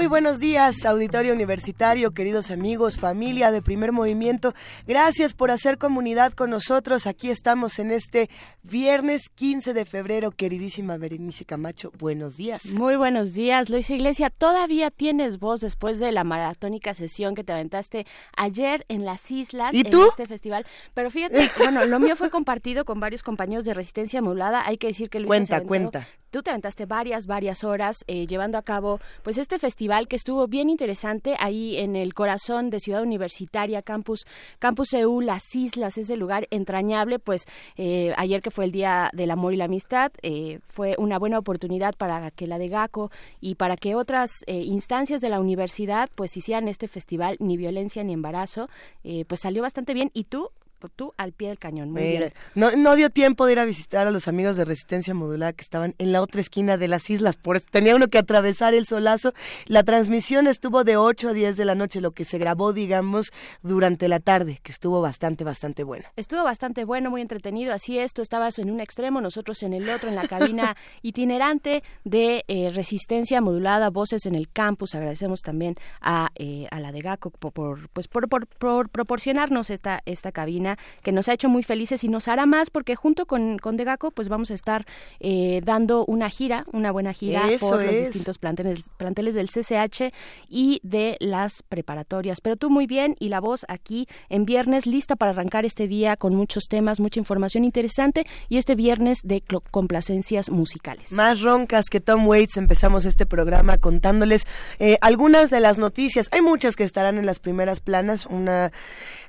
[0.00, 4.54] Muy buenos días, auditorio universitario, queridos amigos, familia de primer movimiento.
[4.86, 7.06] Gracias por hacer comunidad con nosotros.
[7.06, 8.30] Aquí estamos en este
[8.62, 10.30] viernes 15 de febrero.
[10.30, 12.64] Queridísima Berenice Camacho, buenos días.
[12.72, 14.30] Muy buenos días, Luisa Iglesia.
[14.30, 19.74] Todavía tienes voz después de la maratónica sesión que te aventaste ayer en las islas,
[19.74, 20.00] ¿Y tú?
[20.00, 20.64] en este festival.
[20.94, 24.66] Pero fíjate, bueno, lo mío fue compartido con varios compañeros de Resistencia Modulada.
[24.66, 26.08] Hay que decir que Luisa Cuenta, se aventó cuenta.
[26.30, 30.46] Tú te aventaste varias, varias horas eh, llevando a cabo pues este festival que estuvo
[30.46, 34.26] bien interesante ahí en el corazón de Ciudad Universitaria, Campus,
[34.58, 39.30] Campus EU, Las Islas, ese lugar entrañable, pues eh, ayer que fue el Día del
[39.30, 43.56] Amor y la Amistad, eh, fue una buena oportunidad para que la de GACO y
[43.56, 48.12] para que otras eh, instancias de la universidad pues hicieran este festival, ni violencia ni
[48.12, 48.68] embarazo,
[49.04, 50.10] eh, pues salió bastante bien.
[50.14, 50.50] Y tú,
[50.88, 52.32] tú al pie del cañón, muy Mira, bien.
[52.54, 55.62] no, no dio tiempo de ir a visitar a los amigos de Resistencia Modulada que
[55.62, 58.86] estaban en la otra esquina de las islas, por eso tenía uno que atravesar el
[58.86, 59.32] solazo.
[59.66, 63.32] La transmisión estuvo de 8 a 10 de la noche, lo que se grabó, digamos,
[63.62, 66.04] durante la tarde, que estuvo bastante, bastante bueno.
[66.16, 67.72] Estuvo bastante bueno, muy entretenido.
[67.74, 71.82] Así es, tú estabas en un extremo, nosotros en el otro, en la cabina itinerante
[72.04, 74.94] de eh, resistencia modulada, voces en el campus.
[74.94, 79.70] Agradecemos también a, eh, a la de GACO por, por, pues por, por- por proporcionarnos
[79.70, 80.69] esta, esta cabina
[81.02, 83.84] que nos ha hecho muy felices y nos hará más porque junto con, con de
[83.84, 84.86] GACO pues vamos a estar
[85.20, 88.00] eh, dando una gira, una buena gira Eso por los es.
[88.06, 90.12] distintos planteles, planteles del CCH
[90.48, 92.40] y de las preparatorias.
[92.40, 96.16] Pero tú muy bien y la voz aquí en viernes lista para arrancar este día
[96.16, 101.12] con muchos temas, mucha información interesante y este viernes de complacencias musicales.
[101.12, 104.46] Más roncas que Tom Waits empezamos este programa contándoles
[104.78, 106.28] eh, algunas de las noticias.
[106.32, 108.72] Hay muchas que estarán en las primeras planas, una,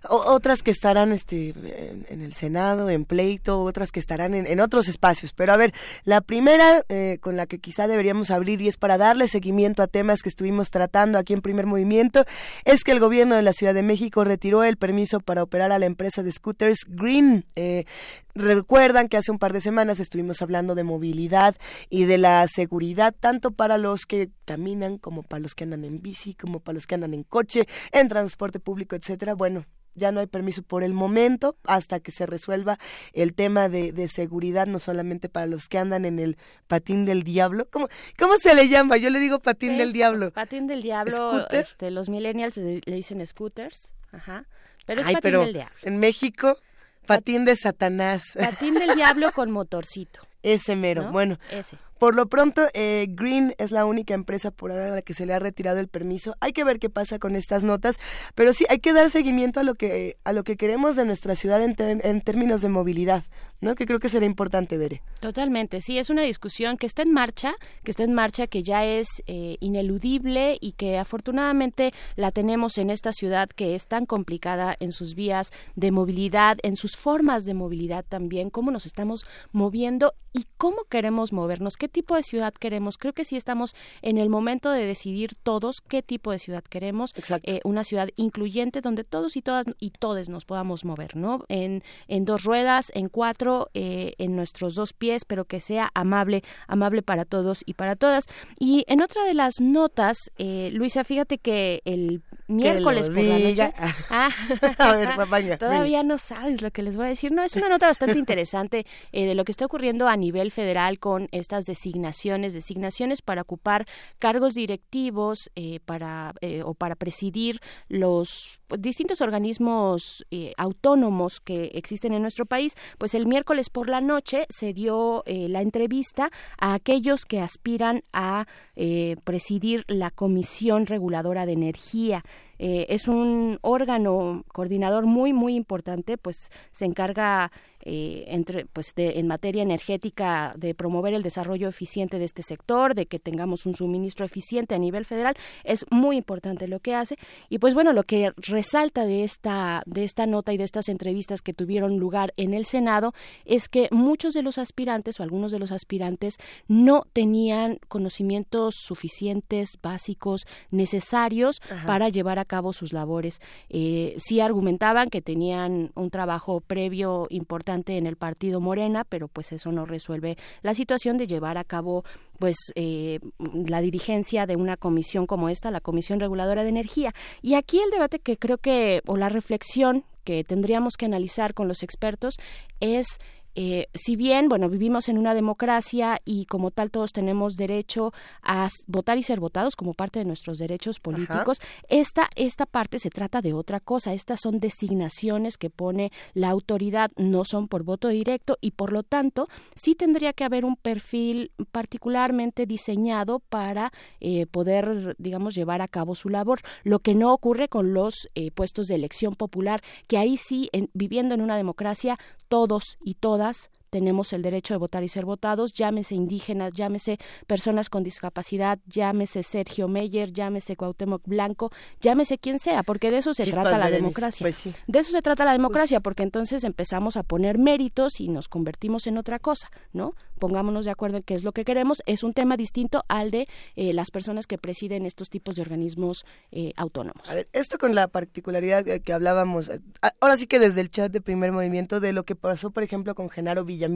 [0.09, 4.47] o- otras que estarán este, en, en el Senado, en pleito, otras que estarán en,
[4.47, 5.33] en otros espacios.
[5.33, 8.97] Pero a ver, la primera eh, con la que quizá deberíamos abrir y es para
[8.97, 12.25] darle seguimiento a temas que estuvimos tratando aquí en Primer Movimiento,
[12.65, 15.79] es que el gobierno de la Ciudad de México retiró el permiso para operar a
[15.79, 17.45] la empresa de scooters Green.
[17.55, 17.85] Eh,
[18.33, 21.55] Recuerdan que hace un par de semanas estuvimos hablando de movilidad
[21.89, 26.01] y de la seguridad, tanto para los que caminan como para los que andan en
[26.01, 29.33] bici, como para los que andan en coche, en transporte público, etcétera.
[29.33, 29.65] Bueno,
[29.95, 32.77] ya no hay permiso por el momento hasta que se resuelva
[33.13, 36.37] el tema de, de seguridad, no solamente para los que andan en el
[36.67, 37.67] patín del diablo.
[37.69, 37.87] ¿Cómo,
[38.17, 38.97] cómo se le llama?
[38.97, 40.31] Yo le digo patín del diablo.
[40.31, 41.59] Patín del diablo, ¿Scooter?
[41.59, 44.45] este, los millennials le, dicen scooters, ajá.
[44.85, 45.75] Pero es Ay, patín pero del diablo.
[45.83, 46.57] en México,
[47.05, 48.23] patín de Satanás.
[48.33, 50.21] Patín del diablo con motorcito.
[50.43, 51.03] Ese mero.
[51.03, 51.11] ¿no?
[51.11, 51.77] Bueno, Ese.
[52.01, 55.27] Por lo pronto, eh, Green es la única empresa por ahora a la que se
[55.27, 56.35] le ha retirado el permiso.
[56.39, 57.99] Hay que ver qué pasa con estas notas,
[58.33, 61.35] pero sí hay que dar seguimiento a lo que a lo que queremos de nuestra
[61.35, 63.23] ciudad en, ter- en términos de movilidad,
[63.61, 63.75] ¿no?
[63.75, 65.01] Que creo que será importante ver.
[65.19, 68.85] Totalmente, sí, es una discusión que está en marcha, que está en marcha, que ya
[68.85, 74.75] es eh, ineludible y que afortunadamente la tenemos en esta ciudad que es tan complicada
[74.79, 80.13] en sus vías de movilidad, en sus formas de movilidad también, cómo nos estamos moviendo
[80.33, 82.97] y cómo queremos movernos, qué tipo de ciudad queremos.
[82.97, 87.13] Creo que sí estamos en el momento de decidir todos qué tipo de ciudad queremos,
[87.17, 87.51] Exacto.
[87.51, 91.43] eh, una ciudad incluyente donde todos y todas y todes nos podamos mover, ¿no?
[91.49, 96.43] En, en dos ruedas, en cuatro, eh, en nuestros dos pies, pero que sea amable,
[96.67, 98.25] amable para todos y para todas.
[98.59, 103.73] Y en otra de las notas, eh, Luisa, fíjate que el miércoles por la noche.
[104.09, 104.29] Ah,
[104.77, 107.31] A ver, venga, Todavía no sabes lo que les voy a decir.
[107.31, 110.99] No, es una nota bastante interesante eh, de lo que está ocurriendo a nivel federal
[110.99, 113.87] con estas designaciones, designaciones para ocupar
[114.19, 122.13] cargos directivos eh, para eh, o para presidir los distintos organismos eh, autónomos que existen
[122.13, 122.75] en nuestro país.
[122.97, 128.03] Pues el miércoles por la noche se dio eh, la entrevista a aquellos que aspiran
[128.13, 128.45] a
[128.75, 132.23] eh, presidir la Comisión Reguladora de Energía
[132.63, 137.51] eh, es un órgano coordinador muy, muy importante, pues se encarga
[137.83, 142.93] eh, entre, pues de, en materia energética de promover el desarrollo eficiente de este sector,
[142.93, 147.15] de que tengamos un suministro eficiente a nivel federal, es muy importante lo que hace.
[147.49, 151.41] Y pues bueno, lo que resalta de esta, de esta nota y de estas entrevistas
[151.41, 153.13] que tuvieron lugar en el Senado
[153.45, 156.37] es que muchos de los aspirantes o algunos de los aspirantes
[156.67, 163.41] no tenían conocimientos suficientes, básicos, necesarios para llevar a cabo sus labores.
[163.69, 169.51] Eh, sí argumentaban que tenían un trabajo previo importante en el partido Morena, pero pues
[169.51, 172.03] eso no resuelve la situación de llevar a cabo
[172.39, 177.13] pues eh, la dirigencia de una comisión como esta, la Comisión Reguladora de Energía.
[177.41, 181.67] Y aquí el debate que creo que, o la reflexión que tendríamos que analizar con
[181.67, 182.35] los expertos
[182.79, 183.19] es
[183.55, 188.69] eh, si bien, bueno, vivimos en una democracia y como tal todos tenemos derecho a
[188.87, 191.59] votar y ser votados como parte de nuestros derechos políticos,
[191.89, 194.13] esta, esta parte se trata de otra cosa.
[194.13, 199.03] Estas son designaciones que pone la autoridad, no son por voto directo y por lo
[199.03, 205.87] tanto sí tendría que haber un perfil particularmente diseñado para eh, poder, digamos, llevar a
[205.87, 206.61] cabo su labor.
[206.83, 211.35] Lo que no ocurre con los eh, puestos de elección popular, que ahí sí, viviendo
[211.35, 212.17] en una democracia,
[212.51, 217.17] todos y todas tenemos el derecho de votar y ser votados, llámese indígenas, llámese
[217.47, 221.71] personas con discapacidad, llámese Sergio Meyer, llámese Cuauhtémoc Blanco,
[222.01, 224.43] llámese quien sea, porque de eso se trata la democracia.
[224.43, 228.49] Pues de eso se trata la democracia, porque entonces empezamos a poner méritos y nos
[228.49, 230.13] convertimos en otra cosa, ¿no?
[230.41, 232.01] Pongámonos de acuerdo en qué es lo que queremos.
[232.07, 236.25] Es un tema distinto al de eh, las personas que presiden estos tipos de organismos
[236.51, 237.29] eh, autónomos.
[237.29, 239.81] A ver, esto con la particularidad que hablábamos, eh,
[240.19, 243.13] ahora sí que desde el chat de primer movimiento, de lo que pasó, por ejemplo,
[243.13, 243.87] con Genaro Villa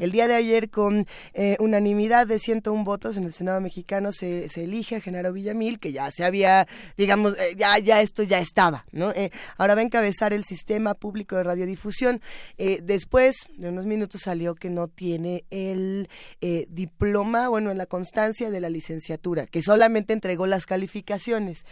[0.00, 4.48] el día de ayer, con eh, unanimidad de 101 votos en el Senado mexicano, se,
[4.48, 6.66] se, elige a Genaro Villamil, que ya se había,
[6.96, 9.12] digamos, ya, ya esto ya estaba, ¿no?
[9.56, 12.20] Ahora va a encabezar el sistema público de radiodifusión.
[12.56, 15.75] después de unos minutos salió que no tiene el
[16.68, 21.64] diploma, bueno, en la constancia de la licenciatura, que solamente entregó las calificaciones.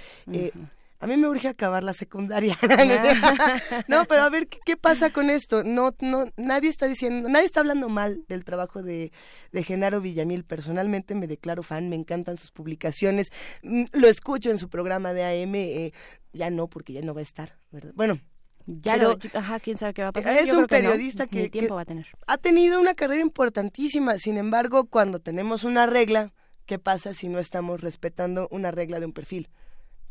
[1.05, 2.57] A mí me urge acabar la secundaria.
[3.89, 5.63] no, pero a ver, ¿qué, pasa con esto?
[5.63, 9.13] No, no, nadie está diciendo, nadie está hablando mal del trabajo de,
[9.53, 10.45] de Genaro Villamil.
[10.45, 15.25] Personalmente me declaro fan, me encantan sus publicaciones, mm, lo escucho en su programa de
[15.25, 15.93] AM, eh,
[16.33, 17.93] ya no, porque ya no va a estar, ¿verdad?
[17.95, 18.19] Bueno,
[18.67, 20.37] ya lo, ajá, quién sabe qué va a pasar.
[20.37, 22.07] Es un periodista que, tiempo va a tener.
[22.27, 24.19] ha tenido una carrera importantísima.
[24.19, 26.33] Sin embargo, cuando tenemos una regla,
[26.67, 29.49] ¿qué pasa si no estamos respetando una regla de un perfil?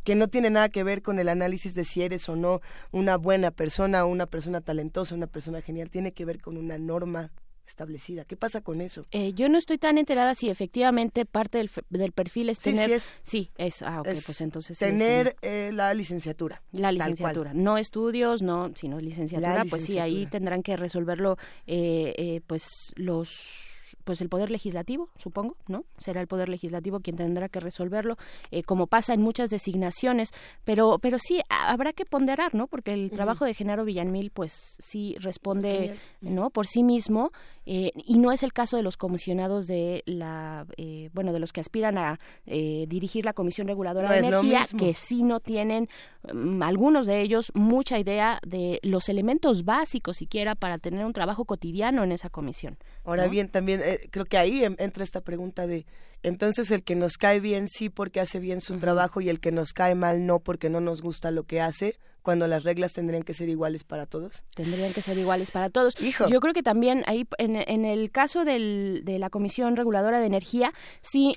[0.04, 2.60] que no tiene nada que ver con el análisis de si eres o no
[2.92, 7.32] una buena persona, una persona talentosa, una persona genial, tiene que ver con una norma
[7.68, 8.26] establecida.
[8.26, 9.06] ¿Qué pasa con eso?
[9.12, 12.90] Eh, yo no estoy tan enterada si efectivamente parte del, del perfil es tener...
[12.90, 13.16] Sí, es.
[13.24, 13.82] Sí, es.
[13.82, 14.78] Ah, ok, pues entonces...
[14.78, 16.62] Tener eh, la licenciatura.
[16.72, 17.54] La licenciatura.
[17.54, 23.73] No estudios, no, sino licenciatura, pues sí, ahí tendrán que resolverlo eh, pues los
[24.04, 25.86] pues el poder legislativo, supongo, ¿no?
[25.98, 28.18] Será el poder legislativo quien tendrá que resolverlo,
[28.52, 30.32] eh, como pasa en muchas designaciones,
[30.64, 32.68] pero, pero sí habrá que ponderar, ¿no?
[32.68, 36.50] Porque el trabajo de Genaro Villamil, pues sí responde, ¿no?
[36.50, 37.32] Por sí mismo
[37.66, 41.54] eh, y no es el caso de los comisionados de la, eh, bueno, de los
[41.54, 45.88] que aspiran a dirigir la Comisión Reguladora de Energía, que sí no tienen
[46.34, 51.46] mm, algunos de ellos mucha idea de los elementos básicos siquiera para tener un trabajo
[51.46, 52.78] cotidiano en esa comisión.
[53.04, 55.86] Ahora bien, también eh, creo que ahí entra esta pregunta de,
[56.22, 59.52] entonces el que nos cae bien sí porque hace bien su trabajo y el que
[59.52, 63.24] nos cae mal no porque no nos gusta lo que hace cuando las reglas tendrían
[63.24, 64.44] que ser iguales para todos?
[64.56, 66.00] Tendrían que ser iguales para todos.
[66.02, 66.28] Hijo.
[66.30, 70.26] Yo creo que también ahí, en, en el caso del, de la Comisión Reguladora de
[70.26, 71.34] Energía, sí,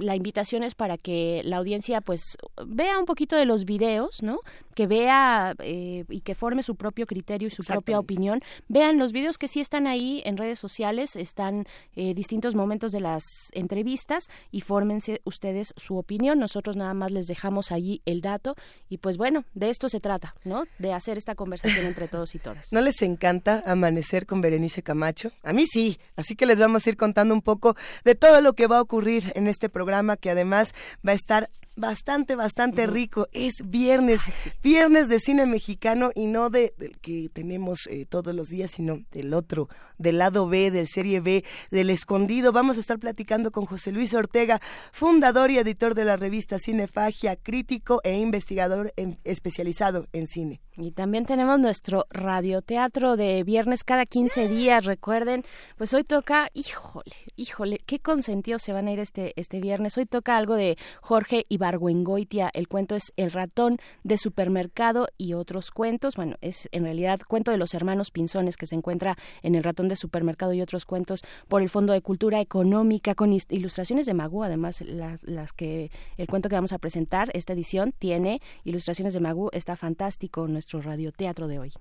[0.00, 4.40] la invitación es para que la audiencia pues vea un poquito de los videos, ¿no?
[4.74, 8.40] Que vea eh, y que forme su propio criterio y su propia opinión.
[8.68, 13.00] Vean los videos que sí están ahí en redes sociales, están eh, distintos momentos de
[13.00, 16.38] las entrevistas y fórmense ustedes su opinión.
[16.38, 18.54] Nosotros nada más les dejamos ahí el dato
[18.88, 20.64] y pues bueno, de esto se trata ¿no?
[20.78, 22.72] De hacer esta conversación entre todos y todas.
[22.72, 25.32] ¿No les encanta amanecer con Berenice Camacho?
[25.42, 28.54] A mí sí, así que les vamos a ir contando un poco de todo lo
[28.54, 30.74] que va a ocurrir en este programa que además
[31.06, 33.28] va a estar bastante, bastante rico.
[33.32, 34.20] Es viernes,
[34.62, 38.98] viernes de cine mexicano y no de, del que tenemos eh, todos los días, sino
[39.12, 42.52] del otro, del lado B, del serie B, del escondido.
[42.52, 44.60] Vamos a estar platicando con José Luis Ortega,
[44.92, 48.92] fundador y editor de la revista Cinefagia, crítico e investigador
[49.24, 50.60] especializado en cine.
[50.76, 55.44] Y también tenemos nuestro radioteatro de viernes cada 15 días, recuerden.
[55.76, 59.98] Pues hoy toca, híjole, híjole, qué consentidos se van a ir este, este viernes.
[59.98, 62.50] Hoy toca algo de Jorge y Ibargüengoitia.
[62.54, 66.16] El cuento es El ratón de supermercado y otros cuentos.
[66.16, 69.88] Bueno, es en realidad cuento de los hermanos Pinzones que se encuentra en El ratón
[69.88, 74.42] de supermercado y otros cuentos por el Fondo de Cultura Económica con ilustraciones de Magú.
[74.42, 79.20] Además, las, las que el cuento que vamos a presentar, esta edición, tiene ilustraciones de
[79.20, 79.50] Magú.
[79.52, 81.72] Está fantástico nuestro radioteatro de hoy.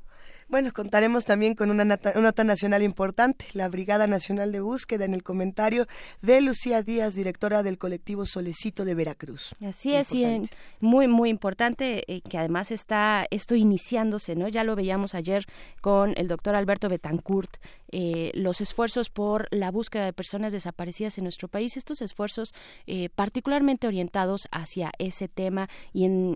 [0.50, 5.22] Bueno, contaremos también con una nota, nacional importante, la Brigada Nacional de Búsqueda en el
[5.22, 5.88] comentario
[6.24, 9.54] de Lucía Díaz, directora del colectivo Solecito de Veracruz.
[9.64, 10.42] Así es, y
[10.80, 14.48] muy, muy importante eh, que además está esto iniciándose, ¿no?
[14.48, 15.46] Ya lo veíamos ayer
[15.82, 17.58] con el doctor Alberto Betancourt,
[17.92, 22.54] eh, los esfuerzos por la búsqueda de personas desaparecidas en nuestro país, estos esfuerzos
[22.88, 26.36] eh, particularmente orientados hacia ese tema y en,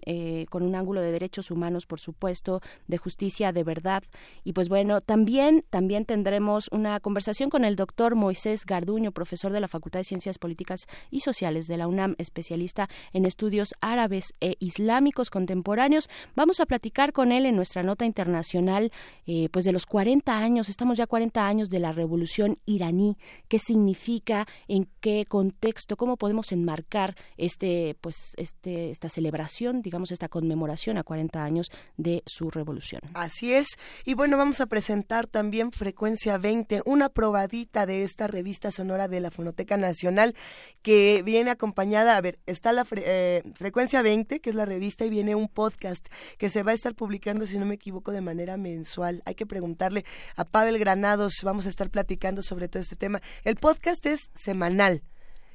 [0.50, 4.04] con un ángulo de derechos humanos, por supuesto, de justicia, de verdad
[4.44, 9.60] y pues bueno, también, también tendremos una conversación con el doctor Moisés Garduño, profesor de
[9.60, 14.56] la Facultad de Ciencias Políticas y Sociales de la UNAM, especialista en estudios árabes e
[14.60, 16.10] islámicos contemporáneos.
[16.36, 18.92] Vamos a platicar con él en nuestra nota internacional,
[19.26, 23.60] eh, pues de los 40 años, estamos ya 40 años de la revolución iraní, qué
[23.60, 30.98] significa, en qué contexto, cómo podemos enmarcar este, pues, este, esta celebración, digamos, esta conmemoración
[30.98, 33.02] a 40 años de su revolución.
[33.14, 33.68] Así es.
[34.06, 39.20] Y bueno, vamos a presentar también Frecuencia 20, una probadita de esta revista sonora de
[39.20, 40.36] la Fonoteca Nacional
[40.82, 45.10] que viene acompañada, a ver, está la eh, Frecuencia 20, que es la revista, y
[45.10, 46.06] viene un podcast
[46.38, 49.22] que se va a estar publicando, si no me equivoco, de manera mensual.
[49.26, 53.22] Hay que preguntarle a Pavel Granados, vamos a estar platicando sobre todo este tema.
[53.44, 55.02] El podcast es semanal.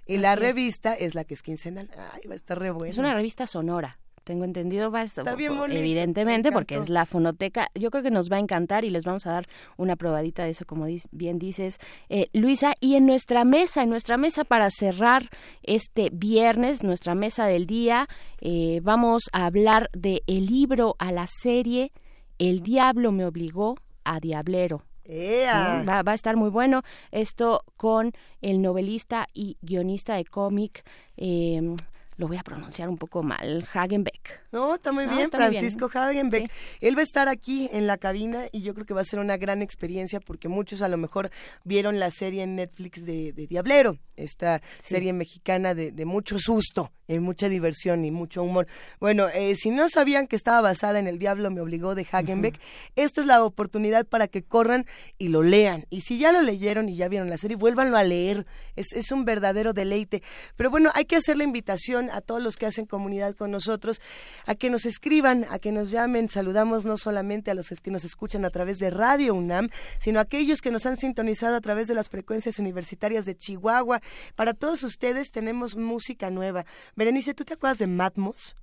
[0.06, 1.14] Y la revista es.
[1.14, 1.90] la que es quincenal.
[2.14, 5.54] Ay, va a estar re Es una revista sonora tengo entendido, va a estar bien
[5.70, 7.70] evidentemente, porque es la fonoteca.
[7.74, 9.46] Yo creo que nos va a encantar y les vamos a dar
[9.78, 11.78] una probadita de eso, como bien dices,
[12.10, 12.74] eh, Luisa.
[12.78, 15.30] Y en nuestra mesa, en nuestra mesa para cerrar
[15.62, 18.06] este viernes, nuestra mesa del día,
[18.42, 21.92] eh, vamos a hablar de el libro a la serie
[22.38, 24.87] El diablo me obligó a Diablero.
[25.08, 28.12] Va, va, a estar muy bueno esto con
[28.42, 30.84] el novelista y guionista de cómic.
[31.16, 31.76] Eh,
[32.18, 34.42] lo voy a pronunciar un poco mal, Hagenbeck.
[34.50, 36.50] No, está muy bien, Francisco Hagenbeck.
[36.80, 39.20] Él va a estar aquí en la cabina y yo creo que va a ser
[39.20, 41.30] una gran experiencia porque muchos a lo mejor
[41.62, 47.48] vieron la serie en Netflix de, Diablero, esta serie mexicana de, mucho susto, y mucha
[47.48, 48.66] diversión y mucho humor.
[48.98, 52.58] Bueno, eh, si no sabían que estaba basada en El Diablo me obligó de Hagenbeck,
[52.96, 54.86] esta es la oportunidad para que corran
[55.18, 55.86] y lo lean.
[55.88, 58.44] Y si ya lo leyeron y ya vieron la serie, vuélvanlo a leer.
[58.74, 60.22] Es, es un verdadero deleite.
[60.56, 64.00] Pero bueno, hay que hacer la invitación a todos los que hacen comunidad con nosotros
[64.46, 66.28] a que nos escriban, a que nos llamen.
[66.28, 70.22] Saludamos no solamente a los que nos escuchan a través de Radio UNAM, sino a
[70.22, 74.00] aquellos que nos han sintonizado a través de las frecuencias universitarias de Chihuahua.
[74.34, 76.64] Para todos ustedes tenemos música nueva.
[76.96, 78.56] Berenice, ¿tú te acuerdas de Matmos?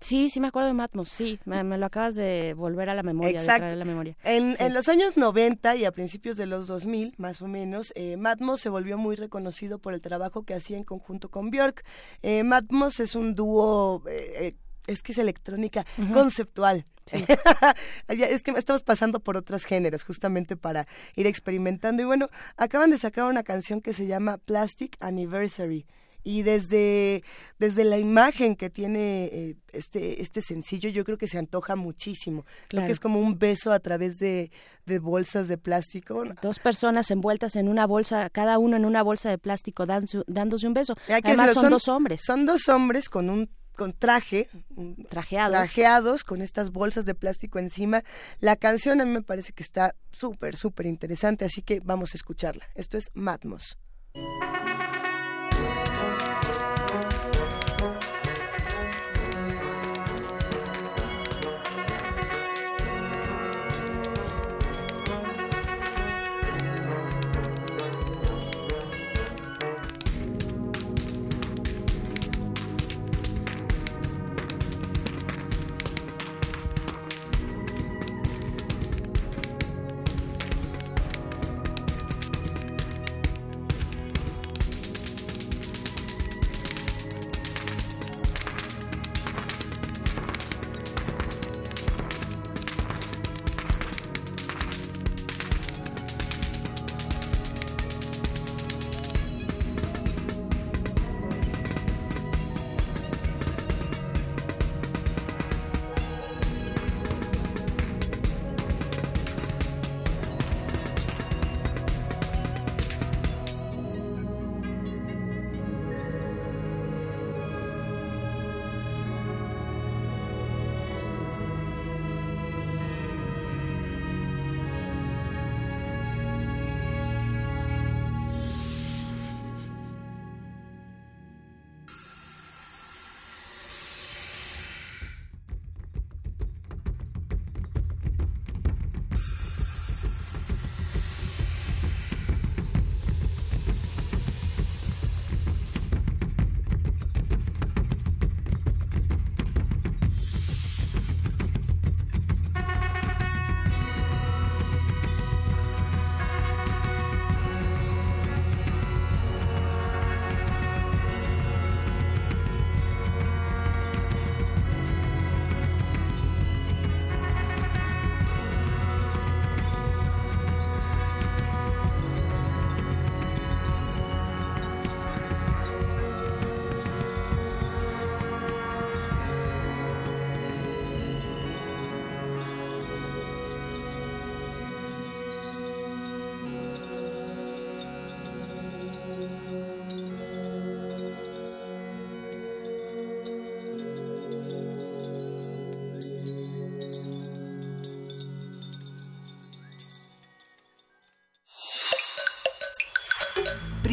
[0.00, 3.38] Sí, sí me acuerdo de Matmos, sí, me, lo acabas de volver a la memoria,
[3.38, 3.66] Exacto.
[3.66, 4.16] de la memoria.
[4.24, 8.16] En, en, los años 90 y a principios de los 2000, más o menos, eh,
[8.16, 11.84] Matmos se volvió muy reconocido por el trabajo que hacía en conjunto con Björk.
[12.22, 16.86] Eh, Matmos es un dúo, eh, es que es electrónica conceptual.
[17.04, 17.24] Sí.
[18.08, 22.02] es que estamos pasando por otros géneros justamente para ir experimentando.
[22.02, 25.86] Y bueno, acaban de sacar una canción que se llama Plastic Anniversary
[26.22, 27.22] y desde,
[27.58, 32.44] desde la imagen que tiene eh, este, este sencillo, yo creo que se antoja muchísimo.
[32.68, 34.50] Creo que es como un beso a través de,
[34.86, 36.24] de bolsas de plástico.
[36.42, 40.74] Dos personas envueltas en una bolsa, cada uno en una bolsa de plástico dándose un
[40.74, 40.94] beso.
[41.08, 42.20] Además son, dos hombres.
[42.24, 44.46] Son dos hombres con un con traje,
[45.08, 45.56] trajeados.
[45.56, 48.02] trajeados, con estas bolsas de plástico encima.
[48.38, 52.18] La canción a mí me parece que está súper, súper interesante, así que vamos a
[52.18, 52.66] escucharla.
[52.74, 53.78] Esto es Matmos.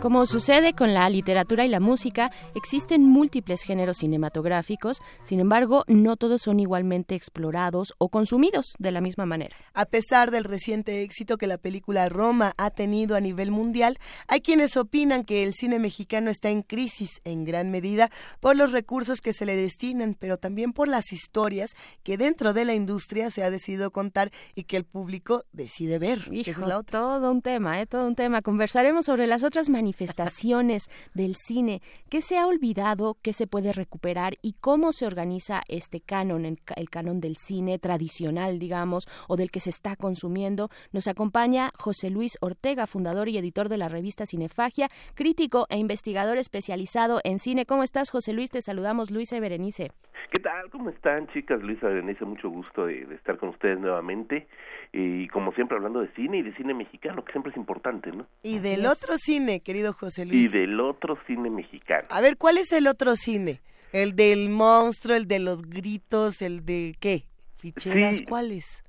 [0.00, 6.16] Como sucede con la literatura y la música, existen múltiples géneros cinematográficos, sin embargo, no
[6.16, 9.56] todos son igualmente explorados o consumidos de la misma manera.
[9.74, 14.40] A pesar del reciente éxito que la película Roma ha tenido a nivel mundial, hay
[14.40, 19.20] quienes opinan que el cine mexicano está en crisis en gran medida por los recursos
[19.20, 21.74] que se le destinan, pero también por las historias
[22.04, 26.28] que dentro de la industria se ha decidido contar y que el público decide ver.
[26.30, 27.86] Hijo, es todo un tema, ¿eh?
[27.86, 28.42] todo un tema.
[28.42, 33.72] Conversaremos sobre las otras manifestaciones manifestaciones del cine, qué se ha olvidado, qué se puede
[33.72, 39.50] recuperar y cómo se organiza este canon, el canon del cine tradicional, digamos, o del
[39.50, 40.70] que se está consumiendo.
[40.92, 46.38] Nos acompaña José Luis Ortega, fundador y editor de la revista Cinefagia, crítico e investigador
[46.38, 47.66] especializado en cine.
[47.66, 48.50] ¿Cómo estás, José Luis?
[48.50, 49.90] Te saludamos, Luisa Berenice.
[50.30, 50.70] ¿Qué tal?
[50.70, 51.62] ¿Cómo están, chicas?
[51.62, 54.46] Luisa Berenice, mucho gusto de, de estar con ustedes nuevamente
[54.92, 58.26] y como siempre hablando de cine y de cine mexicano, que siempre es importante, ¿no?
[58.42, 60.54] Y del otro cine, querido José Luis.
[60.54, 62.08] Y del otro cine mexicano.
[62.10, 63.60] A ver, ¿cuál es el otro cine?
[63.92, 67.24] ¿El del monstruo, el de los gritos, el de qué?
[67.58, 68.22] ¿Ficheras?
[68.22, 68.84] ¿Cuáles?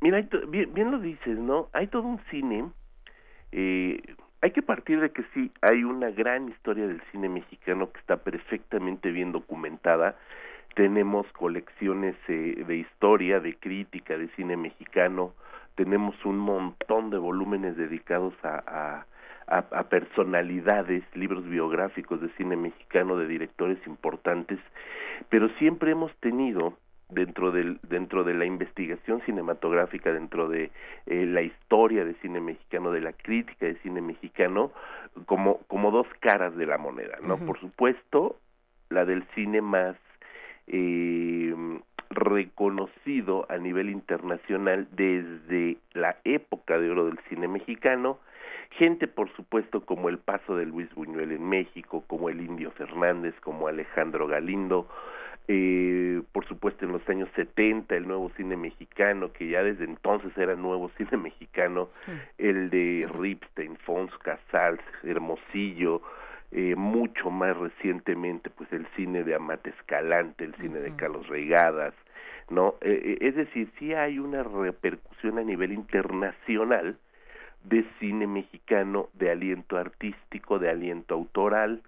[0.00, 1.68] Mira, bien, bien, lo dices, ¿no?
[1.72, 2.70] Hay todo un cine,
[3.50, 4.00] eh,
[4.40, 8.18] hay que partir de que sí, hay una gran historia del cine mexicano que está
[8.18, 10.16] perfectamente bien documentada,
[10.74, 15.34] tenemos colecciones eh, de historia, de crítica, de cine mexicano,
[15.74, 19.04] tenemos un montón de volúmenes dedicados a,
[19.46, 24.58] a, a, personalidades, libros biográficos de cine mexicano, de directores importantes,
[25.28, 26.74] pero siempre hemos tenido
[27.10, 30.70] dentro del dentro de la investigación cinematográfica dentro de
[31.06, 34.72] eh, la historia de cine mexicano de la crítica de cine mexicano
[35.24, 38.36] como como dos caras de la moneda no por supuesto
[38.90, 39.96] la del cine más
[40.68, 41.54] eh,
[42.10, 48.18] reconocido a nivel internacional desde la época de oro del cine mexicano,
[48.70, 53.34] gente por supuesto como el paso de Luis Buñuel en México, como el Indio Fernández,
[53.40, 54.88] como Alejandro Galindo,
[55.50, 60.36] eh, por supuesto en los años 70 el nuevo cine mexicano, que ya desde entonces
[60.36, 61.88] era nuevo cine mexicano,
[62.36, 66.02] el de Ripstein, Fons Casals, Hermosillo,
[66.50, 71.94] eh, mucho más recientemente pues el cine de Amate Escalante, el cine de Carlos Reigadas,
[72.50, 72.76] ¿no?
[72.80, 76.98] Eh, eh, es decir, sí hay una repercusión a nivel internacional
[77.64, 81.82] de cine mexicano, de aliento artístico, de aliento autoral,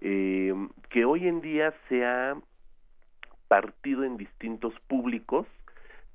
[0.00, 0.52] eh,
[0.90, 2.36] que hoy en día se ha
[3.48, 5.46] partido en distintos públicos,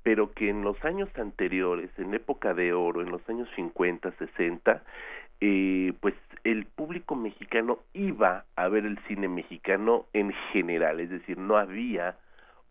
[0.02, 4.82] pero que en los años anteriores, en época de oro, en los años 50, 60,
[5.40, 11.38] eh, pues el público mexicano iba a ver el cine mexicano en general, es decir,
[11.38, 12.16] no había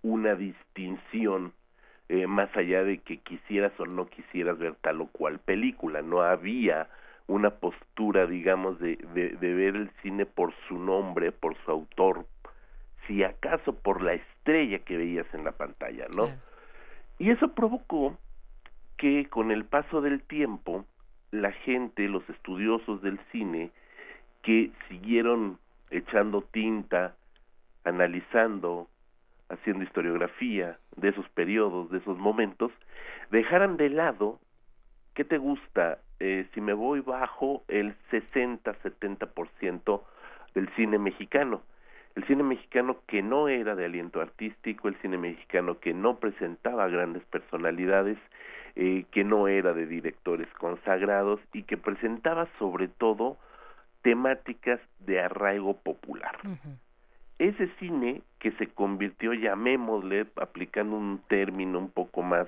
[0.01, 1.53] una distinción
[2.09, 6.21] eh, más allá de que quisieras o no quisieras ver tal o cual película, no
[6.21, 6.87] había
[7.27, 12.25] una postura, digamos, de, de, de ver el cine por su nombre, por su autor,
[13.05, 16.29] si acaso por la estrella que veías en la pantalla, ¿no?
[17.19, 18.17] Y eso provocó
[18.97, 20.85] que con el paso del tiempo,
[21.31, 23.71] la gente, los estudiosos del cine,
[24.43, 25.57] que siguieron
[25.89, 27.15] echando tinta,
[27.83, 28.87] analizando,
[29.49, 32.71] haciendo historiografía de esos periodos, de esos momentos,
[33.31, 34.39] dejaran de lado,
[35.13, 35.99] ¿qué te gusta?
[36.19, 40.01] Eh, si me voy bajo el 60-70%
[40.55, 41.61] del cine mexicano.
[42.15, 46.87] El cine mexicano que no era de aliento artístico, el cine mexicano que no presentaba
[46.87, 48.17] grandes personalidades,
[48.79, 53.35] eh, que no era de directores consagrados y que presentaba sobre todo
[54.03, 56.37] temáticas de arraigo popular.
[57.39, 62.45] Ese cine que se convirtió, llamémosle, aplicando un término un poco más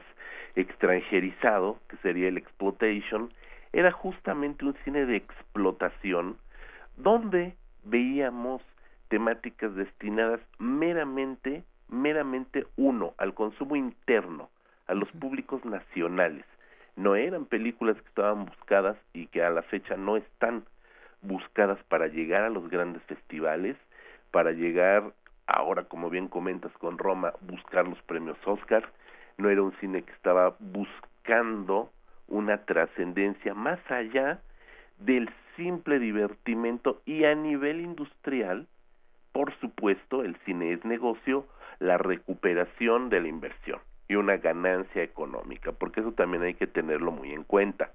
[0.55, 3.33] extranjerizado, que sería el exploitation,
[3.73, 6.37] era justamente un cine de explotación
[6.95, 8.61] donde veíamos
[9.07, 14.51] temáticas destinadas meramente, meramente uno, al consumo interno,
[14.89, 16.43] a los públicos nacionales.
[16.95, 20.65] No eran películas que estaban buscadas y que a la fecha no están
[21.21, 23.77] buscadas para llegar a los grandes festivales,
[24.31, 25.13] para llegar,
[25.45, 28.89] ahora como bien comentas con Roma, buscar los premios Oscar.
[29.37, 31.91] No era un cine que estaba buscando
[32.27, 34.41] una trascendencia más allá
[34.97, 38.67] del simple divertimento y a nivel industrial,
[39.31, 41.45] por supuesto, el cine es negocio,
[41.77, 47.11] la recuperación de la inversión y una ganancia económica, porque eso también hay que tenerlo
[47.11, 47.93] muy en cuenta.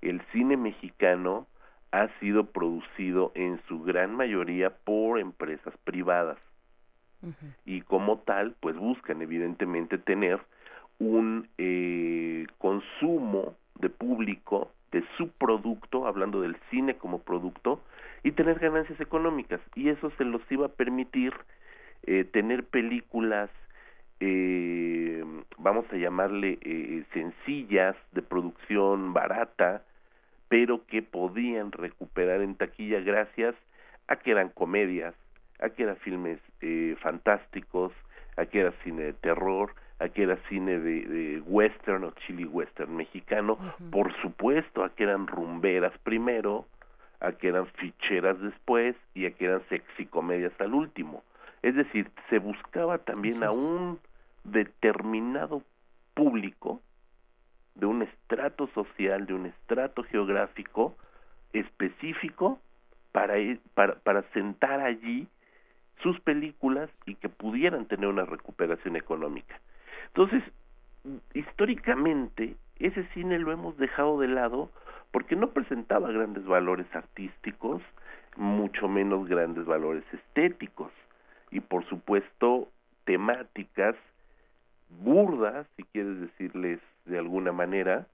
[0.00, 1.46] El cine mexicano
[1.92, 6.38] ha sido producido en su gran mayoría por empresas privadas
[7.64, 10.40] y como tal pues buscan evidentemente tener
[11.00, 17.82] un eh, consumo de público de su producto, hablando del cine como producto,
[18.22, 19.60] y tener ganancias económicas.
[19.74, 21.34] Y eso se los iba a permitir
[22.04, 23.50] eh, tener películas,
[24.20, 25.24] eh,
[25.58, 29.82] vamos a llamarle eh, sencillas, de producción barata,
[30.48, 33.54] pero que podían recuperar en taquilla gracias
[34.08, 35.14] a que eran comedias,
[35.60, 37.92] a que eran filmes eh, fantásticos,
[38.36, 42.96] a que era cine de terror, a que era cine de, western o chili western
[42.96, 43.58] mexicano,
[43.90, 46.66] por supuesto a que eran rumberas primero,
[47.20, 51.24] a que eran ficheras después y a que eran sexy comedias al último.
[51.62, 53.98] Es decir, se buscaba también a un
[54.50, 55.62] determinado
[56.14, 56.80] público
[57.74, 60.96] de un estrato social, de un estrato geográfico
[61.52, 62.60] específico
[63.12, 63.34] para,
[63.74, 65.28] para, para sentar allí
[66.02, 69.60] sus películas y que pudieran tener una recuperación económica.
[70.08, 70.42] Entonces,
[71.34, 74.70] históricamente, ese cine lo hemos dejado de lado
[75.10, 77.82] porque no presentaba grandes valores artísticos,
[78.36, 80.92] mucho menos grandes valores estéticos
[81.50, 82.68] y por supuesto
[83.04, 83.96] temáticas
[84.88, 88.06] burdas, si quieres decirles de alguna manera,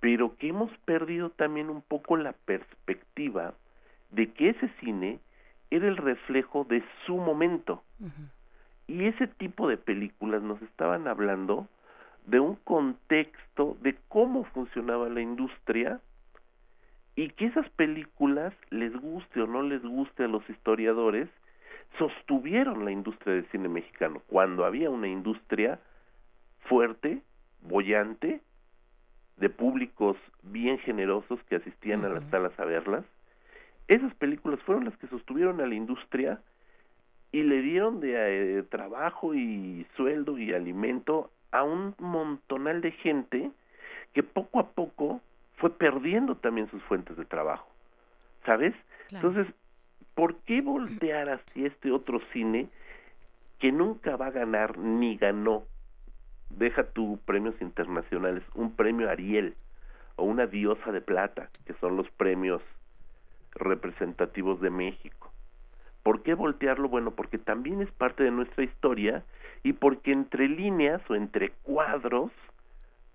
[0.00, 3.54] pero que hemos perdido también un poco la perspectiva
[4.10, 5.20] de que ese cine
[5.70, 7.82] era el reflejo de su momento.
[8.86, 11.68] Y ese tipo de películas nos estaban hablando
[12.26, 16.00] de un contexto de cómo funcionaba la industria
[17.14, 21.28] y que esas películas, les guste o no les guste a los historiadores,
[21.98, 25.78] sostuvieron la industria del cine mexicano, cuando había una industria
[26.70, 27.20] fuerte,
[27.62, 28.40] bollante,
[29.38, 33.04] de públicos bien generosos que asistían a las salas a verlas,
[33.88, 36.40] esas películas fueron las que sostuvieron a la industria
[37.32, 43.50] y le dieron de eh, trabajo y sueldo y alimento a un montonal de gente
[44.12, 45.20] que poco a poco
[45.56, 47.68] fue perdiendo también sus fuentes de trabajo.
[48.46, 48.74] ¿Sabes?
[49.10, 49.48] Entonces,
[50.14, 52.68] ¿por qué voltear hacia este otro cine
[53.58, 55.64] que nunca va a ganar ni ganó?
[56.50, 59.54] Deja tu premios internacionales, un premio Ariel
[60.16, 62.62] o una diosa de plata, que son los premios
[63.54, 65.32] representativos de México.
[66.02, 66.88] ¿Por qué voltearlo?
[66.88, 69.24] Bueno, porque también es parte de nuestra historia
[69.62, 72.30] y porque entre líneas o entre cuadros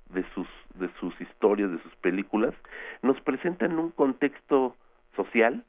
[0.10, 2.54] de sus de sus historias, de sus películas,
[3.02, 4.76] nos presentan un contexto
[5.16, 5.64] social,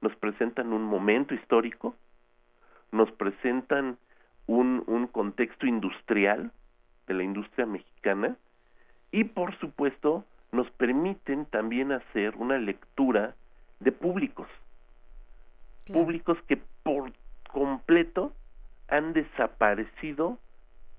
[0.00, 1.96] nos presentan un momento histórico,
[2.92, 3.98] nos presentan
[4.46, 6.52] un, un contexto industrial
[7.06, 8.36] de la industria mexicana
[9.10, 13.34] y por supuesto nos permiten también hacer una lectura
[13.80, 14.48] de públicos
[15.92, 17.12] públicos que por
[17.52, 18.32] completo
[18.88, 20.38] han desaparecido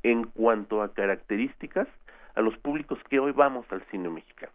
[0.04, 1.88] en cuanto a características
[2.36, 4.54] a los públicos que hoy vamos al cine mexicano.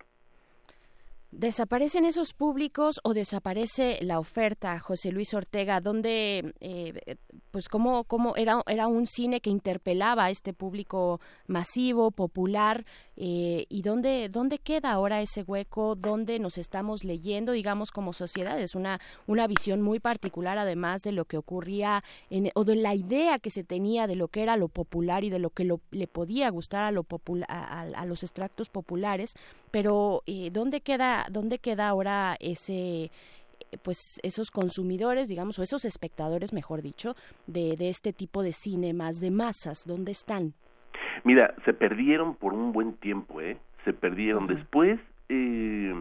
[1.32, 5.80] ¿Desaparecen esos públicos o desaparece la oferta, José Luis Ortega?
[5.80, 7.16] donde eh,
[7.50, 12.84] pues cómo, cómo era, era un cine que interpelaba a este público masivo, popular,
[13.16, 18.58] eh, y dónde, dónde queda ahora ese hueco, dónde nos estamos leyendo, digamos, como sociedad.
[18.58, 22.94] Es una, una visión muy particular, además de lo que ocurría, en, o de la
[22.94, 26.06] idea que se tenía de lo que era lo popular y de lo que le
[26.06, 27.06] podía gustar a, lo
[27.48, 29.34] a, los extractos populares,
[29.72, 33.10] pero eh, ¿dónde, queda, ¿dónde queda ahora ese
[33.82, 37.14] pues esos consumidores, digamos, o esos espectadores, mejor dicho,
[37.46, 40.52] de, de este tipo de cine más de masas, ¿dónde están?
[41.24, 43.56] Mira, se perdieron por un buen tiempo, ¿eh?
[43.84, 44.46] Se perdieron.
[44.46, 45.94] Después, eh,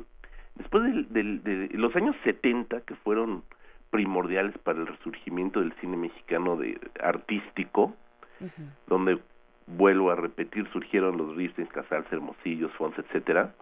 [0.55, 3.43] después de los años 70, que fueron
[3.89, 7.93] primordiales para el resurgimiento del cine mexicano de artístico,
[8.87, 9.19] donde
[9.67, 13.53] vuelvo a repetir, surgieron los Ristings, Casals, Hermosillos, Fons, etcétera,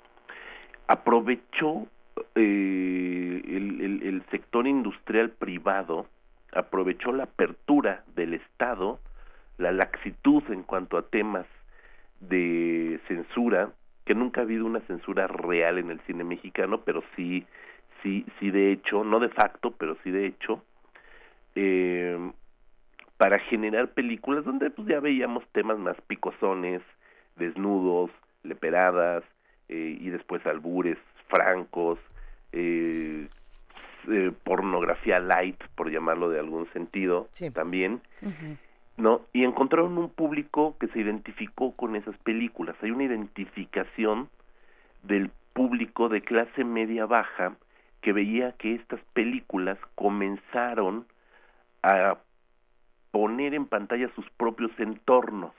[0.89, 1.87] aprovechó
[2.33, 6.07] eh, el, el, sector industrial privado
[6.51, 8.99] aprovechó la apertura del Estado,
[9.59, 11.45] la laxitud en cuanto a temas
[12.21, 13.69] de censura,
[14.03, 17.45] que nunca ha habido una censura real en el cine mexicano, pero sí,
[18.01, 20.63] sí, sí de hecho, no de facto, pero sí de hecho,
[21.53, 22.31] eh,
[23.17, 26.81] para generar películas donde pues ya veíamos temas más picosones,
[27.35, 28.09] desnudos,
[28.41, 29.23] leperadas,
[29.69, 31.99] eh, y después albures francos,
[32.51, 33.27] eh,
[34.07, 38.01] eh, pornografía light, por llamarlo de algún sentido, también,
[38.97, 39.21] ¿no?
[39.33, 42.75] Y encontraron un público que se identificó con esas películas.
[42.81, 44.29] Hay una identificación
[45.03, 47.55] del público de clase media baja
[48.01, 51.05] que veía que estas películas comenzaron
[51.83, 52.17] a
[53.11, 55.53] poner en pantalla sus propios entornos.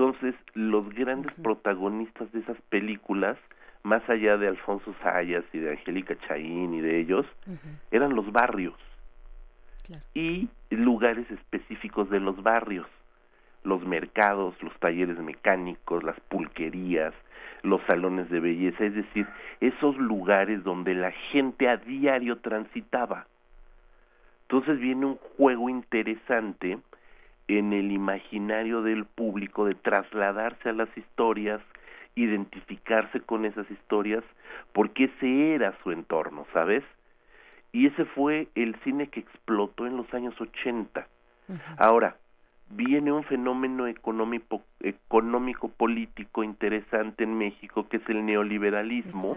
[0.00, 3.36] Entonces, los grandes protagonistas de esas películas,
[3.82, 7.26] más allá de Alfonso Sayas y de Angélica Chaín y de ellos,
[7.90, 8.76] eran los barrios.
[10.14, 12.86] Y lugares específicos de los barrios,
[13.62, 17.12] los mercados, los talleres mecánicos, las pulquerías,
[17.62, 19.26] los salones de belleza, es decir,
[19.60, 23.26] esos lugares donde la gente a diario transitaba.
[24.48, 26.78] Entonces viene un juego interesante
[27.58, 31.60] en el imaginario del público de trasladarse a las historias,
[32.14, 34.24] identificarse con esas historias,
[34.72, 36.84] porque ese era su entorno, ¿sabes?
[37.72, 41.06] Y ese fue el cine que explotó en los años 80.
[41.78, 42.16] Ahora,
[42.70, 49.36] viene un fenómeno económico, económico político interesante en México que es el neoliberalismo,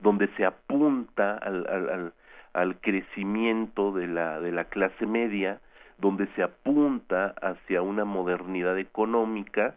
[0.00, 2.12] donde se apunta al, al,
[2.52, 5.60] al, crecimiento de la, de la clase media,
[5.98, 9.74] donde se apunta hacia una modernidad económica,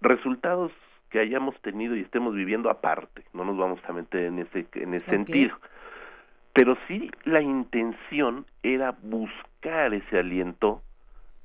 [0.00, 0.72] resultados
[1.10, 4.94] que hayamos tenido y estemos viviendo aparte, no nos vamos a meter en ese, en
[4.94, 5.56] ese sentido.
[6.52, 10.82] Pero sí la intención era buscar ese aliento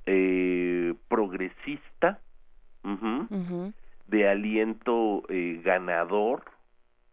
[0.05, 2.19] eh, progresista,
[4.07, 6.43] de aliento eh, ganador,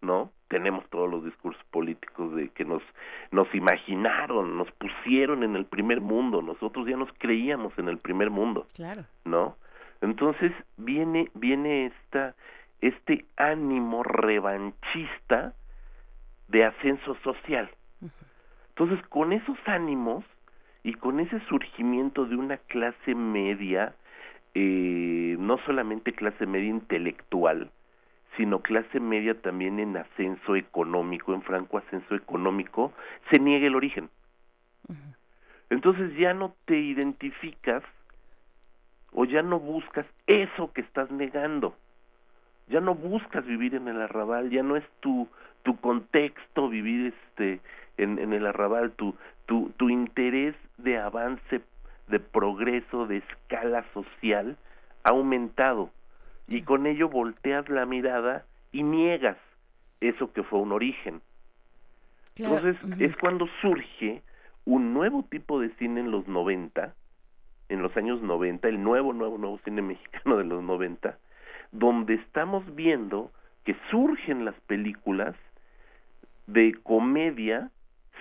[0.01, 0.31] ¿no?
[0.49, 2.83] Tenemos todos los discursos políticos de que nos
[3.31, 8.31] nos imaginaron, nos pusieron en el primer mundo, nosotros ya nos creíamos en el primer
[8.31, 9.05] mundo, claro.
[9.25, 9.57] ¿no?
[10.01, 12.35] Entonces viene viene esta
[12.81, 15.55] este ánimo revanchista
[16.49, 17.71] de ascenso social.
[18.71, 20.25] Entonces, con esos ánimos
[20.85, 23.95] y con ese surgimiento de una clase media,
[24.55, 27.71] eh, no solamente clase media intelectual,
[28.39, 32.95] sino clase media también en ascenso económico, en franco ascenso económico,
[33.31, 34.09] se niega el origen.
[35.69, 37.83] Entonces ya no te identificas
[39.13, 41.77] o ya no buscas eso que estás negando.
[42.69, 45.29] Ya no buscas vivir en el arrabal, ya no es tu
[45.63, 47.61] tu contexto vivir este
[47.99, 49.15] en, en el arrabal, tu,
[49.47, 51.61] tu, tu interés de avance,
[52.07, 54.57] de progreso, de escala social
[55.05, 55.91] ha aumentado
[56.49, 59.37] y con ello volteas la mirada y niegas
[60.01, 61.21] eso que fue un origen.
[62.37, 64.23] Entonces es cuando surge
[64.65, 66.95] un nuevo tipo de cine en los 90,
[67.69, 71.19] en los años 90, el nuevo, nuevo, nuevo cine mexicano de los 90,
[71.73, 73.33] donde estamos viendo
[73.65, 75.35] que surgen las películas
[76.47, 77.71] de comedia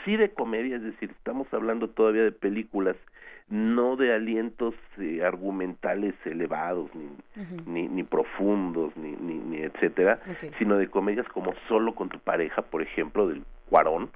[0.08, 2.96] sí de comedia, es decir, estamos hablando todavía de películas,
[3.50, 6.90] no de alientos eh, argumentales elevados,
[7.66, 10.20] ni, ni, profundos, ni, ni, etcétera,
[10.58, 14.10] sino de comedias como Solo con tu pareja, por ejemplo, del Cuarón,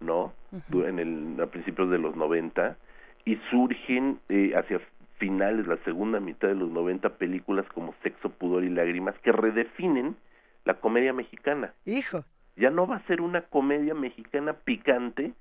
[0.00, 0.32] ¿no?
[0.72, 2.76] En el, a principios de los 90,
[3.24, 4.80] y surgen eh, hacia
[5.18, 10.16] finales, la segunda mitad de los 90, películas como Sexo, Pudor y Lágrimas, que redefinen
[10.64, 11.74] la comedia mexicana.
[11.84, 12.24] Hijo
[12.58, 15.32] ya no va a ser una comedia mexicana picante,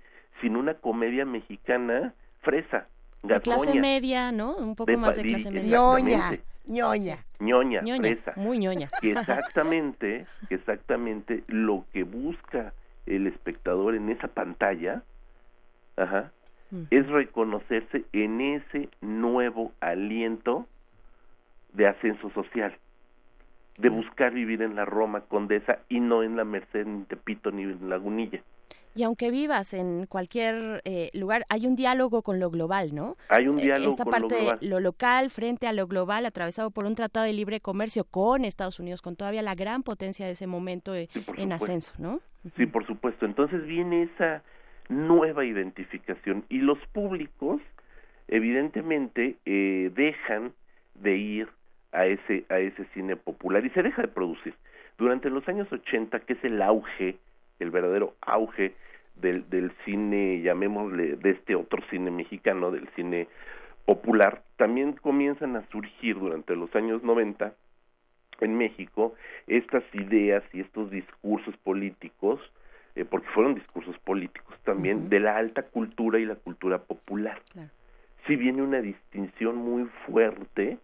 [0.42, 2.88] sino una comedia mexicana fresa.
[3.24, 4.56] De clase media, ¿no?
[4.56, 5.78] Un poco más de clase media.
[5.78, 7.18] Ñoña, ñoña.
[7.40, 8.34] Ñoña, fresa.
[8.36, 8.90] Muy ñoña.
[9.02, 12.74] Que exactamente, exactamente lo que busca
[13.06, 15.04] el espectador en esa pantalla,
[15.96, 16.32] ajá,
[16.72, 16.84] mm.
[16.90, 20.68] es reconocerse en ese nuevo aliento
[21.74, 22.78] de ascenso social
[23.78, 27.64] de buscar vivir en la Roma Condesa y no en la Merced, ni Tepito, ni
[27.64, 28.42] en Lagunilla.
[28.98, 33.16] Y aunque vivas en cualquier eh, lugar, hay un diálogo con lo global, ¿no?
[33.30, 34.60] Hay un eh, diálogo Esta parte, lo global.
[34.62, 38.80] lo local frente a lo global, atravesado por un tratado de libre comercio con Estados
[38.80, 42.22] Unidos, con todavía la gran potencia de ese momento eh, en ascenso, ¿no?
[42.56, 43.28] Sí, por supuesto.
[43.28, 44.42] Entonces viene esa
[44.90, 47.62] nueva identificación y los públicos,
[48.28, 50.54] evidentemente, dejan
[50.96, 51.50] de ir
[51.92, 54.56] a ese, a ese cine popular y se deja de producir.
[54.98, 57.18] Durante los años 80, que es el auge,
[57.60, 58.74] el verdadero auge
[59.22, 63.28] del, del cine, llamémosle, de este otro cine mexicano, del cine
[63.86, 67.54] popular, también comienzan a surgir durante los años 90
[68.42, 69.16] en México
[69.48, 72.40] estas ideas y estos discursos políticos,
[72.96, 77.42] eh, porque fueron discursos políticos también, de la alta cultura y la cultura popular.
[78.26, 80.78] si viene una distinción muy fuerte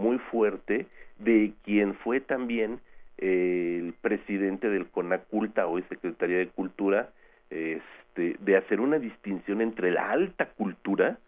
[0.00, 0.86] muy fuerte
[1.18, 2.80] de quien fue también
[3.18, 7.10] eh, el presidente del CONACULTA o Secretaría de Cultura,
[7.50, 11.18] este, de hacer una distinción entre la alta cultura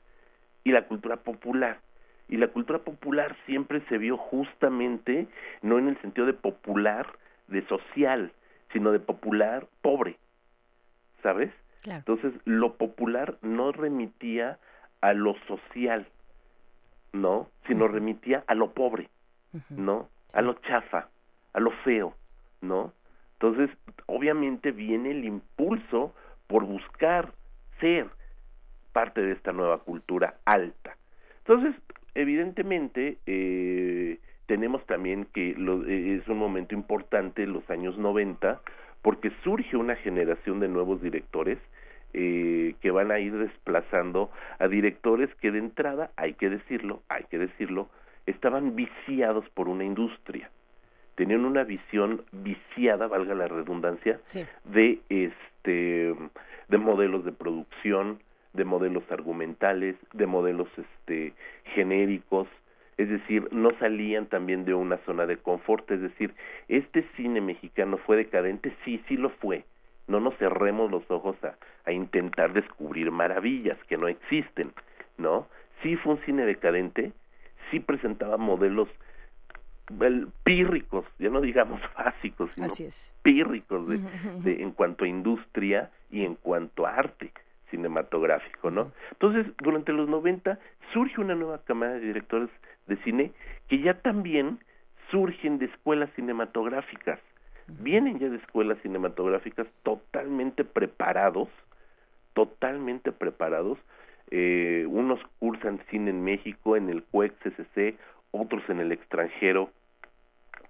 [0.64, 1.80] y la cultura popular.
[2.28, 5.26] Y la cultura popular siempre se vio justamente
[5.60, 7.06] no en el sentido de popular,
[7.48, 8.32] de social,
[8.72, 10.16] sino de popular pobre,
[11.22, 11.50] ¿sabes?
[11.84, 14.58] Entonces, lo popular no remitía
[15.00, 16.06] a lo social,
[17.12, 17.48] ¿no?
[17.66, 19.10] Sino remitía a lo pobre,
[19.68, 20.08] ¿no?
[20.32, 21.08] A lo chafa,
[21.52, 22.14] a lo feo,
[22.60, 22.92] ¿no?
[23.42, 23.76] Entonces,
[24.06, 26.14] obviamente viene el impulso
[26.46, 27.32] por buscar
[27.80, 28.06] ser
[28.92, 30.96] parte de esta nueva cultura alta.
[31.38, 31.74] Entonces,
[32.14, 38.60] evidentemente, eh, tenemos también que lo, eh, es un momento importante los años 90
[39.02, 41.58] porque surge una generación de nuevos directores
[42.12, 47.24] eh, que van a ir desplazando a directores que de entrada, hay que decirlo, hay
[47.24, 47.88] que decirlo,
[48.24, 50.48] estaban viciados por una industria.
[51.22, 54.18] Tenían una visión viciada, valga la redundancia,
[54.64, 56.12] de este
[56.68, 58.18] de modelos de producción,
[58.54, 61.32] de modelos argumentales, de modelos este
[61.76, 62.48] genéricos,
[62.96, 66.34] es decir, no salían también de una zona de confort, es decir,
[66.66, 69.64] este cine mexicano fue decadente, sí, sí lo fue.
[70.08, 71.54] No nos cerremos los ojos a,
[71.84, 74.72] a intentar descubrir maravillas que no existen,
[75.18, 75.46] ¿no?
[75.84, 77.12] Sí fue un cine decadente,
[77.70, 78.88] sí presentaba modelos
[80.44, 82.68] pírricos, ya no digamos básicos, sino
[83.22, 83.98] pírricos de,
[84.44, 87.32] de, en cuanto a industria y en cuanto a arte
[87.70, 88.92] cinematográfico, ¿no?
[89.12, 90.58] Entonces, durante los 90
[90.92, 92.50] surge una nueva camada de directores
[92.86, 93.32] de cine
[93.68, 94.58] que ya también
[95.10, 97.18] surgen de escuelas cinematográficas.
[97.66, 101.48] Vienen ya de escuelas cinematográficas totalmente preparados,
[102.34, 103.78] totalmente preparados.
[104.30, 107.96] Eh, unos cursan cine en México, en el CUEC CCC,
[108.30, 109.70] otros en el extranjero,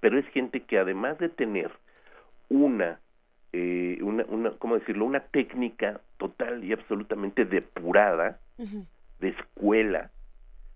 [0.02, 1.70] pero es gente que además de tener
[2.48, 2.98] una,
[3.52, 5.04] eh, una, una ¿cómo decirlo?
[5.04, 8.40] Una técnica total y absolutamente depurada
[9.20, 10.10] de escuela,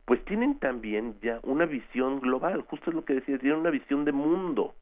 [0.05, 4.05] pues tienen también ya una visión global, justo es lo que decía, tienen una visión
[4.05, 4.77] de mundo.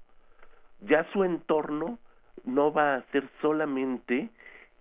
[0.83, 1.98] Ya su entorno
[2.44, 4.28] no va a ser solamente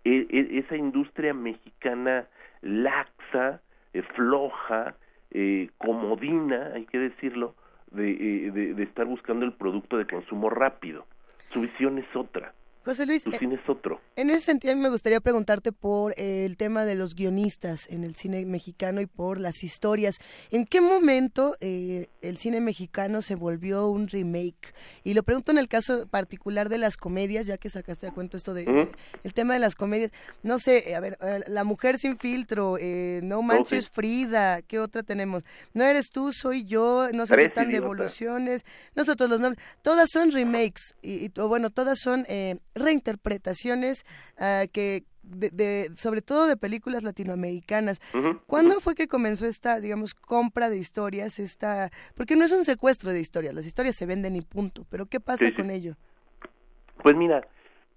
[0.03, 2.27] e, e, esa industria mexicana
[2.61, 3.61] laxa,
[3.93, 4.95] eh, floja,
[5.31, 7.55] eh, comodina, hay que decirlo,
[7.93, 11.05] de, eh, de, de estar buscando el producto de consumo rápido.
[11.51, 12.53] Su visión es otra.
[12.85, 14.01] José Luis, tu cine es otro.
[14.17, 18.03] En ese sentido, a mí me gustaría preguntarte por el tema de los guionistas en
[18.03, 20.17] el cine mexicano y por las historias.
[20.51, 24.73] ¿En qué momento eh, el cine mexicano se volvió un remake?
[25.05, 28.35] Y lo pregunto en el caso particular de las comedias, ya que sacaste a cuento
[28.35, 28.89] esto de
[29.23, 30.11] el tema de las comedias.
[30.41, 35.03] No sé, a ver, eh, La Mujer sin filtro, eh, No Manches Frida, ¿qué otra
[35.03, 35.43] tenemos?
[35.73, 40.95] No eres tú, soy yo, no se aceptan devoluciones, nosotros los nombres, todas son remakes,
[41.01, 42.25] y, bueno, todas son
[42.75, 44.05] reinterpretaciones
[44.39, 48.01] uh, que de, sobre todo de películas latinoamericanas.
[48.45, 51.39] ¿Cuándo fue que comenzó esta, digamos, compra de historias?
[51.39, 54.85] Esta, porque no es un secuestro de historias, las historias se venden y punto.
[54.89, 55.95] Pero ¿qué pasa con ello?
[57.01, 57.47] Pues mira,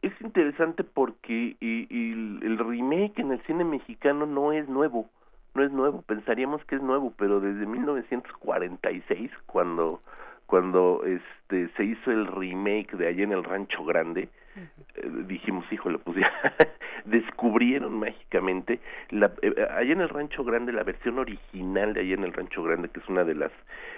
[0.02, 5.10] es interesante porque y, y el remake en el cine mexicano no es nuevo,
[5.54, 6.02] no es nuevo.
[6.02, 10.00] Pensaríamos que es nuevo, pero desde 1946, cuando
[10.46, 15.98] cuando este se hizo el remake de allá en el Rancho Grande, eh, dijimos, híjole,
[15.98, 16.32] pues ya
[17.04, 18.80] descubrieron mágicamente
[19.10, 22.62] la, eh, allá en el Rancho Grande la versión original de allá en el Rancho
[22.62, 23.52] Grande, que es una de las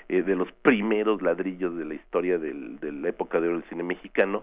[0.08, 3.68] eh, de los primeros ladrillos de la historia del, de la época de oro del
[3.68, 4.42] cine mexicano,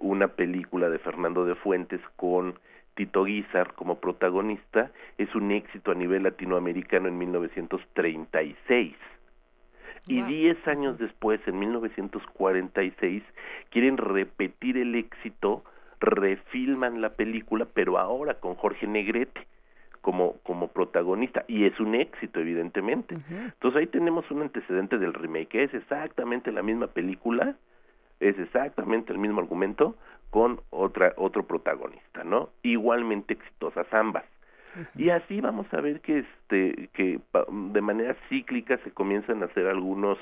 [0.00, 2.54] una película de Fernando de Fuentes con
[2.94, 8.94] Tito Guizar como protagonista, es un éxito a nivel latinoamericano en 1936
[10.06, 13.22] y diez años después, en 1946,
[13.70, 15.64] quieren repetir el éxito,
[16.00, 19.46] refilman la película, pero ahora con Jorge Negrete
[20.00, 23.14] como, como protagonista, y es un éxito, evidentemente.
[23.30, 27.54] Entonces ahí tenemos un antecedente del remake, es exactamente la misma película,
[28.18, 29.96] es exactamente el mismo argumento,
[30.30, 32.48] con otra, otro protagonista, ¿no?
[32.62, 34.24] Igualmente exitosas ambas.
[34.96, 37.20] Y así vamos a ver que este que
[37.50, 40.18] de manera cíclica se comienzan a hacer algunos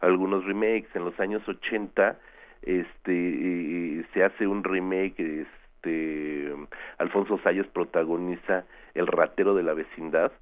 [0.00, 0.94] algunos remakes.
[0.94, 2.18] En los años 80
[2.62, 6.54] este se hace un remake este
[6.98, 10.32] Alfonso Sayas protagoniza El ratero de la vecindad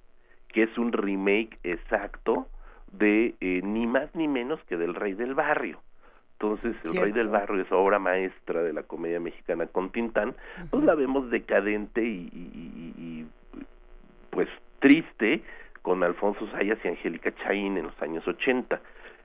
[0.52, 2.46] que es un remake exacto
[2.92, 5.80] de eh, ni más ni menos que del Rey del Barrio.
[6.32, 10.34] Entonces, El Rey del Barrio es obra maestra de la comedia mexicana con Tintán,
[10.70, 13.26] pues la vemos decadente y, y,
[14.30, 15.42] pues triste
[15.82, 18.80] con Alfonso Sayas y Angélica Chaín en los años 80,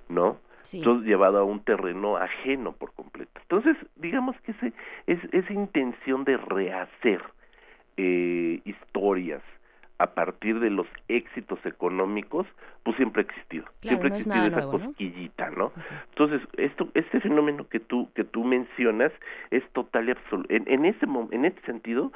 [0.10, 0.40] ¿no?
[0.74, 3.40] Entonces llevado a un terreno ajeno por completo.
[3.42, 4.74] Entonces, digamos que ese,
[5.06, 7.22] es, esa intención de rehacer
[7.98, 9.44] eh, historias
[9.98, 12.46] a partir de los éxitos económicos,
[12.84, 15.72] pues siempre ha existido, siempre ha existido esa cosquillita, ¿no?
[16.10, 19.14] Entonces, esto, este fenómeno que tú que tú mencionas
[19.52, 20.54] es total y absoluto.
[20.54, 22.12] En, en ese en este sentido,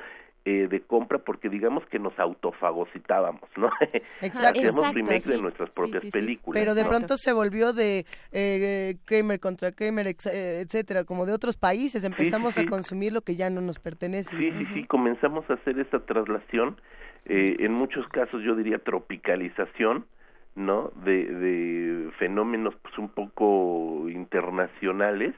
[0.49, 3.69] eh, de compra porque digamos que nos autofagocitábamos, ¿no?
[4.21, 4.59] Exacto.
[4.93, 6.59] Remake de nuestras propias películas.
[6.59, 11.55] Pero de pronto se volvió de eh, Kramer contra Kramer, eh, etcétera, como de otros
[11.55, 12.03] países.
[12.03, 14.35] Empezamos a consumir lo que ya no nos pertenece.
[14.35, 16.81] Sí, sí, sí, comenzamos a hacer esa traslación.
[17.25, 20.07] Eh, en muchos casos yo diría tropicalización,
[20.55, 20.91] ¿no?
[21.05, 25.35] De, de fenómenos pues un poco internacionales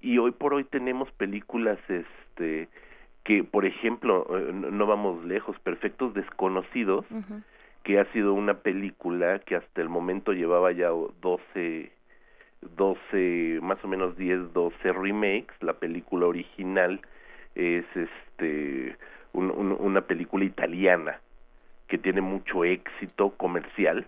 [0.00, 2.68] y hoy por hoy tenemos películas este
[3.24, 7.04] que por ejemplo eh, no vamos lejos perfectos desconocidos
[7.82, 11.92] que ha sido una película que hasta el momento llevaba ya 12
[12.76, 15.54] 12 más o menos 10 12 remakes.
[15.60, 17.00] La película original
[17.54, 18.96] es este
[19.32, 21.20] una película italiana
[21.88, 24.06] que tiene mucho éxito comercial.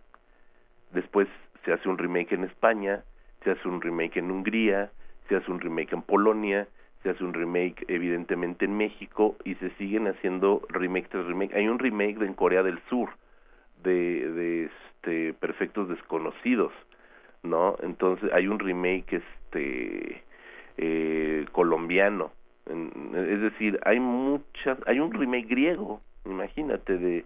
[0.93, 1.29] Después
[1.65, 3.05] se hace un remake en España
[3.45, 4.91] se hace un remake en Hungría
[5.29, 6.69] se hace un remake en Polonia,
[7.03, 11.55] se hace un remake evidentemente en México y se siguen haciendo remake tras remake.
[11.55, 13.11] Hay un remake en Corea del Sur
[13.83, 16.73] de, de este Perfectos Desconocidos,
[17.43, 17.77] ¿no?
[17.83, 20.23] Entonces hay un remake este
[20.77, 22.31] eh, colombiano,
[22.67, 27.25] es decir, hay muchas, hay un remake griego, imagínate de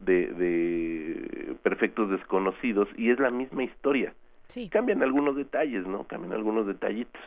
[0.00, 4.12] de, de Perfectos Desconocidos y es la misma historia.
[4.48, 4.68] Sí.
[4.68, 6.04] Cambian algunos detalles, ¿no?
[6.04, 7.20] Cambian algunos detallitos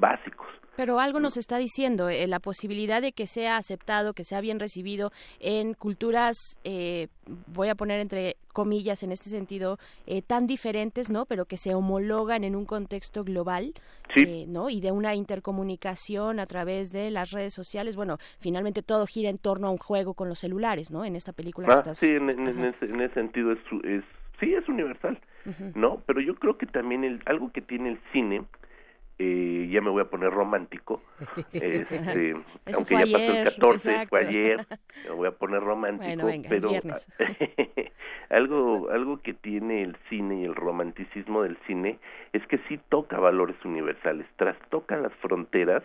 [0.00, 0.46] básicos.
[0.76, 4.58] Pero algo nos está diciendo, eh, la posibilidad de que sea aceptado, que sea bien
[4.58, 7.08] recibido en culturas, eh,
[7.46, 9.76] voy a poner entre comillas en este sentido,
[10.06, 11.26] eh, tan diferentes, ¿no?
[11.26, 13.74] Pero que se homologan en un contexto global,
[14.46, 14.70] ¿no?
[14.70, 17.94] Y de una intercomunicación a través de las redes sociales.
[17.94, 21.04] Bueno, finalmente todo gira en torno a un juego con los celulares, ¿no?
[21.04, 21.68] En esta película.
[21.68, 24.02] Ah, sí, en, ese, sentido es, es
[24.40, 25.20] sí, es universal,
[25.74, 26.02] ¿no?
[26.06, 28.44] Pero yo creo que también el, algo que tiene el cine
[29.22, 31.02] eh, ya me voy a poner romántico,
[31.52, 32.34] este,
[32.74, 34.66] aunque ya pasó el 14, fue ayer,
[35.08, 36.70] me voy a poner romántico, pero
[38.30, 41.98] algo, algo que tiene el cine y el romanticismo del cine
[42.32, 45.82] es que sí toca valores universales, trastoca las fronteras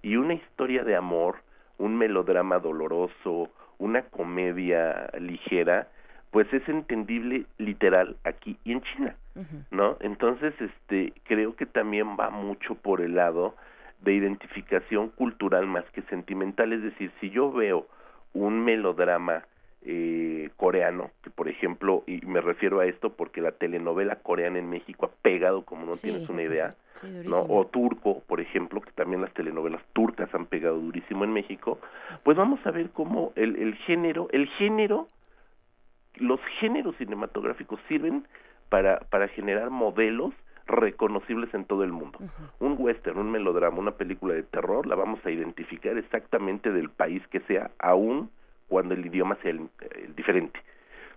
[0.00, 1.36] y una historia de amor,
[1.76, 5.88] un melodrama doloroso, una comedia ligera,
[6.30, 9.16] pues es entendible literal aquí y en China,
[9.70, 9.96] ¿no?
[10.00, 13.54] Entonces, este, creo que también va mucho por el lado
[14.02, 17.86] de identificación cultural más que sentimental, es decir, si yo veo
[18.32, 19.44] un melodrama
[19.82, 24.70] eh, coreano, que por ejemplo, y me refiero a esto porque la telenovela coreana en
[24.70, 26.74] México ha pegado como no tienes una idea,
[27.24, 27.46] ¿no?
[27.48, 31.80] O turco, por ejemplo, que también las telenovelas turcas han pegado durísimo en México,
[32.22, 35.08] pues vamos a ver cómo el, el género, el género
[36.16, 38.26] los géneros cinematográficos sirven
[38.68, 40.34] para, para generar modelos
[40.66, 42.18] reconocibles en todo el mundo.
[42.60, 47.26] Un western, un melodrama, una película de terror, la vamos a identificar exactamente del país
[47.28, 48.30] que sea, aún
[48.68, 49.68] cuando el idioma sea el,
[50.14, 50.60] diferente.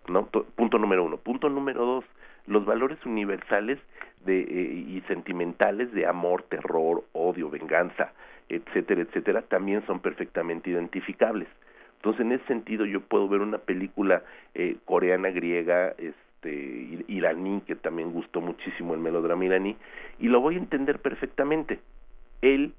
[0.07, 0.25] ¿no?
[0.25, 1.17] Punto número uno.
[1.17, 2.05] Punto número dos,
[2.47, 3.79] los valores universales
[4.25, 8.11] de, eh, y sentimentales de amor, terror, odio, venganza,
[8.49, 11.47] etcétera, etcétera, también son perfectamente identificables.
[12.03, 14.23] Entonces, en ese sentido, yo puedo ver una película
[14.55, 19.77] eh, coreana, griega, este, iraní, que también gustó muchísimo el melodrama iraní,
[20.19, 21.79] y lo voy a entender perfectamente.
[22.41, 22.73] El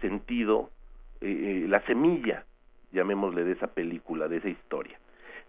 [0.00, 0.70] sentido,
[1.20, 2.44] eh, eh, la semilla,
[2.92, 4.96] llamémosle, de esa película, de esa historia.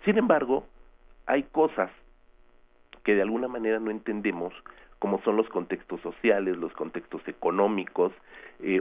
[0.06, 0.66] Sin embargo,
[1.28, 1.92] hay cosas
[3.04, 4.56] que de alguna manera no entendemos,
[4.98, 8.12] como son los contextos sociales, los contextos económicos,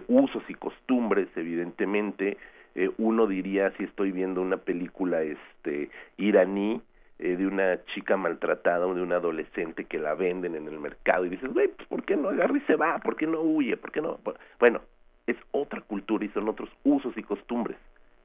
[0.09, 2.39] usos y costumbres, evidentemente,
[2.79, 6.81] eh, uno diría si estoy viendo una película este iraní
[7.19, 11.27] eh, de una chica maltratada o de una adolescente que la venden en el mercado
[11.27, 13.01] y dices, güey, pues ¿por qué no agarra y se va?
[13.01, 13.77] ¿Por qué no huye?
[13.77, 14.21] ¿Por qué no?
[14.61, 14.81] Bueno,
[15.27, 17.77] es otra cultura y son otros usos y costumbres,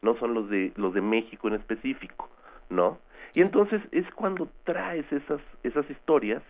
[0.04, 2.30] no son los de los de México en específico,
[2.70, 3.00] ¿no?
[3.34, 6.44] Y entonces es cuando traes esas esas historias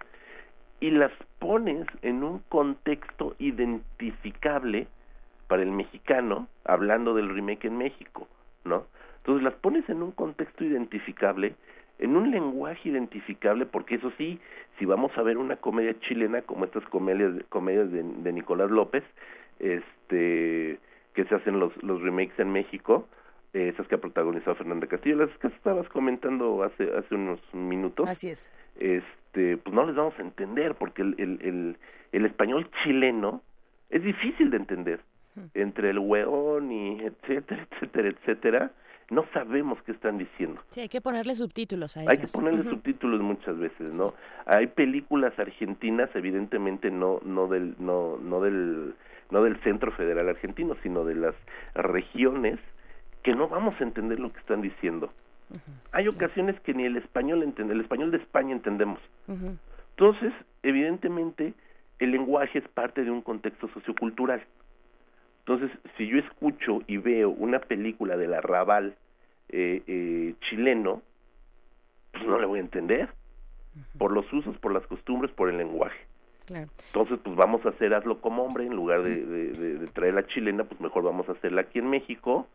[0.82, 4.88] y las pones en un contexto identificable
[5.48, 8.28] para el mexicano, hablando del remake en México,
[8.64, 8.86] ¿no?
[9.18, 11.56] Entonces las pones en un contexto identificable,
[12.00, 14.40] en un lenguaje identificable, porque eso sí,
[14.78, 19.04] si vamos a ver una comedia chilena como estas comedias, comedias de, de Nicolás López,
[19.60, 20.80] este,
[21.14, 23.08] que se hacen los, los remakes en México,
[23.54, 28.10] esas que ha protagonizado Fernanda Castillo, las que estabas comentando hace, hace unos minutos.
[28.10, 28.52] Así es.
[28.80, 31.78] Este, pues no les vamos a entender, porque el, el, el,
[32.12, 33.44] el español chileno
[33.90, 35.00] es difícil de entender
[35.54, 38.72] entre el hueón y etcétera, etcétera, etcétera,
[39.10, 40.62] no sabemos qué están diciendo.
[40.70, 44.14] Sí, hay que ponerle subtítulos a Hay que ponerle subtítulos muchas veces, ¿no?
[44.46, 48.96] Hay películas argentinas, evidentemente no no del no no del
[49.30, 51.36] no del Centro Federal Argentino, sino de las
[51.76, 52.60] regiones
[53.24, 55.12] que no vamos a entender lo que están diciendo.
[55.92, 59.00] Hay ocasiones que ni el español entiende, el español de España entendemos.
[59.92, 61.54] Entonces, evidentemente,
[62.00, 64.44] el lenguaje es parte de un contexto sociocultural.
[65.46, 68.96] Entonces, si yo escucho y veo una película del arrabal
[69.50, 71.02] eh, eh, chileno,
[72.14, 73.10] pues no le voy a entender.
[73.98, 76.00] Por los usos, por las costumbres, por el lenguaje.
[76.50, 80.64] Entonces, pues vamos a hacer hazlo como hombre, en lugar de, de, traer la chilena,
[80.64, 82.48] pues mejor vamos a hacerla aquí en México,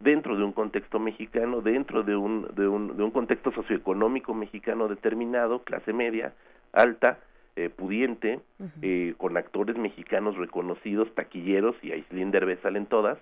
[0.00, 4.88] dentro de un contexto mexicano, dentro de un, de un, de un contexto socioeconómico mexicano
[4.88, 6.32] determinado, clase media,
[6.72, 7.18] alta,
[7.58, 8.38] eh, pudiente,
[8.82, 13.18] eh, con actores mexicanos reconocidos, taquilleros, y Aislinn Derbez salen todas,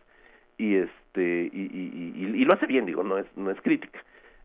[0.59, 3.99] y este y, y, y, lo hace bien, digo, no es, no es crítica.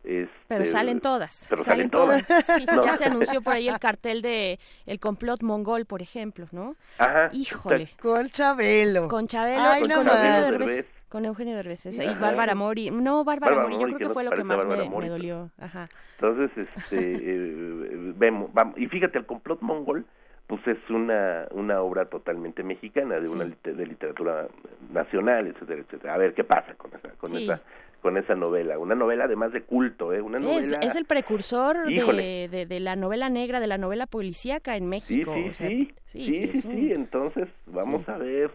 [0.04, 1.46] Este, pero salen todas.
[1.48, 2.26] Pero salen, todas.
[2.84, 6.74] Ya se anunció por ahí el cartel de el complot mongol, por ejemplo, ¿no?
[6.98, 7.30] Ajá.
[7.32, 7.88] Híjole.
[8.00, 9.08] Con Chabelo.
[9.08, 9.62] Con Chabelo.
[9.80, 10.86] con, Eugenio Derbez.
[11.08, 11.86] Con Eugenio Derbez.
[11.86, 12.90] Y Bárbara Mori.
[12.90, 15.50] No, Bárbara, Mori, yo creo que, fue lo que más me, dolió.
[15.58, 15.88] Ajá.
[16.18, 20.04] Entonces, este, eh, vemos, vamos, y fíjate, el complot mongol,
[20.46, 24.48] pues es una, una obra totalmente mexicana, de una de literatura
[24.92, 26.14] nacional, etcétera, etcétera.
[26.14, 27.62] A ver qué pasa con esa, con esa
[28.02, 28.78] con esa novela.
[28.78, 30.20] Una novela además de culto, ¿eh?
[30.20, 30.78] Una novela...
[30.82, 35.32] es, el precursor de, de, la novela negra, de la novela policíaca en México.
[35.52, 38.50] Sí, sí, sí, sí, sí, entonces vamos a ver,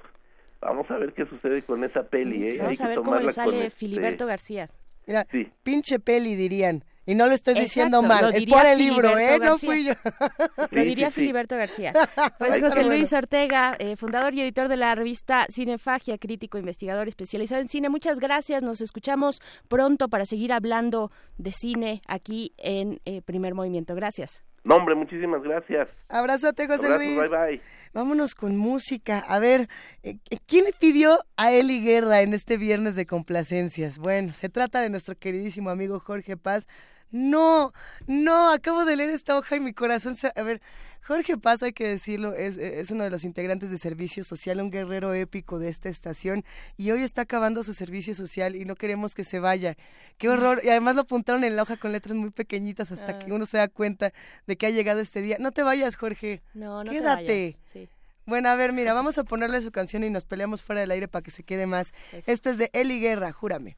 [0.59, 2.57] vamos a ver qué sucede con esa peli, ¿eh?
[2.59, 4.69] Vamos a ver cómo le sale este Filiberto García.
[5.07, 5.25] Mira,
[5.63, 6.83] pinche peli dirían.
[7.07, 9.39] Y no lo estoy diciendo mal, es por el libro, ¿eh?
[9.39, 9.93] No fui yo.
[10.71, 11.93] lo diría Filiberto García.
[12.37, 17.61] Pues José Luis Ortega, eh, fundador y editor de la revista Cinefagia, crítico, investigador especializado
[17.61, 17.89] en cine.
[17.89, 23.95] Muchas gracias, nos escuchamos pronto para seguir hablando de cine aquí en eh, Primer Movimiento.
[23.95, 24.43] Gracias.
[24.65, 25.87] No, hombre, muchísimas gracias.
[26.09, 27.17] Abrázate, José Luis.
[27.17, 27.61] Bye, bye.
[27.93, 29.19] Vámonos con música.
[29.19, 29.69] A ver,
[30.03, 33.97] eh, ¿quién le pidió a Eli Guerra en este viernes de complacencias?
[33.97, 36.67] Bueno, se trata de nuestro queridísimo amigo Jorge Paz
[37.11, 37.73] no,
[38.07, 40.31] no, acabo de leer esta hoja y mi corazón se...
[40.35, 40.61] A ver,
[41.07, 44.69] Jorge Paz, hay que decirlo, es, es uno de los integrantes de Servicio Social, un
[44.69, 46.43] guerrero épico de esta estación,
[46.75, 49.77] y hoy está acabando su servicio social y no queremos que se vaya.
[50.17, 50.59] Qué horror.
[50.65, 53.35] Y además lo apuntaron en la hoja con letras muy pequeñitas hasta que ah.
[53.35, 54.11] uno se da cuenta
[54.47, 55.37] de que ha llegado este día.
[55.39, 56.41] No te vayas, Jorge.
[56.53, 57.25] No, no Quédate.
[57.25, 57.61] te vayas.
[57.71, 57.89] Sí.
[58.25, 61.07] Bueno, a ver, mira, vamos a ponerle su canción y nos peleamos fuera del aire
[61.07, 61.93] para que se quede más.
[62.11, 63.77] Esto es de Eli Guerra, júrame.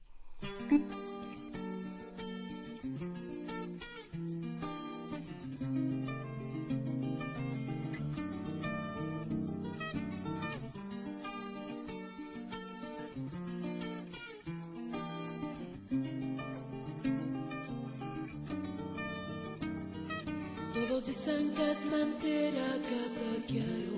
[22.87, 23.95] Que te quiero,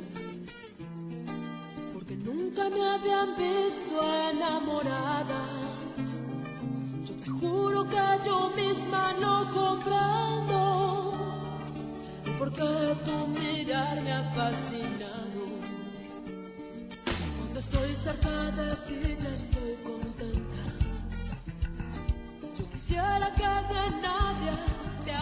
[1.94, 4.02] porque nunca me habían visto
[4.32, 5.46] enamorada.
[7.06, 11.14] Yo te juro que yo misma no comprendo
[12.40, 15.42] porque tu mirar me ha fascinado.
[17.38, 20.64] Cuando estoy cerca de ti ya estoy contenta.
[22.58, 23.44] Yo quisiera que
[23.74, 24.52] de nadie
[25.06, 25.14] te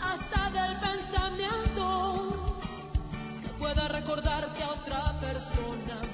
[0.00, 2.36] hasta del pensamiento
[3.42, 6.13] que pueda recordarte a otra persona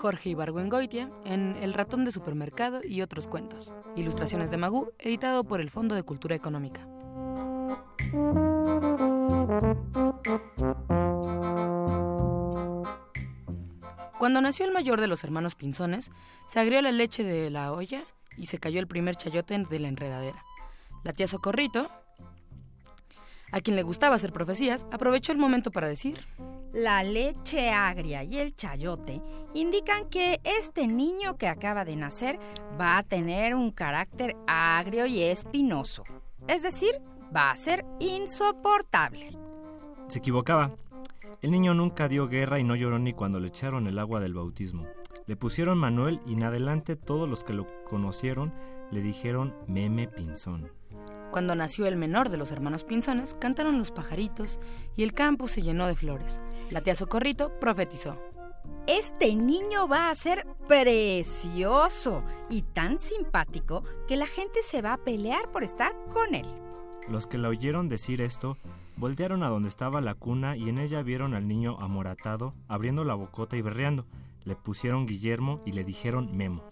[0.00, 3.74] Jorge Ibargüengoitia, en El ratón de supermercado y otros cuentos.
[3.96, 6.88] Ilustraciones de Magú, editado por el Fondo de Cultura Económica.
[14.18, 16.10] Cuando nació el mayor de los hermanos Pinzones,
[16.48, 18.04] se agrió la leche de la olla
[18.38, 20.42] y se cayó el primer chayote de la enredadera.
[21.04, 21.90] La tía Socorrito,
[23.52, 26.24] a quien le gustaba hacer profecías, aprovechó el momento para decir...
[26.72, 29.20] La leche agria y el chayote
[29.54, 32.38] indican que este niño que acaba de nacer
[32.80, 36.04] va a tener un carácter agrio y espinoso.
[36.46, 37.00] Es decir,
[37.34, 39.36] va a ser insoportable.
[40.06, 40.70] Se equivocaba.
[41.42, 44.34] El niño nunca dio guerra y no lloró ni cuando le echaron el agua del
[44.34, 44.86] bautismo.
[45.26, 48.52] Le pusieron Manuel y en adelante todos los que lo conocieron
[48.92, 50.70] le dijeron Meme Pinzón.
[51.30, 54.58] Cuando nació el menor de los hermanos Pinzones, cantaron los pajaritos
[54.96, 56.40] y el campo se llenó de flores.
[56.70, 58.18] La tía Socorrito profetizó.
[58.86, 64.98] Este niño va a ser precioso y tan simpático que la gente se va a
[64.98, 66.46] pelear por estar con él.
[67.08, 68.56] Los que la oyeron decir esto
[68.96, 73.14] voltearon a donde estaba la cuna y en ella vieron al niño amoratado, abriendo la
[73.14, 74.04] bocota y berreando.
[74.44, 76.64] Le pusieron Guillermo y le dijeron Memo.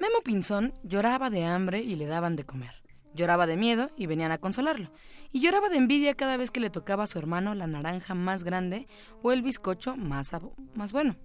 [0.00, 2.83] Memo Pinzón lloraba de hambre y le daban de comer.
[3.14, 4.90] Lloraba de miedo y venían a consolarlo.
[5.32, 8.44] Y lloraba de envidia cada vez que le tocaba a su hermano la naranja más
[8.44, 8.86] grande
[9.22, 10.32] o el bizcocho más,
[10.74, 11.16] más bueno.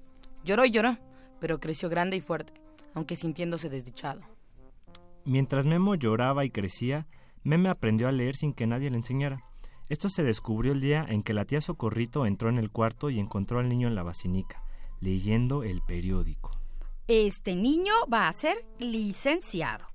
[0.44, 0.98] Lloró y lloró,
[1.40, 2.54] pero creció grande y fuerte,
[2.94, 4.22] aunque sintiéndose desdichado.
[5.26, 7.08] Mientras Memo lloraba y crecía,
[7.44, 9.44] Meme aprendió a leer sin que nadie le enseñara.
[9.90, 13.20] Esto se descubrió el día en que la tía Socorrito entró en el cuarto y
[13.20, 14.64] encontró al niño en la basinica,
[15.00, 16.52] leyendo el periódico.
[17.08, 19.89] Este niño va a ser licenciado.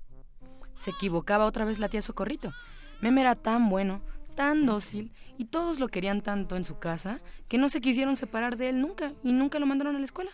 [0.76, 2.52] Se equivocaba otra vez la tía Socorrito.
[3.00, 4.02] Meme era tan bueno,
[4.34, 8.56] tan dócil, y todos lo querían tanto en su casa que no se quisieron separar
[8.56, 10.30] de él nunca y nunca lo mandaron a la escuela.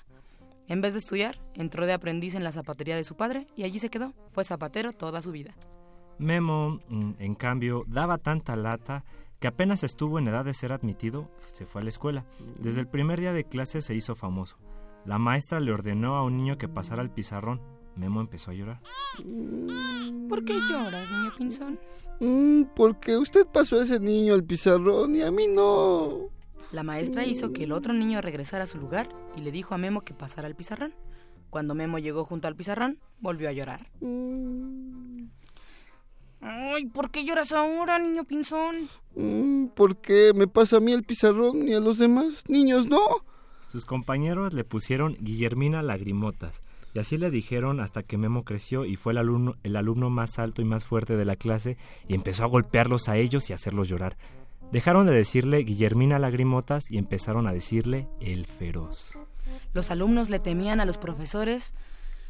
[0.68, 3.78] En vez de estudiar, entró de aprendiz en la zapatería de su padre y allí
[3.78, 4.14] se quedó.
[4.32, 5.54] Fue zapatero toda su vida.
[6.18, 9.04] Memo, mm, en cambio, daba tanta lata
[9.40, 12.26] que apenas estuvo en edad de ser admitido, se fue a la escuela.
[12.58, 14.58] Desde el primer día de clase se hizo famoso.
[15.06, 17.62] La maestra le ordenó a un niño que pasara al pizarrón.
[17.96, 18.80] Memo empezó a llorar.
[20.28, 21.78] ¿Por qué lloras, niño Pinzón?
[22.20, 26.28] Mm, porque usted pasó a ese niño al pizarrón y a mí no.
[26.72, 29.78] La maestra hizo que el otro niño regresara a su lugar y le dijo a
[29.78, 30.94] Memo que pasara al pizarrón.
[31.50, 33.90] Cuando Memo llegó junto al pizarrón, volvió a llorar.
[36.40, 38.88] Ay, ¿por qué lloras ahora, niño pinzón?
[39.16, 43.00] Mm, ¿Por qué me pasa a mí el pizarrón y a los demás niños no?
[43.66, 46.62] Sus compañeros le pusieron Guillermina Lagrimotas,
[46.94, 50.38] y así le dijeron hasta que Memo creció y fue el alumno, el alumno más
[50.38, 51.76] alto y más fuerte de la clase
[52.08, 54.16] y empezó a golpearlos a ellos y a hacerlos llorar.
[54.72, 59.18] Dejaron de decirle Guillermina Lagrimotas y empezaron a decirle el feroz.
[59.72, 61.74] Los alumnos le temían a los profesores.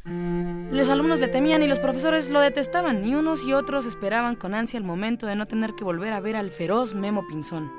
[0.03, 4.55] Los alumnos le temían y los profesores lo detestaban, y unos y otros esperaban con
[4.55, 7.71] ansia el momento de no tener que volver a ver al feroz Memo Pinzón.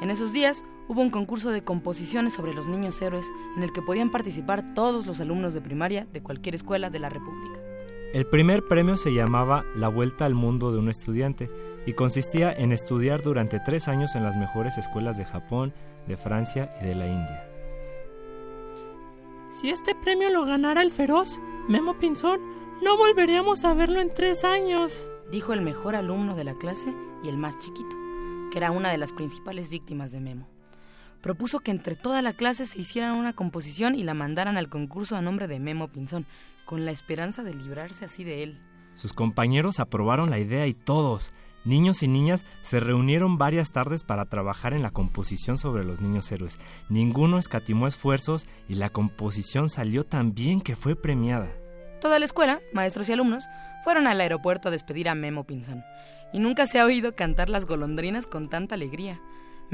[0.00, 3.26] En esos días hubo un concurso de composiciones sobre los niños héroes
[3.56, 7.08] en el que podían participar todos los alumnos de primaria de cualquier escuela de la
[7.08, 7.60] República.
[8.12, 11.50] El primer premio se llamaba La Vuelta al Mundo de un Estudiante
[11.84, 15.72] y consistía en estudiar durante tres años en las mejores escuelas de Japón,
[16.06, 17.50] de Francia y de la India.
[19.50, 22.40] Si este premio lo ganara el feroz, Memo Pinzón,
[22.82, 25.06] no volveríamos a verlo en tres años.
[25.30, 27.96] Dijo el mejor alumno de la clase y el más chiquito,
[28.52, 30.53] que era una de las principales víctimas de Memo.
[31.24, 35.16] Propuso que entre toda la clase se hicieran una composición y la mandaran al concurso
[35.16, 36.26] a nombre de Memo Pinzón,
[36.66, 38.60] con la esperanza de librarse así de él.
[38.92, 41.32] Sus compañeros aprobaron la idea y todos,
[41.64, 46.30] niños y niñas, se reunieron varias tardes para trabajar en la composición sobre los niños
[46.30, 46.58] héroes.
[46.90, 51.48] Ninguno escatimó esfuerzos y la composición salió tan bien que fue premiada.
[52.02, 53.46] Toda la escuela, maestros y alumnos,
[53.82, 55.84] fueron al aeropuerto a despedir a Memo Pinzón.
[56.34, 59.22] Y nunca se ha oído cantar las golondrinas con tanta alegría.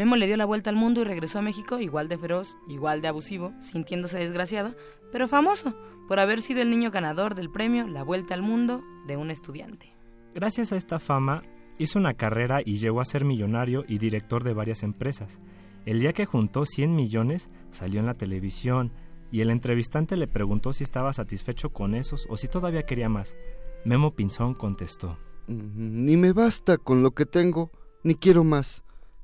[0.01, 3.03] Memo le dio la vuelta al mundo y regresó a México igual de feroz, igual
[3.03, 4.75] de abusivo, sintiéndose desgraciado,
[5.13, 5.77] pero famoso
[6.09, 9.93] por haber sido el niño ganador del premio La Vuelta al Mundo de un estudiante.
[10.35, 11.43] Gracias a esta fama,
[11.77, 15.39] hizo una carrera y llegó a ser millonario y director de varias empresas.
[15.85, 18.93] El día que juntó 100 millones, salió en la televisión
[19.31, 23.37] y el entrevistante le preguntó si estaba satisfecho con esos o si todavía quería más.
[23.85, 25.19] Memo Pinzón contestó.
[25.47, 27.71] Ni me basta con lo que tengo,
[28.03, 28.83] ni quiero más.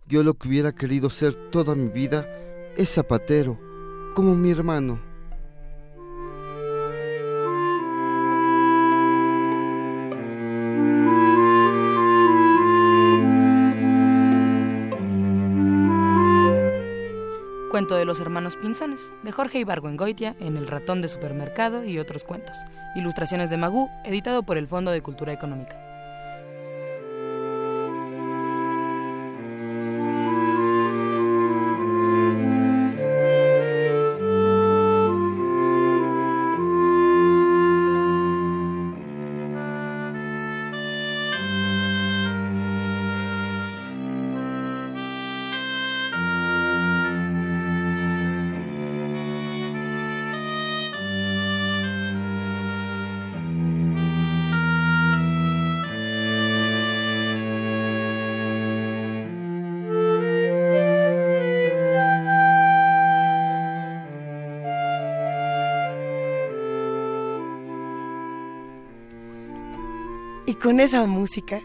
[0.08, 2.28] Yo lo que hubiera querido ser toda mi vida
[2.76, 3.58] es zapatero,
[4.14, 5.00] como mi hermano.
[17.72, 22.22] Cuento de los hermanos Pinzones, de Jorge Ibargüengoitia en El ratón de supermercado y otros
[22.22, 22.56] cuentos.
[22.94, 25.85] Ilustraciones de Magú, editado por el Fondo de Cultura Económica.
[70.66, 71.60] Con esa música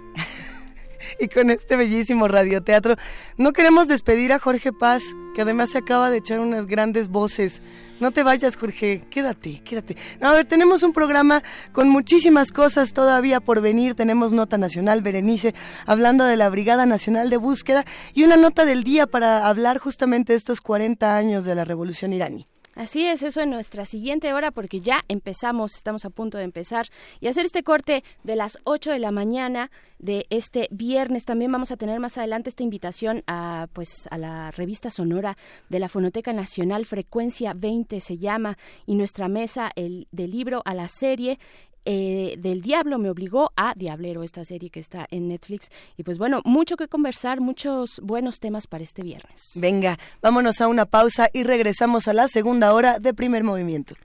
[1.19, 2.97] y con este bellísimo radioteatro,
[3.35, 5.01] no queremos despedir a Jorge Paz,
[5.33, 7.63] que además se acaba de echar unas grandes voces.
[7.99, 9.97] No te vayas, Jorge, quédate, quédate.
[10.21, 11.41] A ver, tenemos un programa
[11.71, 13.95] con muchísimas cosas todavía por venir.
[13.95, 15.55] Tenemos nota nacional, Berenice,
[15.87, 20.33] hablando de la Brigada Nacional de Búsqueda y una nota del día para hablar justamente
[20.33, 22.50] de estos 40 años de la Revolución iraní.
[22.73, 26.87] Así es, eso en nuestra siguiente hora porque ya empezamos, estamos a punto de empezar
[27.19, 31.25] y hacer este corte de las 8 de la mañana de este viernes.
[31.25, 35.79] También vamos a tener más adelante esta invitación a pues a la revista sonora de
[35.79, 40.87] la Fonoteca Nacional Frecuencia 20 se llama y nuestra mesa el del libro a la
[40.87, 41.39] serie
[41.85, 45.69] eh, del Diablo me obligó a Diablero, esta serie que está en Netflix.
[45.97, 49.51] Y pues bueno, mucho que conversar, muchos buenos temas para este viernes.
[49.55, 53.95] Venga, vámonos a una pausa y regresamos a la segunda hora de primer movimiento.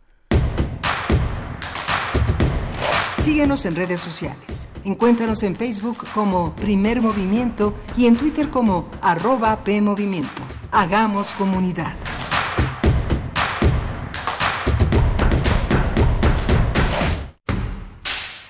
[3.19, 4.69] Síguenos en redes sociales.
[4.85, 10.43] Encuéntranos en Facebook como Primer Movimiento y en Twitter como arroba PMovimiento.
[10.71, 11.97] Hagamos comunidad.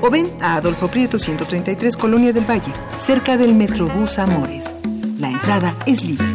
[0.00, 4.74] o ven a Adolfo Prieto 133 Colonia del Valle, cerca del Metrobús Amores.
[5.18, 6.26] La entrada es libre.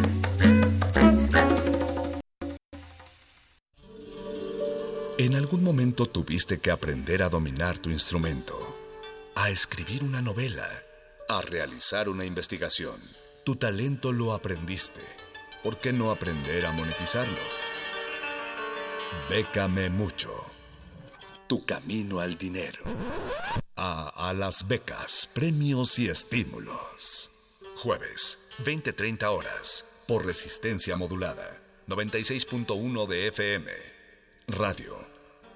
[5.18, 8.54] En algún momento tuviste que aprender a dominar tu instrumento,
[9.34, 10.66] a escribir una novela,
[11.28, 13.00] a realizar una investigación.
[13.44, 15.00] Tu talento lo aprendiste.
[15.62, 17.38] ¿Por qué no aprender a monetizarlo?
[19.30, 20.55] Bécame mucho.
[21.46, 22.82] Tu camino al dinero.
[23.76, 27.30] A, a las becas, premios y estímulos.
[27.76, 31.60] Jueves, 20-30 horas, por resistencia modulada.
[31.88, 33.70] 96.1 de FM.
[34.48, 34.96] Radio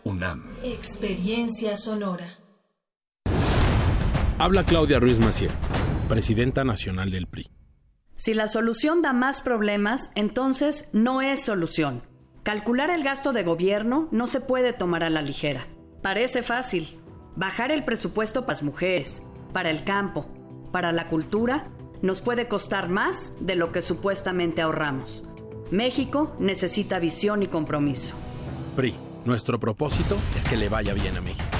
[0.04, 0.44] UNAM.
[0.62, 2.38] Experiencia sonora.
[4.38, 5.50] Habla Claudia Ruiz Macier,
[6.08, 7.50] presidenta nacional del PRI.
[8.16, 12.02] Si la solución da más problemas, entonces no es solución.
[12.42, 15.66] Calcular el gasto de gobierno no se puede tomar a la ligera.
[16.02, 16.98] Parece fácil.
[17.36, 19.22] Bajar el presupuesto para las mujeres,
[19.52, 20.26] para el campo,
[20.72, 21.66] para la cultura,
[22.02, 25.22] nos puede costar más de lo que supuestamente ahorramos.
[25.70, 28.14] México necesita visión y compromiso.
[28.76, 28.94] PRI,
[29.24, 31.59] nuestro propósito es que le vaya bien a México.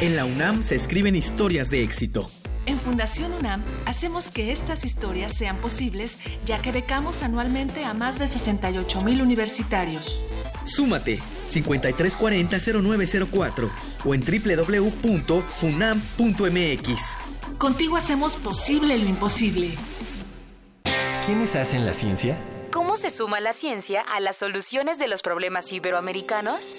[0.00, 2.28] En la UNAM se escriben historias de éxito.
[2.66, 8.18] En Fundación UNAM hacemos que estas historias sean posibles ya que becamos anualmente a más
[8.18, 10.22] de 68 mil universitarios.
[10.64, 13.70] Súmate 5340-0904
[14.04, 17.16] o en www.funam.mx.
[17.58, 19.70] Contigo hacemos posible lo imposible.
[21.24, 22.36] ¿Quiénes hacen la ciencia?
[22.72, 26.78] ¿Cómo se suma la ciencia a las soluciones de los problemas iberoamericanos?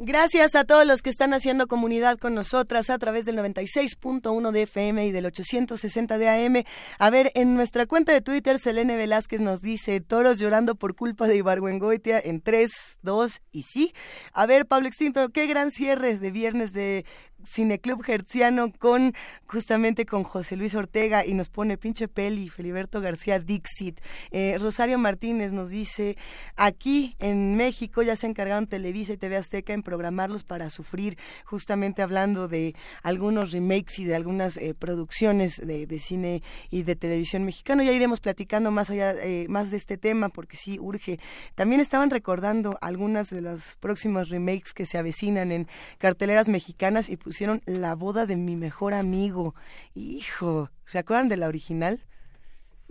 [0.00, 4.62] Gracias a todos los que están haciendo comunidad con nosotras a través del 96.1 de
[4.62, 6.62] FM y del 860 de AM.
[7.00, 11.26] A ver, en nuestra cuenta de Twitter, Selene Velázquez nos dice, toros llorando por culpa
[11.26, 12.70] de Ibargüengoitia en 3,
[13.02, 13.92] 2 y sí.
[14.32, 17.04] A ver, Pablo Extinto, qué gran cierre de viernes de
[17.44, 19.14] Cineclub Hertziano con
[19.46, 24.00] justamente con José Luis Ortega y nos pone pinche peli, Feliberto García Dixit.
[24.30, 26.16] Eh, Rosario Martínez nos dice,
[26.56, 32.02] aquí en México ya se encargaron Televisa y TV Azteca en programarlos para sufrir, justamente
[32.02, 37.44] hablando de algunos remakes y de algunas eh, producciones de, de, cine y de televisión
[37.44, 37.82] mexicano.
[37.82, 41.18] Ya iremos platicando más allá, eh, más de este tema porque sí urge.
[41.54, 45.68] También estaban recordando algunas de los próximos remakes que se avecinan en
[45.98, 49.54] carteleras mexicanas y pusieron La boda de mi mejor amigo.
[49.94, 52.02] Hijo, ¿se acuerdan de la original?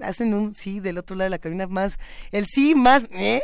[0.01, 1.99] Hacen un sí del otro lado de la cabina más,
[2.31, 3.41] el sí más, ¿eh?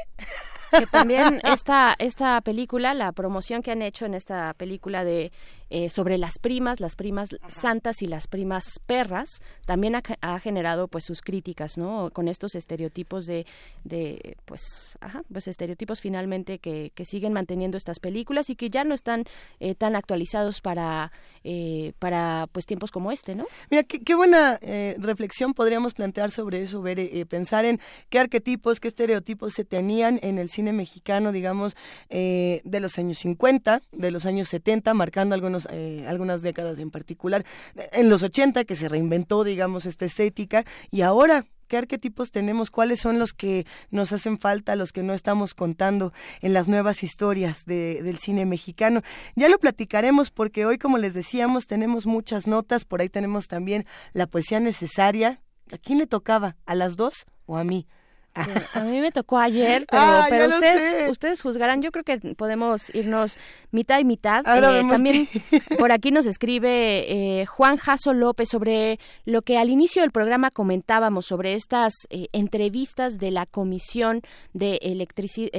[0.72, 5.34] que también esta esta película, la promoción que han hecho en esta película de
[5.76, 10.88] eh, sobre las primas, las primas santas y las primas perras, también ha, ha, generado
[10.88, 12.12] pues sus críticas, ¿no?
[12.14, 13.48] Con estos estereotipos de,
[13.84, 18.84] de pues, ajá, pues estereotipos finalmente que, que siguen manteniendo estas películas y que ya
[18.84, 19.24] no están
[19.60, 21.12] eh, tan actualizados para
[21.44, 23.48] eh, para pues tiempos como este, ¿no?
[23.72, 24.60] Mira, qué, qué buena
[25.00, 27.80] reflexión podríamos plantear sobre eso, ver, pensar en
[28.12, 31.76] qué arquetipos, qué estereotipos se tenían en el cine mexicano, digamos,
[32.10, 37.46] de los años 50, de los años 70, marcando algunos eh, algunas décadas en particular,
[37.92, 42.70] en los 80 que se reinventó, digamos, esta estética y ahora ¿Qué arquetipos tenemos?
[42.70, 47.02] ¿Cuáles son los que nos hacen falta, los que no estamos contando en las nuevas
[47.02, 49.02] historias de, del cine mexicano?
[49.36, 53.88] Ya lo platicaremos porque hoy, como les decíamos, tenemos muchas notas, por ahí tenemos también
[54.12, 55.42] la poesía necesaria,
[55.72, 56.56] ¿A quién le tocaba?
[56.66, 57.88] ¿A las dos o a mí?
[58.74, 61.10] A mí me tocó ayer, pero, Ah, pero ustedes, sé.
[61.10, 61.82] ustedes juzgarán.
[61.82, 63.38] Yo creo que podemos irnos
[63.72, 64.42] mitad y mitad.
[64.46, 65.28] Ahora Eh, también
[65.78, 70.50] por aquí nos escribe eh, Juan Jaso López sobre lo que al inicio del programa
[70.52, 74.22] comentábamos sobre estas eh, entrevistas de la Comisión
[74.54, 75.52] de Electricidad.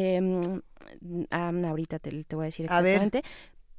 [1.41, 3.23] ahorita te, te voy a decir A exactamente.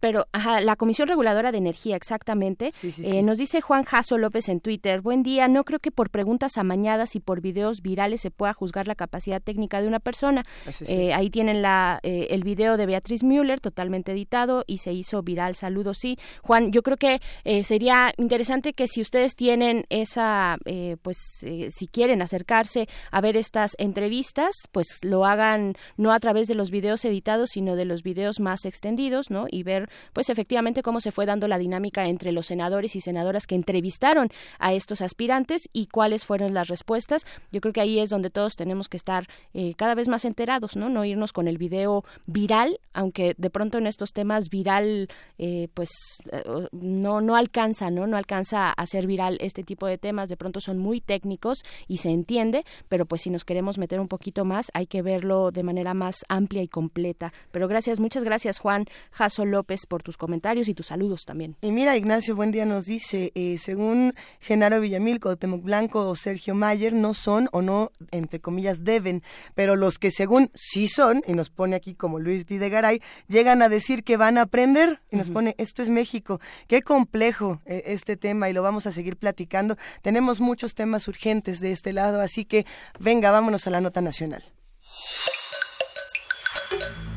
[0.06, 2.70] Pero, ajá, la Comisión Reguladora de Energía, exactamente.
[2.74, 3.24] sí, Eh, sí.
[3.24, 7.16] nos dice Juan Jaso López en Twitter, buen día, no creo que por preguntas amañadas
[7.16, 10.44] y por videos virales se pueda juzgar la capacidad técnica de una persona.
[10.88, 15.24] Eh, ahí tienen la, eh, el video de Beatriz Müller, totalmente editado y se hizo
[15.24, 15.56] viral.
[15.56, 16.20] Saludos, sí.
[16.44, 21.70] Juan, yo creo que eh, sería interesante que si ustedes tienen esa, eh, pues eh,
[21.72, 26.70] si quieren acercarse a ver estas entrevistas, pues lo hagan no a través de los
[26.70, 29.48] videos editados, sino de los videos más extendidos, ¿no?
[29.50, 33.48] Y ver, pues efectivamente cómo se fue dando la dinámica entre los senadores y senadoras
[33.48, 34.30] que entrevistaron
[34.60, 37.26] a estos aspirantes y cuáles fueron las respuestas.
[37.52, 40.76] Yo creo que ahí es donde todos tenemos que estar eh, cada vez más enterados,
[40.76, 40.90] ¿no?
[40.90, 45.90] No irnos con el video viral, aunque de pronto en estos temas viral, eh, pues
[46.32, 48.08] eh, no, no alcanza, ¿no?
[48.08, 50.30] No alcanza a ser viral este tipo de temas.
[50.30, 54.08] De pronto son muy técnicos y se entiende, pero pues si nos queremos meter un
[54.08, 57.34] poquito más, hay que verlo de manera más amplia y completa.
[57.52, 61.58] Pero gracias, muchas gracias Juan Jaso López por tus comentarios y tus saludos también.
[61.62, 66.56] Y mira, Ignacio, buen día, nos dice, eh, según Genaro Villamil, Cuauhtémoc Blanco o Sergio
[66.56, 69.24] Mayer, no son o no, entre comillas, deben,
[69.56, 73.70] pero los que según sí son, y nos pone aquí como Luis Videgaray, llegan a
[73.70, 76.40] decir que van a aprender, y nos pone, esto es México.
[76.68, 79.76] Qué complejo eh, este tema, y lo vamos a seguir platicando.
[80.02, 82.66] Tenemos muchos temas urgentes de este lado, así que
[83.00, 84.44] venga, vámonos a la nota nacional.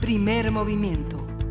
[0.01, 1.38] Primer movimiento.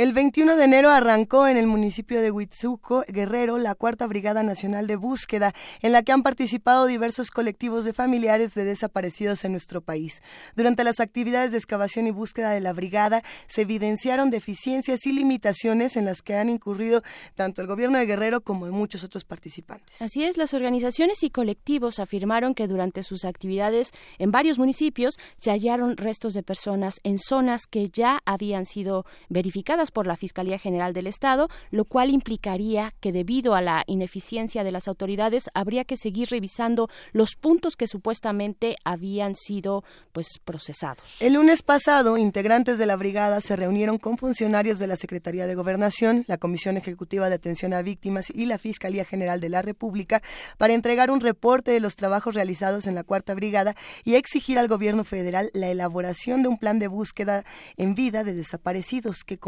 [0.00, 4.86] El 21 de enero arrancó en el municipio de Huitzuco, Guerrero, la Cuarta Brigada Nacional
[4.86, 9.82] de Búsqueda, en la que han participado diversos colectivos de familiares de desaparecidos en nuestro
[9.82, 10.22] país.
[10.56, 15.98] Durante las actividades de excavación y búsqueda de la brigada, se evidenciaron deficiencias y limitaciones
[15.98, 17.02] en las que han incurrido
[17.34, 20.00] tanto el gobierno de Guerrero como de muchos otros participantes.
[20.00, 25.50] Así es, las organizaciones y colectivos afirmaron que durante sus actividades en varios municipios se
[25.50, 30.92] hallaron restos de personas en zonas que ya habían sido verificadas por la Fiscalía General
[30.92, 35.96] del Estado, lo cual implicaría que debido a la ineficiencia de las autoridades habría que
[35.96, 41.20] seguir revisando los puntos que supuestamente habían sido pues procesados.
[41.20, 45.54] El lunes pasado, integrantes de la brigada se reunieron con funcionarios de la Secretaría de
[45.54, 50.22] Gobernación, la Comisión Ejecutiva de Atención a Víctimas y la Fiscalía General de la República
[50.58, 53.74] para entregar un reporte de los trabajos realizados en la Cuarta Brigada
[54.04, 57.44] y exigir al Gobierno federal la elaboración de un plan de búsqueda
[57.76, 59.38] en vida de desaparecidos que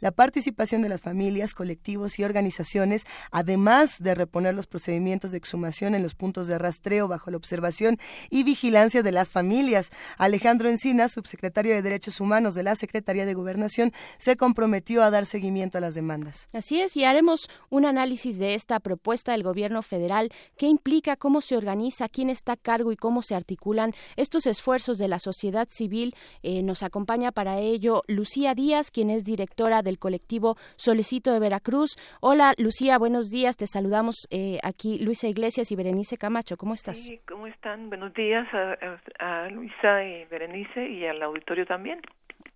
[0.00, 5.94] la participación de las familias, colectivos y organizaciones, además de reponer los procedimientos de exhumación
[5.94, 7.98] en los puntos de rastreo bajo la observación
[8.30, 9.90] y vigilancia de las familias.
[10.18, 15.26] Alejandro Encina, subsecretario de Derechos Humanos de la Secretaría de Gobernación, se comprometió a dar
[15.26, 16.48] seguimiento a las demandas.
[16.52, 21.40] Así es, y haremos un análisis de esta propuesta del gobierno federal, qué implica, cómo
[21.40, 25.68] se organiza, quién está a cargo y cómo se articulan estos esfuerzos de la sociedad
[25.70, 26.14] civil.
[26.42, 31.96] Eh, nos acompaña para ello Lucía Díaz, quien es directora del colectivo Solicito de Veracruz.
[32.20, 33.56] Hola, Lucía, buenos días.
[33.56, 36.56] Te saludamos eh, aquí Luisa Iglesias y Berenice Camacho.
[36.56, 36.98] ¿Cómo estás?
[37.02, 37.88] Sí, ¿cómo están?
[37.88, 38.76] Buenos días a,
[39.18, 42.00] a- a Luisa y Berenice y al auditorio también.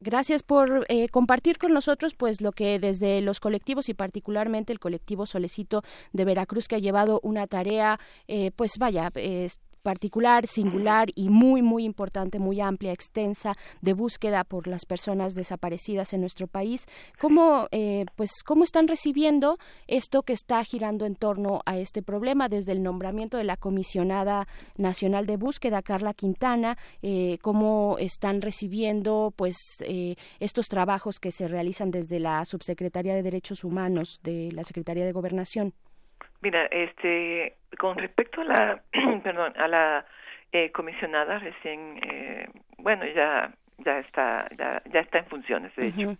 [0.00, 4.78] Gracias por eh, compartir con nosotros pues lo que desde los colectivos y particularmente el
[4.78, 7.98] colectivo Solecito de Veracruz que ha llevado una tarea
[8.28, 14.42] eh, pues vaya es particular, singular y muy muy importante, muy amplia, extensa de búsqueda
[14.42, 16.86] por las personas desaparecidas en nuestro país.
[17.20, 22.48] ¿Cómo eh, pues cómo están recibiendo esto que está girando en torno a este problema
[22.48, 26.76] desde el nombramiento de la comisionada nacional de búsqueda Carla Quintana?
[27.02, 29.54] Eh, ¿Cómo están recibiendo pues
[29.86, 35.04] eh, estos trabajos que se realizan desde la subsecretaría de Derechos Humanos de la Secretaría
[35.04, 35.74] de Gobernación?
[36.42, 38.82] Mira, este, con respecto a la,
[39.22, 40.06] perdón, a la
[40.52, 42.48] eh, comisionada recién, eh,
[42.78, 46.16] bueno, ya, ya está, ya, ya está en funciones, de hecho.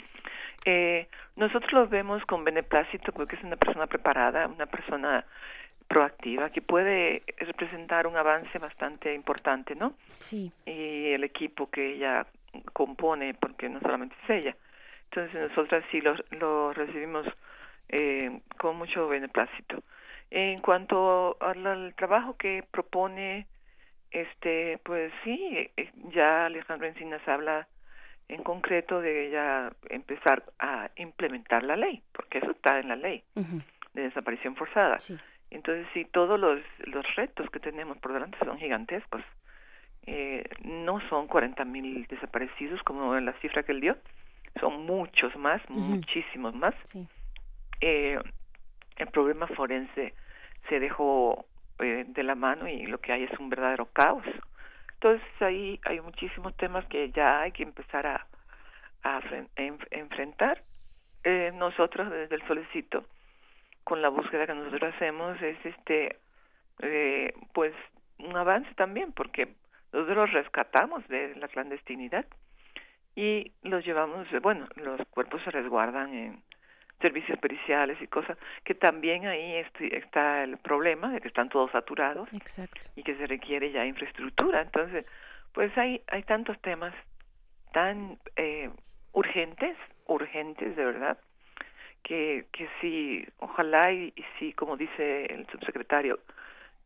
[0.65, 5.25] Eh, nosotros lo vemos con beneplácito porque es una persona preparada, una persona
[5.87, 9.95] proactiva que puede representar un avance bastante importante, ¿no?
[10.19, 10.51] Sí.
[10.65, 12.27] Y el equipo que ella
[12.73, 14.57] compone, porque no solamente es ella.
[15.11, 17.27] Entonces nosotras sí lo, lo recibimos
[17.89, 19.83] eh, con mucho beneplácito.
[20.31, 23.47] En cuanto al, al trabajo que propone,
[24.11, 27.68] este, pues sí, eh, ya Alejandro Encinas habla
[28.29, 33.22] en concreto de ya empezar a implementar la ley, porque eso está en la ley
[33.95, 34.99] de desaparición forzada.
[35.51, 39.22] Entonces, sí, todos los, los retos que tenemos por delante son gigantescos.
[40.09, 43.97] Eh, no son 40 mil desaparecidos como en la cifra que él dio,
[44.61, 46.74] son muchos más, muchísimos más.
[47.81, 48.18] Eh,
[48.97, 50.14] el problema forense
[50.68, 51.47] se dejó
[51.78, 54.24] eh, de la mano y lo que hay es un verdadero caos.
[54.94, 58.26] Entonces ahí hay muchísimos temas que ya hay que empezar a,
[59.03, 60.62] a fren- en- enfrentar.
[61.24, 63.05] Eh, nosotros desde el solicito,
[63.84, 66.16] con la búsqueda que nosotros hacemos, es este,
[66.80, 67.74] eh, pues
[68.18, 69.55] un avance también, porque
[69.92, 72.26] nosotros los rescatamos de la clandestinidad
[73.14, 76.42] y los llevamos, bueno, los cuerpos se resguardan en
[77.01, 81.70] servicios periciales y cosas, que también ahí est- está el problema de que están todos
[81.70, 82.28] saturados
[82.97, 84.62] y que se requiere ya infraestructura.
[84.62, 85.05] Entonces,
[85.53, 86.94] pues hay, hay tantos temas
[87.72, 88.70] tan eh,
[89.12, 89.76] urgentes,
[90.07, 91.18] urgentes de verdad,
[92.03, 96.20] que, que sí, ojalá y, y sí, como dice el subsecretario,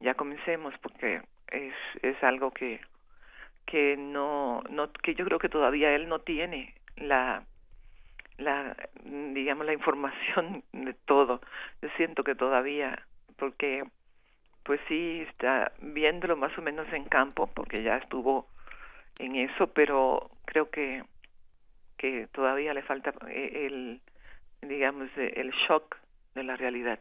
[0.01, 1.21] ya comencemos porque
[1.53, 2.81] es, es algo que,
[3.67, 7.45] que no, no, que yo creo que todavía él no tiene la,
[8.41, 11.41] la, digamos, la información de todo.
[11.83, 13.85] Yo siento que todavía, porque
[14.65, 18.47] pues sí está viéndolo más o menos en campo, porque ya estuvo
[19.19, 21.03] en eso, pero creo que
[21.97, 24.01] que todavía le falta eh, el,
[24.63, 25.99] digamos, eh, el shock
[26.35, 26.99] de la realidad.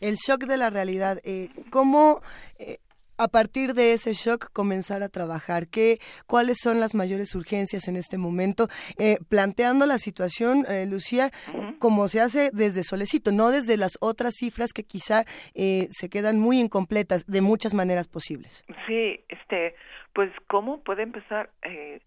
[0.00, 1.18] El shock de la realidad.
[1.24, 2.20] Eh, ¿Cómo
[2.58, 2.78] eh,
[3.22, 5.68] a partir de ese shock comenzar a trabajar?
[5.68, 8.68] ¿Qué, ¿Cuáles son las mayores urgencias en este momento?
[8.98, 11.30] Eh, planteando la situación, eh, Lucía,
[11.78, 16.38] como se hace desde Solecito, no desde las otras cifras que quizá eh, se quedan
[16.38, 18.64] muy incompletas de muchas maneras posibles.
[18.86, 19.74] Sí, este,
[20.14, 21.50] pues cómo puede empezar.
[21.62, 22.00] Eh,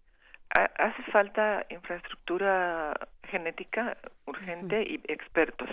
[0.56, 2.94] ha- hace falta infraestructura
[3.30, 3.96] genética
[4.26, 5.68] urgente y expertos,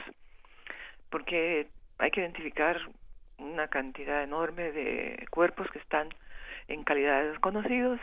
[1.10, 1.68] porque
[2.00, 2.78] hay que identificar
[3.42, 6.10] una cantidad enorme de cuerpos que están
[6.68, 8.00] en calidades desconocidos,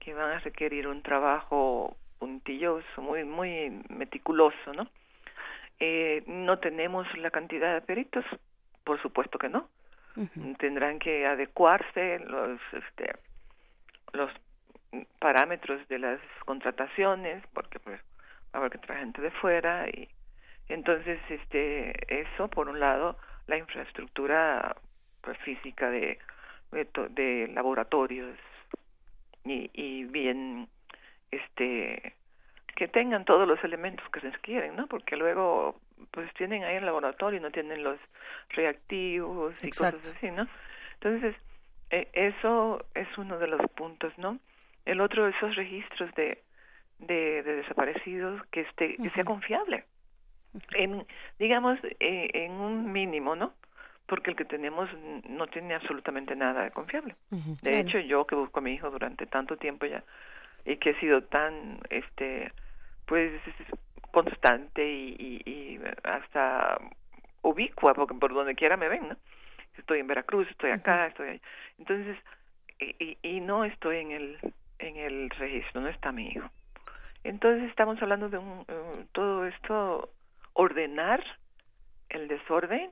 [0.00, 4.88] que van a requerir un trabajo puntilloso, muy muy meticuloso, ¿no?
[5.78, 8.24] Eh, no tenemos la cantidad de peritos,
[8.84, 9.68] por supuesto que no.
[10.58, 13.14] Tendrán que adecuarse los este,
[14.12, 14.30] los
[15.18, 20.08] parámetros de las contrataciones, porque pues va a haber que traer gente de fuera y
[20.68, 21.92] entonces este
[22.22, 24.76] eso por un lado la infraestructura
[25.20, 26.18] pues física de
[26.72, 28.36] de, to- de laboratorios
[29.44, 30.68] y, y bien
[31.30, 32.14] este
[32.74, 34.86] que tengan todos los elementos que se requieren, ¿no?
[34.86, 35.80] Porque luego
[36.10, 37.98] pues tienen ahí el laboratorio y no tienen los
[38.50, 39.96] reactivos y Exacto.
[39.98, 40.46] cosas así, ¿no?
[40.94, 41.34] Entonces,
[41.90, 44.38] eh, eso es uno de los puntos, ¿no?
[44.84, 46.42] El otro, esos registros de,
[46.98, 49.84] de, de desaparecidos que, esté, que sea confiable.
[50.72, 51.06] En,
[51.38, 53.54] digamos, eh, en un mínimo, ¿no?
[54.06, 54.88] Porque el que tenemos
[55.28, 57.16] no tiene absolutamente nada de confiable.
[57.30, 57.76] De Claro.
[57.78, 60.02] hecho, yo que busco a mi hijo durante tanto tiempo ya
[60.64, 62.52] y que he sido tan, este,
[63.06, 63.32] pues,
[64.10, 66.78] constante y, y, y hasta
[67.42, 69.16] ubicua, porque por donde quiera me ven, ¿no?
[69.78, 71.40] Estoy en Veracruz, estoy acá, estoy ahí.
[71.78, 72.16] Entonces,
[73.22, 74.38] y, no estoy en el,
[74.78, 76.48] en el registro, no está mi hijo.
[77.24, 80.10] Entonces estamos hablando de un, eh, todo esto,
[80.56, 81.22] ordenar
[82.08, 82.90] el desorden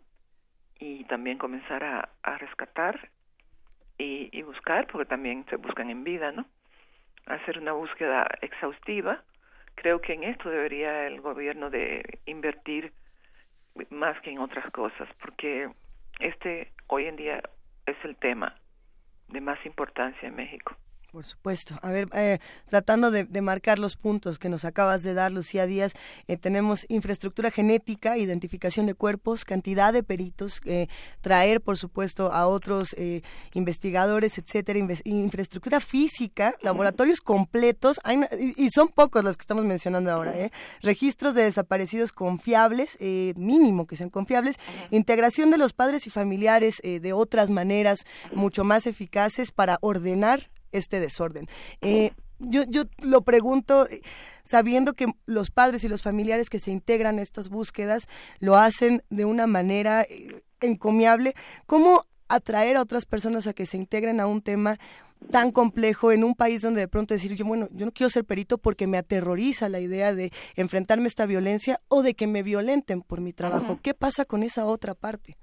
[0.78, 3.08] y también comenzar a, rescatar
[3.96, 6.44] y, y buscar, porque también se buscan en vida, ¿no?
[7.26, 9.22] Hacer una búsqueda exhaustiva.
[9.76, 12.92] Creo que en esto debería el gobierno de invertir
[13.90, 15.70] más que en otras cosas, porque
[16.20, 17.42] este hoy en día
[17.86, 18.54] es el tema
[19.28, 20.76] de más importancia en México.
[21.14, 21.78] Por supuesto.
[21.80, 25.64] A ver, eh, tratando de, de marcar los puntos que nos acabas de dar, Lucía
[25.64, 25.92] Díaz,
[26.26, 30.88] eh, tenemos infraestructura genética, identificación de cuerpos, cantidad de peritos, eh,
[31.20, 33.22] traer, por supuesto, a otros eh,
[33.52, 39.64] investigadores, etcétera, inves- infraestructura física, laboratorios completos, hay y, y son pocos los que estamos
[39.64, 40.50] mencionando ahora, ¿eh?
[40.82, 44.56] registros de desaparecidos confiables, eh, mínimo que sean confiables,
[44.90, 48.00] integración de los padres y familiares de otras maneras
[48.32, 51.46] mucho más eficaces para ordenar este desorden.
[51.80, 54.02] Eh, yo, yo lo pregunto eh,
[54.42, 58.08] sabiendo que los padres y los familiares que se integran a estas búsquedas
[58.40, 61.34] lo hacen de una manera eh, encomiable.
[61.66, 64.78] ¿Cómo atraer a otras personas a que se integren a un tema
[65.30, 68.24] tan complejo en un país donde de pronto decir yo bueno yo no quiero ser
[68.24, 72.42] perito porque me aterroriza la idea de enfrentarme a esta violencia o de que me
[72.42, 75.36] violenten por mi trabajo qué pasa con esa otra parte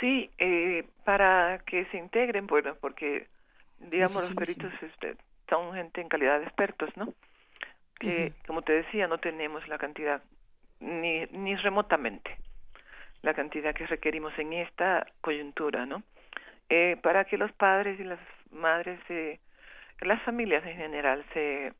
[0.00, 3.26] Sí, eh, para que se integren, bueno, porque
[3.90, 5.16] digamos los peritos este,
[5.48, 7.12] son gente en calidad de expertos, ¿no?
[7.98, 10.22] que, como te decía, no tenemos la cantidad
[10.80, 12.36] ni, ni remotamente
[13.22, 16.02] la cantidad que requerimos en esta coyuntura, ¿no?
[16.68, 18.20] Eh, para que los padres y las
[18.50, 19.40] madres, eh,
[20.00, 21.72] las familias en general se,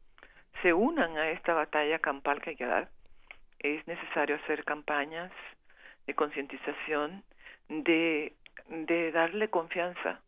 [0.62, 2.89] se unan a esta batalla campal que hay que dar,
[3.59, 5.31] es necesario hacer campañas
[6.06, 7.22] de concientización,
[7.68, 8.32] de,
[8.68, 10.20] de darle confianza,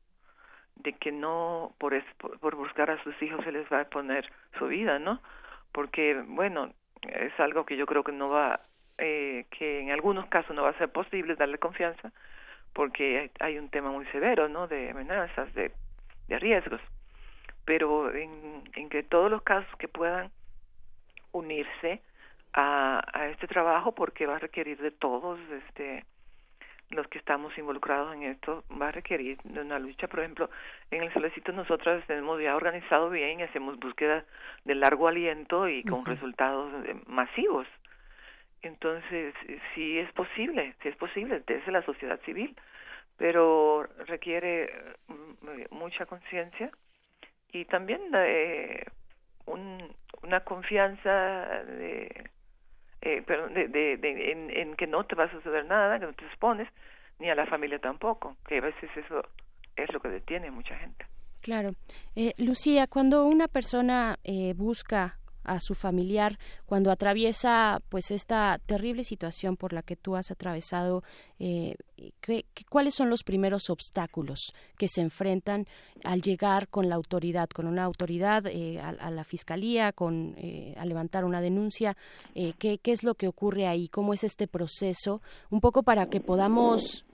[0.77, 4.31] de que no por, es- por, buscar a sus hijos se les va a poner
[4.59, 5.21] su vida, ¿no?
[5.73, 6.73] Porque, bueno,
[7.03, 8.61] es algo que yo creo que no va,
[8.99, 12.13] eh, que en algunos casos no va a ser posible darle confianza,
[12.73, 14.67] porque hay, hay un tema muy severo, ¿no?
[14.69, 15.73] De amenazas, de,
[16.29, 16.81] de riesgos.
[17.65, 20.31] Pero en, en que todos los casos que puedan
[21.33, 22.01] unirse
[22.53, 26.05] a, a este trabajo, porque va a requerir de todos, este,
[26.91, 30.07] los que estamos involucrados en esto, va a requerir de una lucha.
[30.09, 30.49] Por ejemplo,
[30.91, 34.25] en el Solecito nosotras tenemos ya organizado bien y hacemos búsqueda
[34.65, 37.67] de largo aliento y con resultados eh, masivos.
[38.63, 39.35] Entonces,
[39.75, 42.57] sí es posible, sí es posible desde la sociedad civil,
[43.17, 44.71] pero requiere eh,
[45.09, 46.71] m- mucha conciencia
[47.53, 48.85] y también eh,
[49.47, 52.31] un- una confianza de,
[53.03, 56.13] eh, perdón, de, de- de- en, que no te va a suceder nada, que no
[56.15, 56.69] te expones,
[57.19, 59.23] ni a la familia tampoco, que a veces eso
[59.77, 61.07] es lo que detiene a mucha gente.
[61.43, 61.71] Claro.
[62.17, 69.05] Eh, Lucía, cuando una persona eh, busca a su familiar, cuando atraviesa pues esta terrible
[69.05, 71.03] situación por la que tú has atravesado,
[71.39, 71.75] eh,
[72.21, 75.67] ¿qué- ¿cuáles son los primeros obstáculos que se enfrentan
[76.05, 80.85] al llegar con la autoridad, con una autoridad eh, a, la fiscalía, con eh, a
[80.85, 81.97] levantar una denuncia?
[82.59, 83.89] ¿qué, ¿Qué es lo que ocurre ahí?
[83.89, 85.23] ¿Cómo es este proceso?
[85.51, 87.05] Un poco para que podamos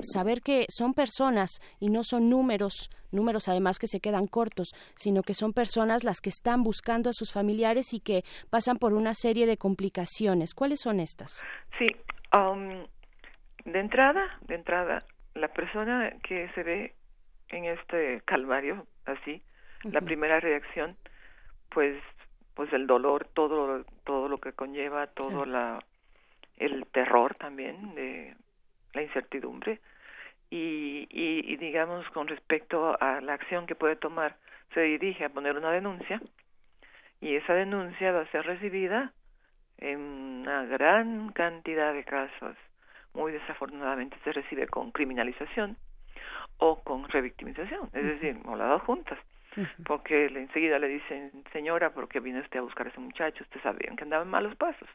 [0.00, 1.50] saber que son personas
[1.80, 6.20] y no son números números además que se quedan cortos, sino que son personas las
[6.20, 10.54] que están buscando a sus familiares y que pasan por una serie de complicaciones.
[10.54, 11.42] ¿Cuáles son estas?
[11.78, 11.86] Sí,
[12.36, 12.86] um,
[13.64, 15.04] de entrada, de entrada,
[15.34, 16.94] la persona que se ve
[17.48, 19.42] en este calvario, así,
[19.84, 20.96] la primera reacción,
[21.70, 21.96] pues,
[22.54, 25.84] pues el dolor, todo, todo lo que conlleva, todo la,
[26.56, 28.34] el terror también de
[28.92, 29.80] la incertidumbre
[30.54, 34.36] y, y, y digamos con respecto a la acción que puede tomar,
[34.72, 36.20] se dirige a poner una denuncia
[37.20, 39.12] y esa denuncia va a ser recibida
[39.78, 42.56] en una gran cantidad de casos.
[43.14, 45.76] Muy desafortunadamente se recibe con criminalización
[46.58, 49.18] o con revictimización, es decir, o las dos juntas,
[49.84, 53.42] porque enseguida le dicen, señora, ¿por qué vino usted a buscar a ese muchacho?
[53.42, 54.88] Usted sabía que andaba en malos pasos.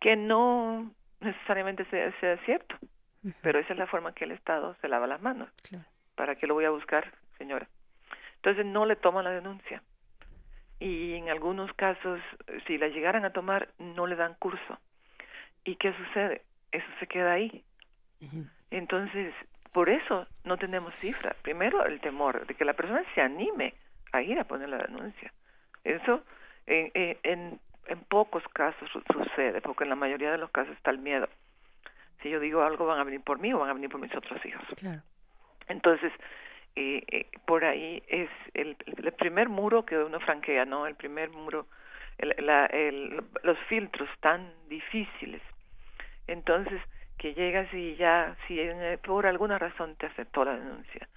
[0.00, 0.90] Que no
[1.20, 2.76] necesariamente sea, sea cierto,
[3.42, 5.48] pero esa es la forma que el Estado se lava las manos.
[6.14, 7.68] ¿Para qué lo voy a buscar, señora?
[8.36, 9.82] Entonces no le toman la denuncia.
[10.78, 12.20] Y en algunos casos,
[12.66, 14.78] si la llegaran a tomar, no le dan curso.
[15.64, 16.42] ¿Y qué sucede?
[16.72, 17.64] Eso se queda ahí.
[18.70, 19.34] Entonces,
[19.72, 21.34] por eso no tenemos cifra.
[21.42, 23.74] Primero, el temor de que la persona se anime
[24.12, 25.32] a ir a poner la denuncia.
[25.84, 26.24] Eso
[26.66, 30.74] en, en, en, en pocos casos su- sucede, porque en la mayoría de los casos
[30.76, 31.28] está el miedo.
[32.22, 34.14] Si yo digo algo, van a venir por mí o van a venir por mis
[34.14, 34.64] otros hijos.
[34.76, 35.02] Claro.
[35.68, 36.12] Entonces,
[36.76, 40.86] eh, eh, por ahí es el, el primer muro que uno franquea, ¿no?
[40.86, 41.66] El primer muro,
[42.18, 45.42] el, la, el, los filtros tan difíciles.
[46.26, 46.80] Entonces,
[47.18, 51.08] que llegas y ya, si eh, por alguna razón te aceptó la denuncia,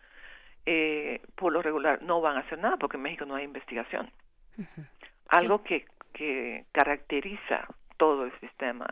[0.65, 4.11] eh, por lo regular no van a hacer nada porque en México no hay investigación.
[5.29, 7.67] Algo que, que caracteriza
[7.97, 8.85] todo el sistema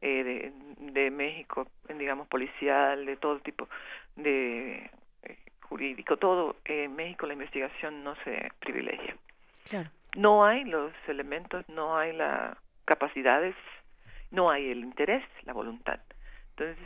[0.00, 0.52] eh, de,
[0.92, 3.68] de México, digamos, policial, de todo tipo,
[4.16, 4.90] de
[5.22, 9.16] eh, jurídico, todo, en México la investigación no se privilegia.
[9.68, 9.90] Claro.
[10.16, 13.54] No hay los elementos, no hay las capacidades,
[14.30, 16.00] no hay el interés, la voluntad.
[16.50, 16.78] Entonces,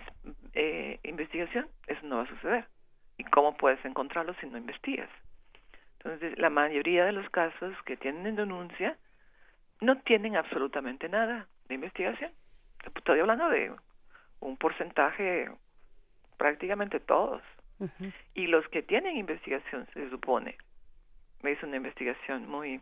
[0.54, 2.64] eh, investigación, eso no va a suceder.
[3.18, 5.08] ¿Y cómo puedes encontrarlo si no investigas?
[5.98, 8.96] Entonces, la mayoría de los casos que tienen denuncia
[9.80, 12.32] no tienen absolutamente nada de investigación.
[12.94, 13.72] Estoy hablando de
[14.40, 15.50] un porcentaje,
[16.36, 17.42] prácticamente todos.
[18.34, 20.58] Y los que tienen investigación, se supone,
[21.42, 22.80] es una investigación muy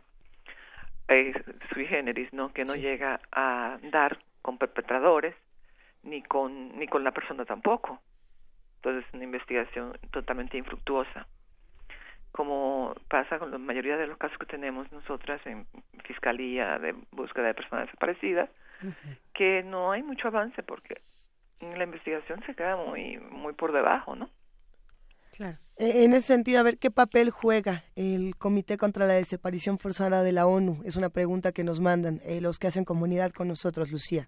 [1.07, 1.33] eh,
[1.73, 2.51] sui generis, ¿no?
[2.51, 5.35] Que no llega a dar con perpetradores
[6.03, 8.01] ni con ni con la persona tampoco.
[8.75, 11.27] Entonces, es una investigación totalmente infructuosa.
[12.31, 15.65] Como pasa con la mayoría de los casos que tenemos nosotras en
[16.05, 18.49] Fiscalía de búsqueda de personas desaparecidas,
[19.33, 21.01] que no hay mucho avance porque
[21.61, 24.29] la investigación se queda muy muy por debajo, ¿no?
[25.35, 25.57] Claro.
[25.77, 30.23] Eh, En ese sentido, a ver, ¿qué papel juega el Comité contra la Desaparición Forzada
[30.23, 30.81] de la ONU?
[30.85, 34.27] Es una pregunta que nos mandan eh, los que hacen comunidad con nosotros, Lucía.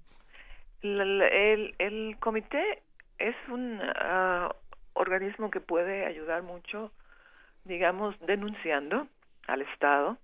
[0.81, 2.81] El comité
[3.19, 4.55] es un ah,
[4.93, 6.91] organismo que puede ayudar mucho,
[7.65, 9.07] digamos, denunciando
[9.47, 10.17] al Estado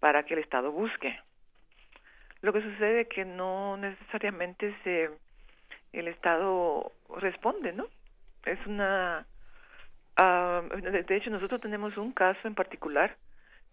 [0.00, 1.18] para que el Estado busque.
[2.44, 5.08] Lo que sucede es que no necesariamente se
[5.94, 7.86] el Estado responde, ¿no?
[8.44, 9.26] Es una
[10.18, 13.16] ah, de hecho nosotros tenemos un caso en particular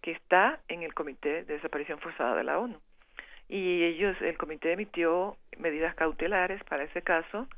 [0.00, 2.80] que está en el Comité de Desaparición Forzada de la ONU
[3.46, 7.48] y ellos el comité emitió medidas cautelares para ese caso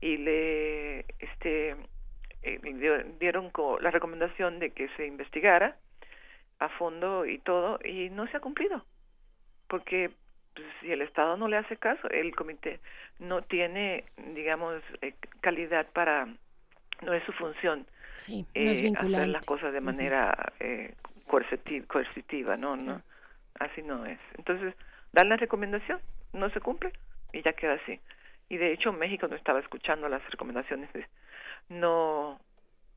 [0.00, 1.74] y le este
[2.44, 5.76] eh, dieron la recomendación de que se investigara
[6.60, 8.86] a fondo y todo y no se ha cumplido
[9.66, 10.12] porque
[10.54, 12.80] pues, si el Estado no le hace caso el comité
[13.18, 14.04] no tiene
[14.34, 16.26] digamos eh, calidad para
[17.02, 19.26] no es su función Sí, eh, no es hacer vinculante.
[19.32, 20.94] las cosas de manera eh,
[21.26, 23.02] coerciti- coercitiva, no, no,
[23.58, 24.20] así no es.
[24.38, 24.74] Entonces,
[25.12, 25.98] dan la recomendación,
[26.32, 26.92] no se cumple
[27.32, 27.98] y ya queda así.
[28.48, 30.90] Y de hecho, México no estaba escuchando las recomendaciones,
[31.68, 32.38] no,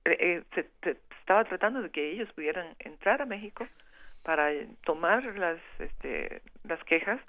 [0.04, 0.44] eh, eh,
[0.84, 3.68] se, estaba tratando de que ellos pudieran entrar a México
[4.22, 7.20] para eh, tomar las, este, las quejas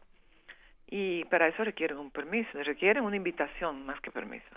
[0.89, 4.57] y para eso requieren un permiso, requieren una invitación más que permiso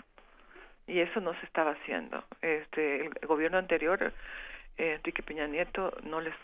[0.90, 2.24] y eso no se estaba haciendo.
[2.42, 4.12] Este, el, gobierno anterior,
[4.76, 6.34] eh, Enrique Peña Nieto, no les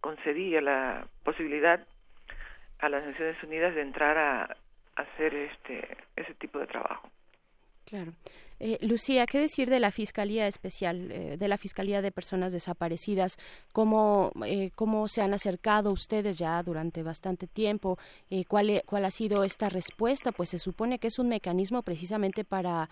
[0.00, 1.80] concedía la posibilidad
[2.80, 7.08] a las Naciones Unidas de entrar a, a hacer este ese tipo de trabajo.
[7.86, 8.12] Claro.
[8.60, 13.36] Eh, Lucía, ¿qué decir de la Fiscalía Especial, eh, de la Fiscalía de Personas Desaparecidas?
[13.72, 17.98] ¿Cómo, eh, ¿Cómo se han acercado ustedes ya durante bastante tiempo?
[18.30, 20.30] Eh, ¿cuál, e- ¿Cuál ha sido esta respuesta?
[20.30, 22.88] Pues se supone que es un mecanismo precisamente para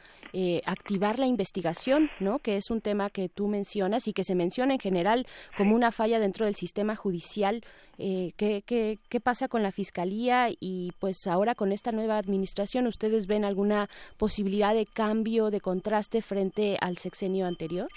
[0.66, 2.38] activar la investigación, ¿no?
[2.38, 5.26] Que es un tema que tú mencionas y que se menciona en general
[5.56, 7.62] como una falla dentro del sistema judicial.
[7.98, 10.48] ¿qué, qué, qué pasa con la Fiscalía?
[10.58, 16.20] Y pues ahora con esta nueva administración, ¿ustedes ven alguna posibilidad de cambio, de contraste
[16.22, 17.88] frente al sexenio anterior?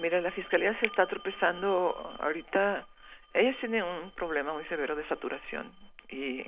[0.00, 2.86] Mira, la Fiscalía se está tropezando ahorita.
[3.34, 5.70] Ellos tienen un problema muy severo de saturación
[6.08, 6.40] y,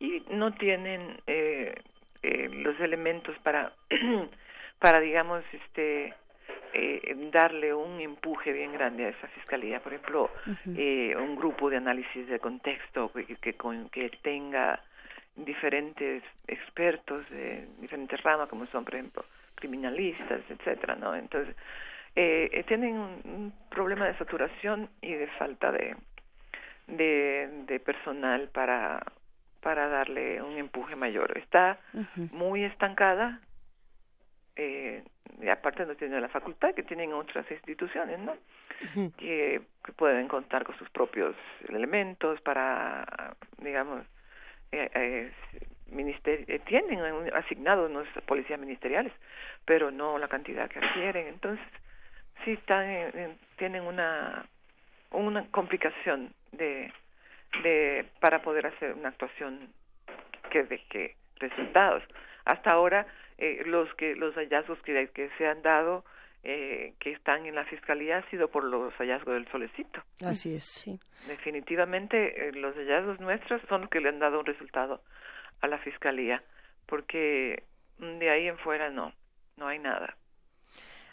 [0.00, 1.74] y no tienen eh,
[2.22, 3.72] eh, los elementos para,
[4.80, 6.14] para digamos, este
[6.72, 9.80] eh, darle un empuje bien grande a esa fiscalía.
[9.80, 10.30] Por ejemplo,
[10.76, 14.80] eh, un grupo de análisis de contexto que, que, con- que tenga
[15.36, 19.22] diferentes expertos de diferentes ramas, como son, por ejemplo,
[19.58, 21.14] criminalistas, etcétera, ¿no?
[21.14, 21.54] Entonces,
[22.16, 25.96] eh, eh, tienen un, un problema de saturación y de falta de,
[26.86, 29.02] de, de personal para,
[29.60, 31.36] para darle un empuje mayor.
[31.36, 31.78] Está
[32.32, 33.40] muy estancada,
[34.56, 35.04] eh,
[35.40, 38.34] y aparte no tiene la facultad que tienen otras instituciones, ¿no?
[39.18, 41.36] que, que pueden contar con sus propios
[41.68, 44.04] elementos para, digamos,
[44.72, 45.32] eh, eh,
[46.48, 47.00] eh, tienen
[47.34, 49.12] asignados unos policías ministeriales,
[49.64, 51.26] pero no la cantidad que requieren.
[51.28, 51.64] Entonces,
[52.44, 54.46] sí están en- en- tienen una
[55.10, 56.92] una complicación de,
[57.62, 59.72] de para poder hacer una actuación
[60.50, 62.02] que deje resultados.
[62.44, 63.06] Hasta ahora
[63.38, 66.04] eh, los que los hallazgos que se han dado
[66.44, 70.02] eh, que están en la fiscalía ha sido por los hallazgos del solecito.
[70.20, 70.88] Así es.
[71.26, 75.02] Definitivamente eh, los hallazgos nuestros son los que le han dado un resultado
[75.60, 76.42] a la fiscalía,
[76.86, 77.64] porque
[77.98, 79.12] de ahí en fuera no,
[79.56, 80.16] no hay nada.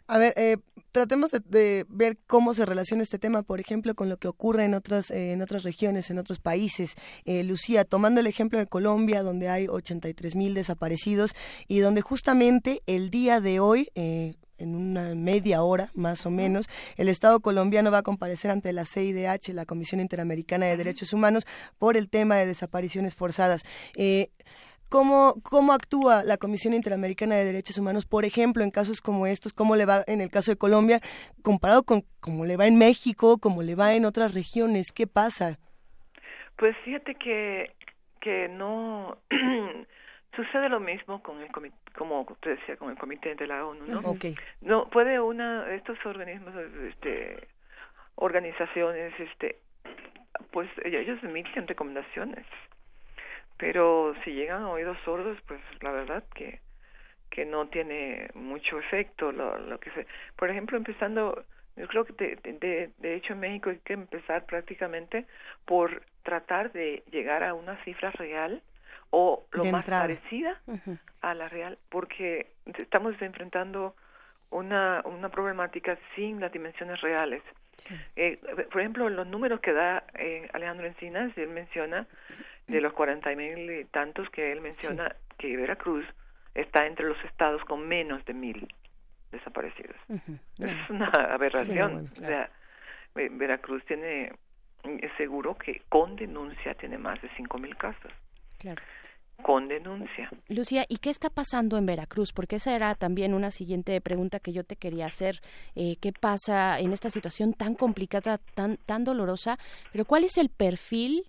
[0.07, 0.57] A ver, eh,
[0.91, 4.63] tratemos de, de ver cómo se relaciona este tema, por ejemplo, con lo que ocurre
[4.63, 6.95] en otras eh, en otras regiones, en otros países.
[7.25, 11.33] Eh, Lucía, tomando el ejemplo de Colombia, donde hay 83 mil desaparecidos
[11.67, 16.69] y donde justamente el día de hoy, eh, en una media hora más o menos,
[16.97, 21.45] el Estado colombiano va a comparecer ante la CIDH, la Comisión Interamericana de Derechos Humanos,
[21.77, 23.63] por el tema de desapariciones forzadas.
[23.95, 24.29] Eh,
[24.89, 29.51] ¿Cómo, ¿Cómo actúa la Comisión Interamericana de Derechos Humanos, por ejemplo, en casos como estos?
[29.51, 31.01] ¿Cómo le va en el caso de Colombia,
[31.41, 34.91] comparado con cómo le va en México, cómo le va en otras regiones?
[34.91, 35.57] ¿Qué pasa?
[36.57, 37.75] Pues fíjate que
[38.25, 39.19] que no
[40.35, 43.85] sucede lo mismo con el comité, como te decía, con el comité de la ONU,
[43.87, 43.99] ¿no?
[43.99, 44.25] Ok.
[44.61, 46.53] No puede una estos organismos,
[46.89, 47.47] este,
[48.15, 49.59] organizaciones, este,
[50.51, 52.45] pues ellos emiten recomendaciones,
[53.57, 56.59] pero si llegan a oídos sordos, pues la verdad que
[57.31, 60.07] que no tiene mucho efecto lo, lo que se,
[60.37, 61.43] por ejemplo, empezando
[61.75, 65.25] yo creo que de, de, de hecho en México hay que empezar prácticamente
[65.65, 68.61] por tratar de llegar a una cifra real
[69.11, 70.03] o lo De más entrada.
[70.03, 70.61] parecida
[71.21, 73.95] a la real, porque estamos enfrentando
[74.49, 77.41] una, una problemática sin las dimensiones reales.
[78.15, 78.39] Eh,
[78.71, 82.07] por ejemplo, los números que da eh, Alejandro Encinas, él menciona
[82.67, 86.05] de los 40 mil y tantos que él menciona que Veracruz
[86.53, 88.73] está entre los estados con menos de mil
[89.31, 89.97] desaparecidos.
[90.57, 92.09] Es una aberración.
[92.15, 92.49] Sí, O sea,
[93.13, 94.31] Ve- Veracruz tiene,
[95.17, 98.11] seguro que con denuncia tiene más de cinco mil casos.
[98.57, 98.81] Claro.
[99.43, 100.29] Con denuncia.
[100.47, 102.31] Lucía, ¿y qué está pasando en Veracruz?
[102.31, 105.41] Porque esa era también una siguiente pregunta que yo te quería hacer.
[105.75, 109.59] Eh, ¿Qué pasa en esta situación tan complicada, tan, tan dolorosa?
[109.91, 111.25] Pero ¿cuál es el perfil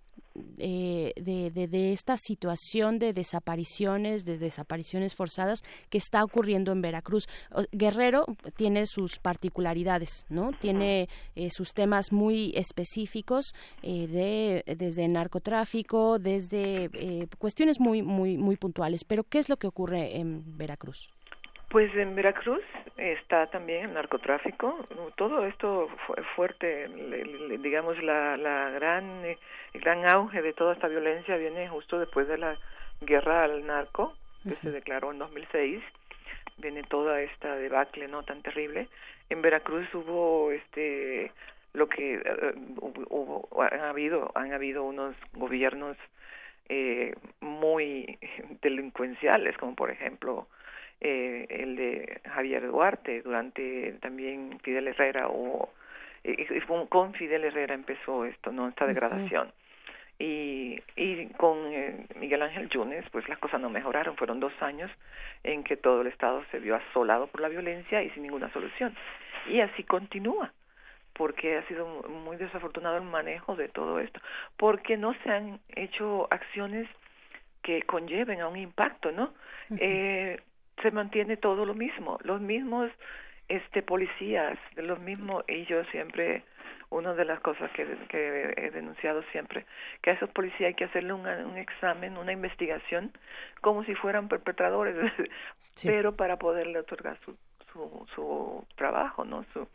[0.58, 6.82] eh, de, de, de esta situación de desapariciones, de desapariciones forzadas que está ocurriendo en
[6.82, 7.28] Veracruz?
[7.72, 8.26] Guerrero
[8.56, 10.52] tiene sus particularidades, ¿no?
[10.52, 18.36] Tiene eh, sus temas muy específicos eh, de desde narcotráfico, desde eh, cuestiones muy muy
[18.36, 19.04] muy puntuales.
[19.04, 21.15] Pero ¿qué es lo que ocurre en Veracruz?
[21.68, 22.62] Pues en Veracruz
[22.97, 24.86] está también el narcotráfico.
[25.16, 29.36] Todo esto fue fuerte, le- le- digamos, la, la gran, eh,
[29.74, 32.56] el gran auge de toda esta violencia viene justo después de la
[33.01, 34.14] guerra al narco,
[34.48, 35.82] que se declaró en 2006.
[36.59, 38.22] Viene toda esta debacle, ¿no?
[38.22, 38.88] Tan terrible.
[39.28, 41.32] En Veracruz hubo, este,
[41.74, 45.97] lo que eh, hubo, hubo- han habido, han habido unos gobiernos
[46.68, 48.18] eh, muy
[48.62, 50.47] delincuenciales, como por ejemplo
[51.01, 55.70] eh, el de Javier Duarte durante también Fidel Herrera o
[56.24, 59.52] eh, con- Fidel Herrera empezó esto no esta degradación.
[60.18, 64.16] Y y con eh, Miguel Ángel Yunes pues las cosas no mejoraron.
[64.16, 64.90] Fueron dos años
[65.44, 68.94] en que todo el estado se vio asolado por la violencia y sin ninguna solución.
[69.48, 70.52] Y así continúa
[71.12, 74.20] porque ha sido muy desafortunado el manejo de todo esto,
[74.59, 76.86] porque no se han hecho acciones
[77.62, 79.32] que conlleven a un impacto, ¿no?
[79.81, 80.40] eh,
[80.82, 82.90] se mantiene todo lo mismo, los mismos
[83.48, 86.43] este policías, los mismos y yo siempre
[86.90, 89.66] una de las cosas que, que he denunciado siempre
[90.03, 93.12] que a esos policías hay que hacerle un, un examen, una investigación
[93.61, 94.94] como si fueran perpetradores,
[95.85, 97.36] pero para poderle otorgar su,
[97.73, 99.44] su, su trabajo, ¿no?
[99.53, 99.69] Su,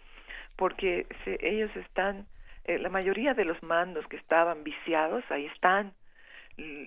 [0.56, 2.26] porque se- ellos están,
[2.66, 5.94] eh, la mayoría de los mandos que estaban viciados, ahí están,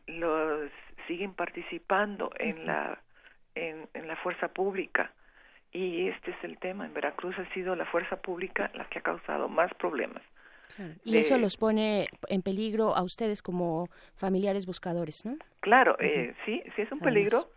[0.07, 0.71] los
[1.07, 2.99] siguen participando en la
[3.55, 5.13] en, en la fuerza pública
[5.73, 6.87] y este es el tema.
[6.87, 10.23] En Veracruz ha sido la fuerza pública la que ha causado más problemas.
[11.05, 15.37] Y de- eso los pone en peligro a ustedes como familiares buscadores, ¿no?
[15.61, 17.03] Claro, eh, sí, sí es un Además.
[17.03, 17.51] peligro,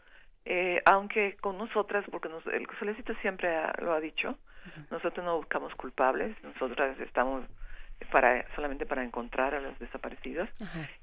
[0.46, 4.38] eh, aunque con nosotras, porque nos, el solicito siempre ha- lo ha dicho,
[4.92, 7.46] nosotros no buscamos culpables, nosotras estamos
[8.12, 10.48] para solamente para encontrar a los desaparecidos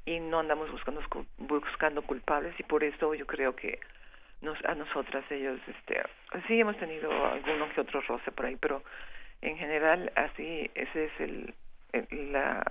[0.06, 1.00] y no andamos buscando
[1.38, 3.80] buscando culpables y por eso yo creo que
[4.44, 6.02] nos, a nosotras ellos este
[6.46, 8.82] sí hemos tenido alguno que otro roce por ahí pero
[9.42, 11.54] en general así ese es el
[11.92, 12.62] el, la-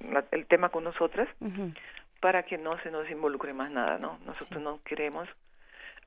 [0.00, 1.28] la- el tema con nosotras
[2.20, 5.28] para que no se nos involucre más nada no nosotros no queremos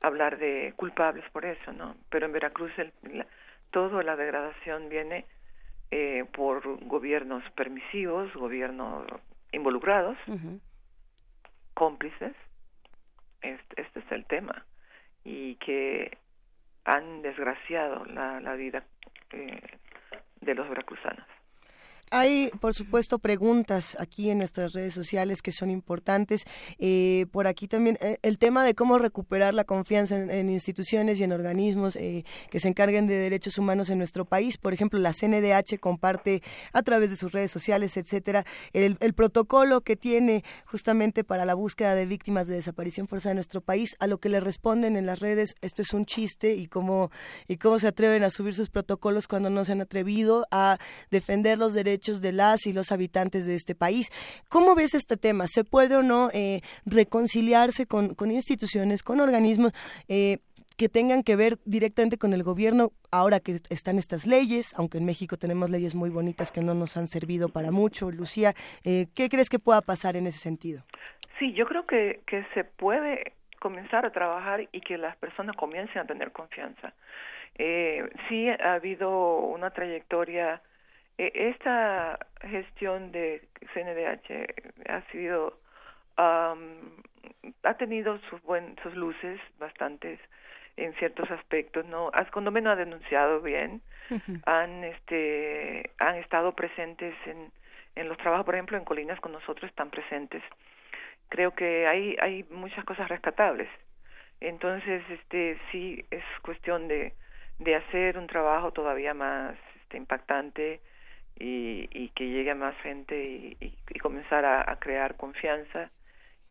[0.01, 3.25] hablar de culpables por eso no pero en Veracruz el, la,
[3.71, 5.25] toda la degradación viene
[5.91, 9.05] eh, por gobiernos permisivos gobiernos
[9.53, 10.17] involucrados.
[11.73, 12.33] Cómplices.
[13.41, 14.65] Este, este es el tema
[15.27, 16.17] y que
[16.85, 18.85] han desgraciado la, vida
[19.31, 19.59] eh,
[20.39, 21.27] de los veracruzanos
[22.09, 26.45] Hay, por supuesto, preguntas aquí en nuestras redes sociales que son importantes.
[26.79, 31.19] Eh, por aquí también eh, el tema de cómo recuperar la confianza en, en instituciones
[31.19, 34.57] y en organismos eh, que se encarguen de derechos humanos en nuestro país.
[34.57, 39.81] Por ejemplo, la CNDH comparte a través de sus redes sociales, etcétera, el, el protocolo
[39.81, 43.97] que tiene justamente para la búsqueda de víctimas de desaparición forzada en nuestro país.
[43.99, 47.11] A lo que le responden en las redes, esto es un chiste y cómo
[47.49, 50.77] y cómo se atreven a subir sus protocolos cuando no se han atrevido a
[51.11, 54.11] defender los derechos de las y los habitantes de este país.
[54.49, 55.47] ¿Cómo ves este tema?
[55.47, 59.73] ¿Se puede o no eh, reconciliarse con, con instituciones, con organismos
[60.07, 60.37] eh,
[60.77, 65.05] que tengan que ver directamente con el gobierno ahora que están estas leyes, aunque en
[65.05, 68.11] México tenemos leyes muy bonitas que no nos han servido para mucho?
[68.11, 68.53] Lucía,
[68.83, 70.83] eh, ¿qué crees que pueda pasar en ese sentido?
[71.39, 75.99] Sí, yo creo que, que se puede comenzar a trabajar y que las personas comiencen
[75.99, 76.93] a tener confianza.
[77.57, 80.61] Eh, sí ha habido una trayectoria,
[81.17, 85.59] esta gestión de CNDH ha sido,
[86.15, 87.01] am,
[87.63, 90.19] ha tenido sus, buen, sus luces bastantes
[90.77, 92.11] en ciertos aspectos, ¿no?
[92.31, 93.81] Cuando menos ha denunciado bien,
[94.45, 97.51] han este han estado presentes en
[97.95, 100.43] en los trabajos por ejemplo en Colinas con nosotros están presentes.
[101.29, 103.69] Creo que hay hay muchas cosas rescatables.
[104.39, 107.13] Entonces este sí es cuestión de
[107.59, 110.79] de hacer un trabajo todavía más este, impactante
[111.39, 115.91] y, y que llegue más gente y, comenzar a, crear confianza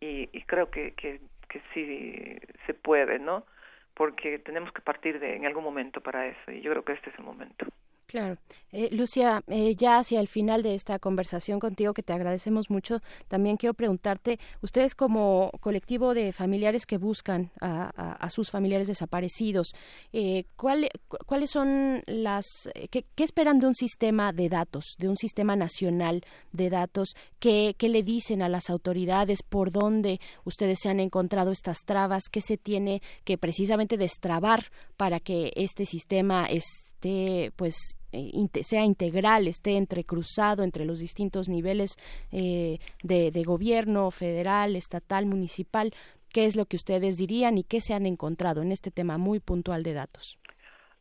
[0.01, 1.21] y, creo que, que
[1.73, 3.47] sí se puede, ¿no?
[3.95, 7.11] Porque tenemos que partir de en algún momento para eso y yo creo que este
[7.11, 7.67] es el momento.
[8.09, 8.39] Claro.
[8.71, 13.01] Eh, Lucia, eh, ya hacia el final de esta conversación contigo, que te agradecemos mucho,
[13.27, 19.73] también quiero preguntarte, ustedes como colectivo de familiares que buscan a, sus familiares desaparecidos,
[20.13, 24.95] eh, ¿cuál- cu- ¿cuáles son las, eh, qué, qué esperan de un sistema de datos,
[24.99, 26.23] de un sistema nacional
[26.53, 27.17] de datos?
[27.41, 29.43] ¿Qué, qué le dicen a las autoridades?
[29.43, 32.25] ¿Por dónde ustedes se han encontrado estas trabas?
[32.31, 36.47] ¿Qué se tiene que precisamente destrabar para que este sistema
[37.07, 38.31] esté, pues, eh,
[38.63, 41.97] sea integral, esté entrecruzado entre los distintos niveles
[42.33, 45.93] eh, de, de gobierno, federal, estatal, municipal.
[46.33, 49.41] ¿Qué es lo que ustedes dirían y qué se han encontrado en este tema muy
[49.41, 50.39] puntual de datos?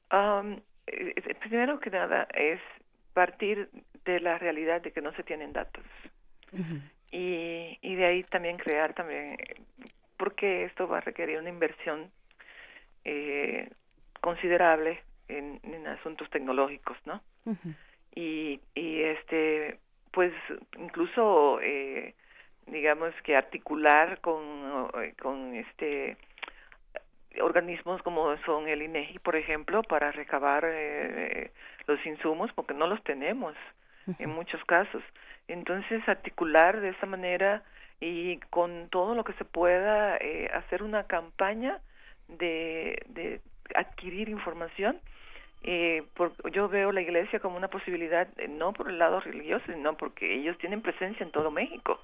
[0.10, 2.60] Am, eh, eh, primero que nada es
[3.14, 3.70] partir
[4.06, 5.84] de la realidad de que no se tienen datos
[7.12, 9.38] y, y de ahí también crear también
[10.18, 12.12] porque esto va a requerir una inversión
[13.06, 13.70] eh,
[14.22, 17.22] considerable en, en asuntos tecnológicos, ¿no?
[18.16, 19.80] y, y este
[20.12, 20.34] pues
[20.80, 22.16] incluso eh,
[22.68, 24.90] digamos que articular con
[25.22, 26.18] con este
[27.42, 31.52] organismos como son el INEGI por ejemplo para recabar eh,
[31.88, 33.56] los insumos porque no los tenemos
[34.20, 35.04] en muchos casos.
[35.48, 37.64] Entonces articular de esa manera
[38.00, 41.80] y con todo lo que se pueda eh, hacer una campaña
[42.28, 43.42] de, de
[43.76, 45.00] adquirir información
[45.68, 49.66] eh, por, yo veo la iglesia como una posibilidad eh, no por el lado religioso
[49.66, 52.00] sino porque ellos tienen presencia en todo México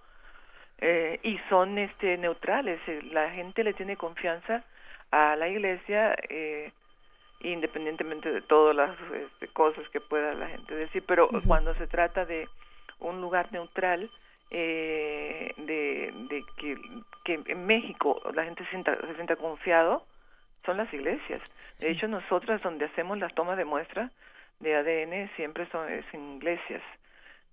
[0.79, 4.63] eh, y son este neutrales eh, la gente le tiene confianza
[5.11, 6.71] a la iglesia eh,
[7.41, 12.25] independientemente de todas las este, cosas que pueda la gente decir pero cuando se trata
[12.25, 12.49] de
[12.99, 14.09] un lugar neutral
[14.49, 16.77] eh, de, de que,
[17.25, 20.03] que en México la gente se sienta, se sienta confiado
[20.65, 21.41] son las iglesias.
[21.79, 24.11] De hecho, nosotras donde hacemos las tomas de muestra
[24.59, 26.83] de ADN siempre son es en iglesias,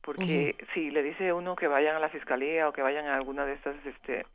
[0.02, 3.46] porque si le dice uno que vayan a la fiscalía o que vayan a alguna
[3.46, 4.26] de estas este,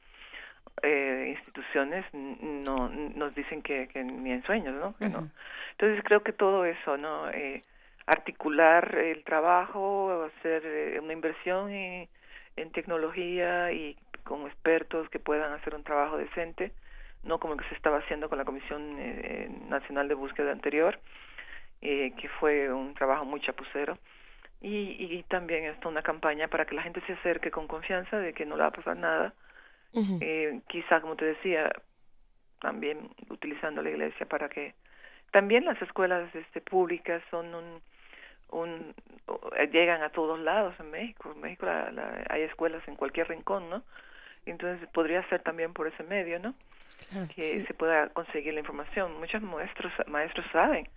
[0.81, 4.97] eh, instituciones, no nos dicen que, que ni en sueños, ¿no?
[4.97, 5.29] Que no.
[5.71, 7.29] Entonces creo que todo eso, ¿no?
[7.29, 7.63] Eh,
[8.05, 12.09] articular el trabajo, hacer eh, una inversión en,
[12.55, 16.71] en tecnología y con expertos que puedan hacer un trabajo decente,
[17.23, 20.99] no como el que se estaba haciendo con la Comisión eh, Nacional de Búsqueda anterior,
[21.81, 23.97] eh, que fue un trabajo muy chapucero.
[24.61, 28.33] Y, y también está una campaña para que la gente se acerque con confianza de
[28.33, 29.33] que no le va a pasar nada.
[30.21, 31.69] Eh, quizá, como te decía,
[32.61, 34.73] también utilizando la iglesia para que
[35.31, 37.81] también las escuelas este, públicas son un,
[38.51, 38.95] un
[39.57, 41.31] eh, llegan a todos lados en México.
[41.35, 43.83] En México la- la- hay escuelas en cualquier rincón, ¿no?
[44.45, 46.53] Entonces podría ser también por ese medio, ¿no?
[47.35, 49.19] Que se pueda conseguir la información.
[49.19, 50.87] Muchos maestros maestros saben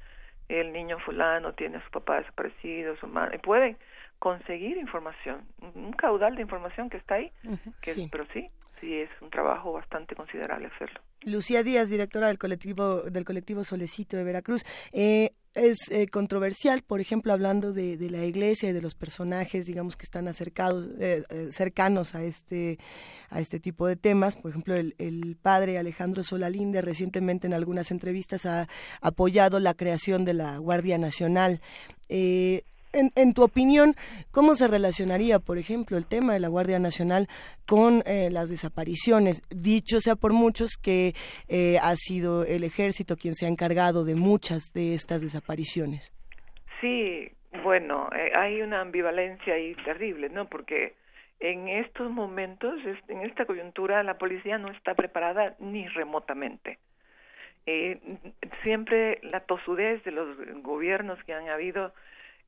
[0.48, 3.76] el niño fulano tiene a su papá desaparecido, su madre, y pueden
[4.18, 5.42] conseguir información,
[5.74, 7.32] un caudal de información que está ahí,
[7.82, 8.08] que sí.
[8.10, 8.48] pero sí,
[8.80, 11.00] sí es un trabajo bastante considerable hacerlo.
[11.22, 14.64] Lucía Díaz, directora del colectivo del colectivo Solecito de Veracruz.
[14.92, 19.66] Eh, es eh, controversial, por ejemplo, hablando de, de la iglesia y de los personajes,
[19.66, 22.78] digamos que están acercados, eh, eh, cercanos a este
[23.30, 24.36] a este tipo de temas.
[24.36, 28.68] Por ejemplo, el, el padre Alejandro Solalinde recientemente en algunas entrevistas ha
[29.00, 31.60] apoyado la creación de la Guardia Nacional.
[32.08, 32.62] Eh,
[32.96, 33.94] en, tu opinión,
[34.30, 37.28] ¿cómo se relacionaría, por ejemplo, el tema de la Guardia Nacional
[37.66, 39.42] con eh, las desapariciones?
[39.50, 41.12] Dicho sea por muchos que
[41.48, 46.12] eh, ha sido el ejército quien se ha encargado de muchas de estas desapariciones.
[46.80, 47.30] Sí,
[47.62, 50.48] bueno, eh, hay una ambivalencia ahí terrible, ¿no?
[50.48, 50.94] Porque
[51.40, 52.74] en estos momentos,
[53.08, 56.78] en esta coyuntura, la policía no está preparada ni remotamente.
[58.62, 61.92] Siempre la tosudez de los gobiernos que han habido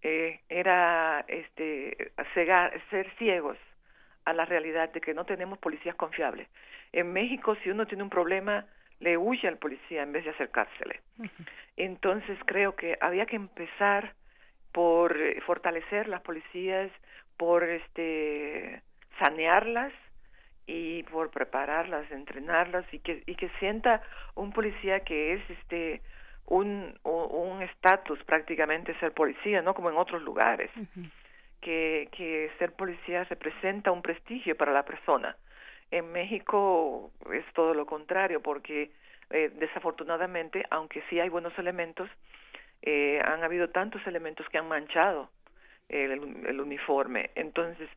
[0.02, 3.56] eh, era este cegar, ser ciegos
[4.24, 6.48] a la realidad de que no tenemos policías confiables.
[6.92, 8.66] En México, si uno tiene un problema,
[9.00, 11.00] le huye al policía en vez de acercársele.
[11.76, 14.14] Entonces creo que había que empezar
[14.72, 16.90] por eh, fortalecer las policías,
[17.36, 18.82] por este
[19.18, 19.92] sanearlas
[20.66, 24.02] y por prepararlas, entrenarlas y que y que sienta
[24.34, 26.02] un policía que es este
[26.48, 30.70] un estatus prácticamente ser policía, no como en otros lugares.
[31.60, 35.36] Que que ser policía representa un prestigio para la persona.
[35.90, 38.90] En México es todo lo contrario porque
[39.30, 42.08] eh, desafortunadamente, aunque sí hay buenos elementos,
[42.82, 45.30] eh, han habido tantos elementos que han manchado
[45.88, 47.30] el, el uniforme.
[47.34, 47.88] Entonces,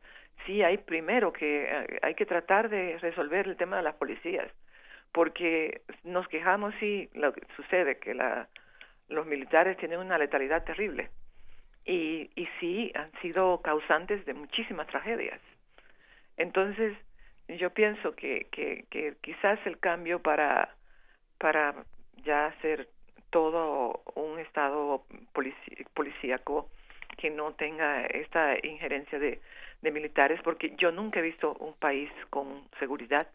[0.46, 4.50] sí hay primero que eh, hay que tratar de resolver el tema de las policías,
[5.12, 8.48] porque nos quejamos y lo que sucede que la,
[9.08, 11.10] los militares tienen una letalidad terrible
[11.84, 15.40] y, y sí han sido causantes de muchísimas tragedias.
[16.36, 16.96] Entonces,
[17.48, 18.46] yo pienso que,
[19.20, 20.74] quizás el cambio para,
[21.38, 21.74] para
[22.24, 22.88] ya hacer
[23.30, 25.04] todo un estado
[25.94, 26.70] policíaco
[27.18, 29.40] que no tenga esta injerencia de,
[29.82, 33.28] de militares, porque yo nunca he visto un país con seguridad,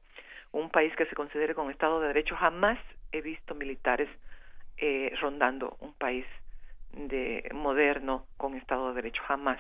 [0.58, 2.80] un país que se considere con Estado de Derecho, jamás
[3.12, 4.10] he visto militares
[4.78, 6.26] eh, rondando un país
[6.92, 9.60] de moderno con Estado de Derecho, jamás.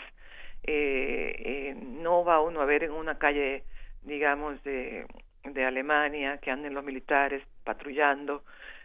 [0.63, 3.63] Eh, eh, no va uno a ver en una calle,
[4.03, 5.05] digamos, de,
[5.43, 8.43] de Alemania que anden los militares patrullando,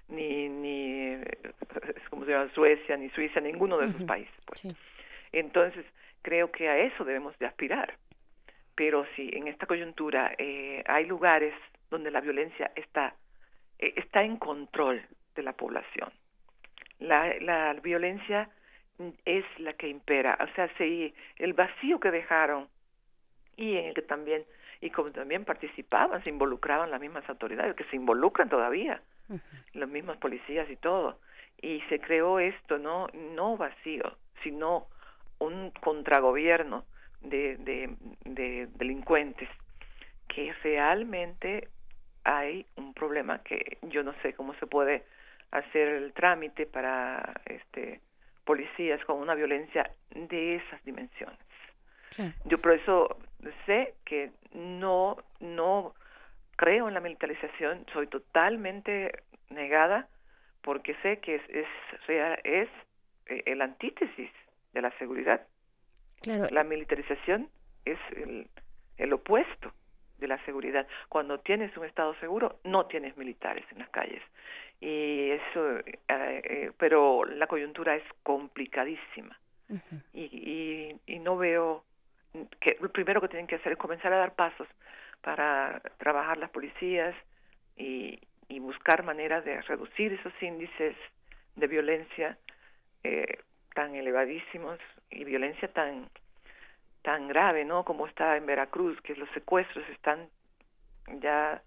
[0.09, 1.39] ni, ni eh,
[2.11, 4.35] como se llama, Suecia, ni Suiza, ninguno de esos países.
[4.45, 4.67] Pues.
[5.33, 5.87] Entonces,
[6.21, 7.95] creo que a eso debemos de aspirar.
[8.75, 11.55] Pero si en esta coyuntura eh, hay lugares
[11.93, 13.14] donde la violencia está,
[13.78, 15.01] eh, está en control
[15.36, 16.10] de la población,
[16.98, 18.51] la, la violencia
[19.24, 20.39] es la que impera.
[20.40, 22.69] O sea, si el vacío que dejaron
[23.56, 24.44] y en el que también,
[24.81, 29.02] y como también participaban, se involucraban las mismas autoridades, que se involucran todavía,
[29.74, 31.19] los mismos policías y todo.
[31.60, 34.86] Y se creó esto, no, no vacío, sino
[35.39, 36.85] un contragobierno
[37.20, 39.48] de, de, de delincuentes
[40.28, 41.69] que realmente
[42.24, 45.05] hay un problema que yo no sé cómo se puede
[45.51, 48.01] hacer el trámite para este
[48.44, 51.39] policías con una violencia de esas dimensiones.
[52.44, 53.16] Yo por eso
[53.66, 55.94] sé que no no
[56.57, 60.09] creo en la militarización, soy totalmente negada
[60.62, 61.66] porque sé que es es
[62.07, 62.69] real- es
[63.27, 64.31] eh, el antítesis
[64.73, 65.47] de la seguridad.
[66.23, 66.49] Claro.
[66.51, 67.49] La militarización
[67.85, 68.49] es el,
[68.99, 69.73] el opuesto
[70.23, 70.86] de la seguridad.
[71.11, 74.23] Cuando tienes un estado seguro, no tienes militares en las calles.
[74.81, 79.39] Y eso, eh, eh, pero la coyuntura es complicadísima.
[80.12, 81.85] Y, y, y no veo
[82.61, 84.69] que lo primero que tienen que hacer es comenzar a dar pasos
[85.23, 87.15] para trabajar las policías
[87.77, 88.19] y,
[88.49, 90.94] y buscar maneras de reducir esos índices
[91.57, 92.36] de violencia
[93.03, 93.39] eh,
[93.74, 94.78] tan elevadísimos
[95.11, 96.11] y violencia tan
[97.03, 97.85] tan grave, ¿no?
[97.85, 100.29] Como está en Veracruz, que los secuestros están
[101.20, 101.62] ya,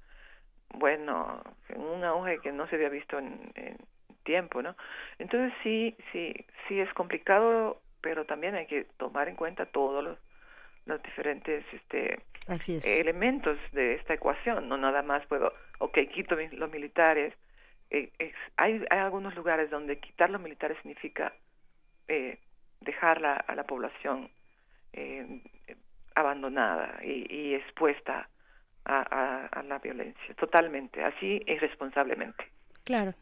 [0.69, 3.77] bueno, en un auge que no se había visto en, en
[4.23, 4.75] tiempo, ¿no?
[5.19, 6.33] Entonces sí, sí,
[6.67, 10.17] sí es complicado, pero también hay que tomar en cuenta todos los,
[10.85, 12.85] los diferentes este, Así es.
[12.85, 14.67] elementos de esta ecuación.
[14.69, 17.33] No nada más puedo, ok, quito mis- los militares.
[17.91, 18.11] Eh,
[18.57, 21.33] hay, hay algunos lugares donde quitar los militares significa
[22.07, 22.39] eh,
[22.81, 24.29] dejar la- a la población
[24.95, 25.41] eh,
[26.15, 28.29] abandonada y, y expuesta
[28.85, 32.45] a, la violencia, totalmente, así irresponsablemente.
[32.83, 33.13] Claro.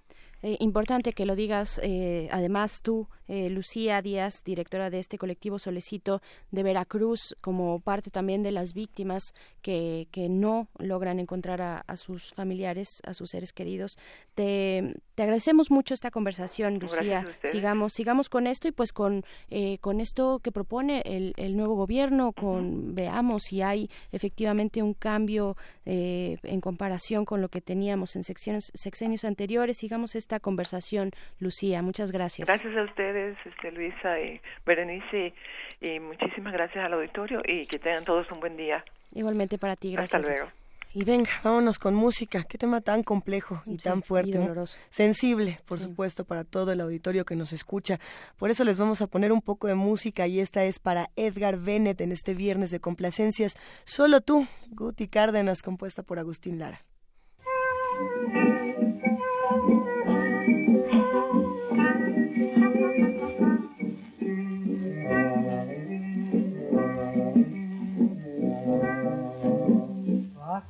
[0.42, 5.58] Eh, importante que lo digas, eh, además tú, eh, Lucía Díaz, directora de este colectivo
[5.58, 6.22] Solecito
[6.52, 11.96] de Veracruz, como parte también de las víctimas que, que no logran encontrar a, a
[11.96, 13.98] sus familiares, a sus seres queridos.
[14.36, 17.26] Te, te agradecemos mucho esta conversación, Lucía.
[17.44, 21.76] Sigamos, sigamos con esto y pues con, eh, con esto que propone el, el nuevo
[21.76, 28.16] gobierno, con veamos si hay efectivamente un cambio eh, en comparación con lo que teníamos
[28.16, 29.78] en secciones, sexenios anteriores.
[29.78, 31.82] Sigamos esta conversación, Lucía.
[31.82, 32.48] Muchas gracias.
[32.48, 35.34] Gracias a ustedes, este, Luisa y Berenice,
[35.82, 38.84] y, y muchísimas gracias al auditorio y que tengan todos un buen día.
[39.14, 40.16] Igualmente para ti, gracias.
[40.16, 40.46] Hasta luego.
[40.46, 40.63] Lucía.
[40.96, 42.44] Y venga, vámonos con música.
[42.44, 44.32] Qué tema tan complejo y tan fuerte.
[44.32, 44.42] y ¿no?
[44.42, 44.78] doloroso.
[44.92, 48.00] Sensible, por supuesto, para todo el auditorio que nos escucha.
[48.38, 51.58] Por eso les vamos a poner un poco de música y esta es para Edgar
[51.58, 53.56] Bennett en este viernes de complacencias.
[53.86, 56.80] Solo tú, Guti Cárdenas, compuesta por Agustín Lara.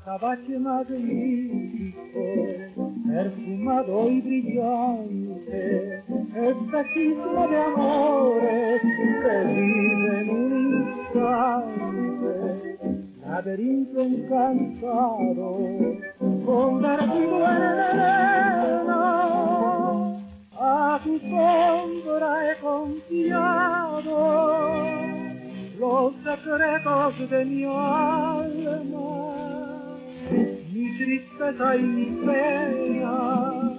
[0.05, 2.23] Azabache magnífico,
[3.07, 6.03] perfumado y brillante,
[6.35, 10.51] espejismo de amores que vive en un
[10.83, 12.33] instante,
[13.25, 15.47] laberinto encantado,
[16.45, 19.01] convertido en arena,
[20.59, 24.17] a tu sombra he confiado
[25.79, 29.52] los secretos de mi alma,
[30.73, 33.73] mi tristeza y mi pena.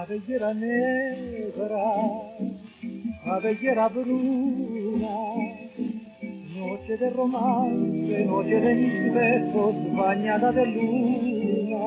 [0.00, 1.86] cabellera negra,
[3.24, 5.16] cabellera bruna,
[6.56, 11.86] noche de romance, noche de mis besos, bañada de luna,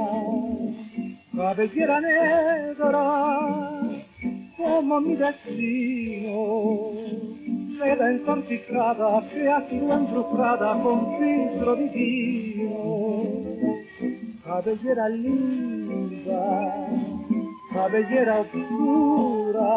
[1.35, 3.72] cabellera negra,
[4.57, 6.91] como mi destino,
[7.77, 13.23] seda ensanticada que ha sido embrujada con filtro divino,
[14.45, 16.87] cabellera linda,
[17.73, 19.71] cabellera oscura,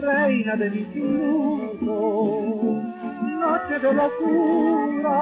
[0.00, 2.84] reina de mis nudos,
[3.40, 5.18] noche de locura,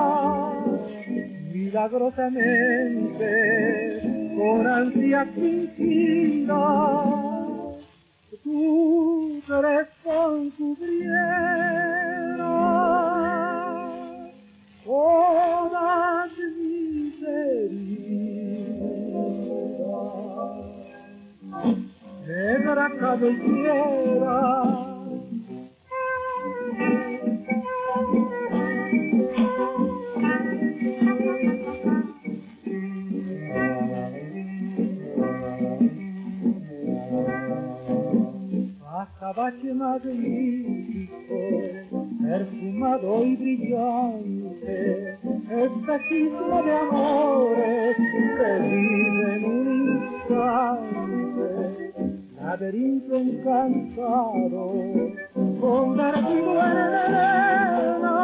[1.53, 3.31] milagrosamente,
[4.37, 7.34] con ansia fingida,
[8.45, 11.65] tu corazón cubriera
[14.85, 18.05] todas mis heridas.
[22.27, 24.43] Negra cabellera,
[39.25, 41.39] azabache magnífico,
[42.21, 45.19] perfumado y brillante,
[45.49, 49.67] espejismo de amores que vive en un
[50.29, 51.49] instante,
[52.39, 54.63] laberinto encantado,
[55.59, 56.77] convertido en
[57.07, 58.19] arena,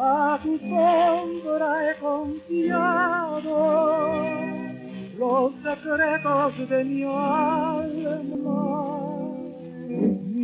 [0.00, 3.56] a tu sombra he confiado
[5.16, 8.97] los secretos de mi alma,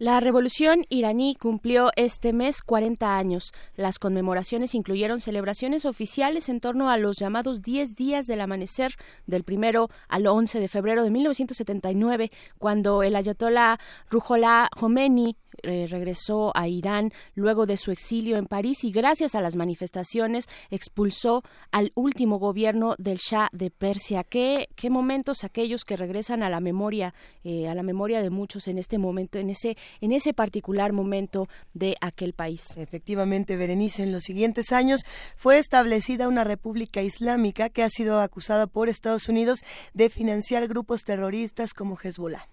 [0.00, 3.52] La revolución iraní cumplió este mes 40 años.
[3.76, 8.94] Las conmemoraciones incluyeron celebraciones oficiales en torno a los llamados 10 días del amanecer
[9.26, 13.78] del primero al 11 de febrero de 1979, cuando el ayatollah
[14.08, 19.40] Ruhollah Khomeini eh, regresó a Irán luego de su exilio en París y gracias a
[19.40, 24.24] las manifestaciones expulsó al último gobierno del Shah de Persia.
[24.24, 27.14] ¿Qué, qué momentos aquellos que regresan a la memoria,
[27.44, 31.48] eh, a la memoria de muchos en este momento, en ese, en ese particular momento
[31.74, 32.76] de aquel país?
[32.76, 35.00] Efectivamente, Berenice, en los siguientes años
[35.36, 39.60] fue establecida una república islámica que ha sido acusada por Estados Unidos
[39.94, 42.48] de financiar grupos terroristas como Hezbollah.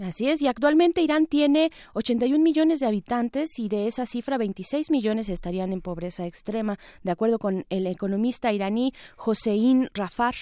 [0.00, 4.90] Así es, y actualmente Irán tiene 81 millones de habitantes y de esa cifra 26
[4.90, 10.34] millones estarían en pobreza extrema, de acuerdo con el economista iraní Hossein Rafar.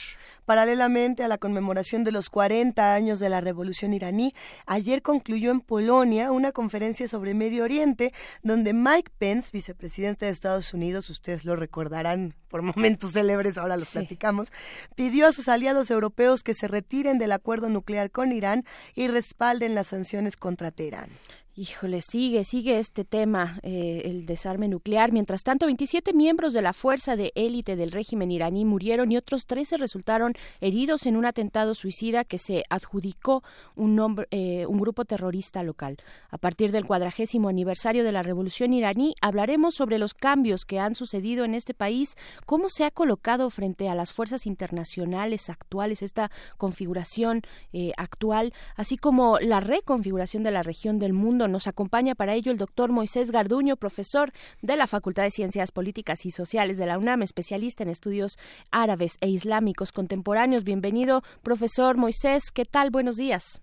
[0.47, 4.33] Paralelamente a la conmemoración de los 40 años de la Revolución iraní,
[4.65, 10.73] ayer concluyó en Polonia una conferencia sobre Medio Oriente donde Mike Pence, vicepresidente de Estados
[10.73, 13.99] Unidos, ustedes lo recordarán por momentos célebres, ahora los Sí.
[13.99, 14.53] platicamos,
[14.95, 18.65] pidió a sus aliados europeos que se retiren del acuerdo nuclear con Irán
[18.95, 21.09] y respalden las sanciones contra Teherán.
[21.55, 25.13] Híjole, sigue, sigue este tema, eh, el desarme nuclear.
[25.13, 29.45] Mientras tanto, 27 miembros de la fuerza de élite del régimen iraní murieron y otros
[29.45, 33.43] 13 resultaron heridos en un atentado suicida que se adjudicó
[33.77, 35.99] un, nombre- eh, un grupo terrorista local.
[36.31, 40.95] A partir del cuadragésimo aniversario de la revolución iraní, hablaremos sobre los cambios que han
[40.95, 42.15] sucedido en este país,
[42.47, 47.43] cómo se ha colocado frente a las fuerzas internacionales actuales esta configuración
[47.75, 51.42] eh, actual, así como la reconfiguración de la región del mundo.
[51.49, 54.33] Nos acompaña para ello el doctor Moisés Garduño, profesor
[54.63, 58.39] de la Facultad de Ciencias Políticas y Sociales de la UNAM, especialista en estudios
[58.71, 60.65] árabes e islámicos contemporáneos.
[60.65, 62.51] Bienvenido, profesor Moisés.
[62.53, 62.91] ¿Qué tal?
[62.91, 63.61] Buenos días.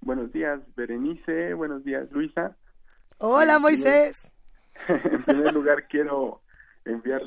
[0.00, 1.54] Buenos días, Berenice.
[1.54, 2.56] Buenos días, Luisa.
[3.18, 4.16] Hola, En primer- Moisés.
[4.88, 6.42] en primer lugar, quiero
[6.84, 7.22] enviar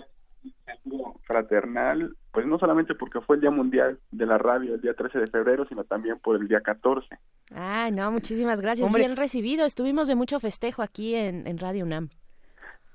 [1.25, 5.19] fraternal, pues no solamente porque fue el Día Mundial de la Radio el día 13
[5.19, 7.07] de febrero, sino también por el día 14.
[7.53, 8.85] Ah, no, muchísimas gracias.
[8.85, 9.03] Hombre.
[9.03, 9.65] Bien recibido.
[9.65, 12.09] Estuvimos de mucho festejo aquí en, en Radio UNAM.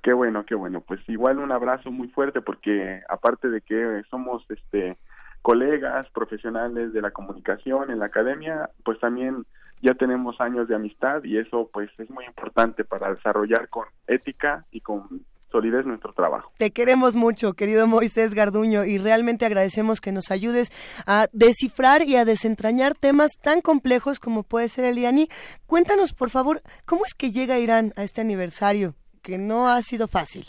[0.03, 0.81] Qué bueno, qué bueno.
[0.81, 4.97] Pues igual un abrazo muy fuerte porque aparte de que somos este
[5.43, 9.47] colegas profesionales de la comunicación en la academia, pues también
[9.83, 14.67] ya tenemos años de amistad y eso pues es muy importante para desarrollar con ética
[14.71, 16.53] y con solidez nuestro trabajo.
[16.59, 20.71] Te queremos mucho, querido Moisés Garduño, y realmente agradecemos que nos ayudes
[21.07, 25.29] a descifrar y a desentrañar temas tan complejos como puede ser el iraní.
[25.67, 28.95] Cuéntanos, por favor, ¿cómo es que llega Irán a este aniversario?
[29.23, 30.45] Que no ha sido fácil.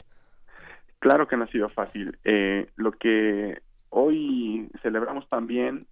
[0.99, 2.17] Claro que no ha sido fácil.
[2.23, 5.87] Eh, lo que hoy celebramos también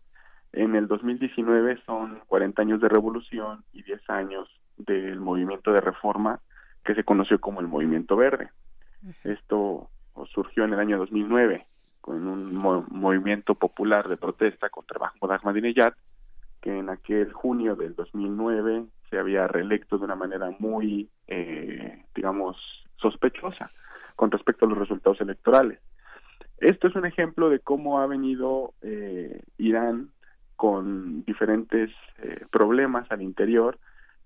[0.53, 6.39] en el 2019 son 40 años de revolución y 10 años del movimiento de reforma
[6.83, 8.49] que se conoció como el Movimiento Verde.
[9.23, 9.89] Esto
[10.33, 11.65] surgió en el año 2009
[12.01, 15.93] con un mo- movimiento popular de protesta contra Mahmoud Ahmadinejad,
[16.61, 22.57] que en aquel junio del 2009 se había reelecto de una manera muy, eh, digamos,
[22.97, 23.69] sospechosa
[24.15, 25.79] con respecto a los resultados electorales.
[26.57, 30.09] Esto es un ejemplo de cómo ha venido eh, Irán
[30.57, 33.79] con diferentes eh, problemas al interior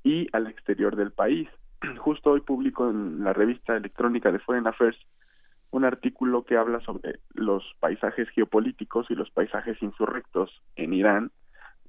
[0.03, 1.47] y al exterior del país.
[1.97, 4.97] Justo hoy publico en la revista electrónica de Foreign Affairs
[5.71, 11.31] un artículo que habla sobre los paisajes geopolíticos y los paisajes insurrectos en Irán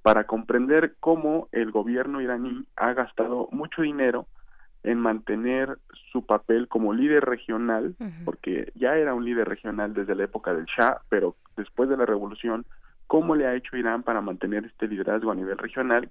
[0.01, 4.27] para comprender cómo el gobierno iraní ha gastado mucho dinero
[4.85, 5.79] en mantener
[6.13, 7.95] su papel como líder regional,
[8.25, 12.05] porque ya era un líder regional desde la época del Shah, pero después de la
[12.05, 12.67] revolución,
[13.07, 16.11] cómo le ha hecho Irán para mantener este liderazgo a nivel regional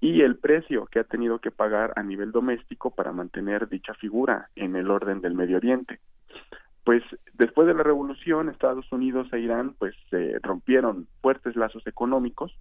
[0.00, 4.48] y el precio que ha tenido que pagar a nivel doméstico para mantener dicha figura
[4.56, 6.00] en el orden del Medio Oriente.
[6.84, 7.02] Pues
[7.34, 12.52] después de la revolución, Estados Unidos e Irán pues se rompieron fuertes lazos económicos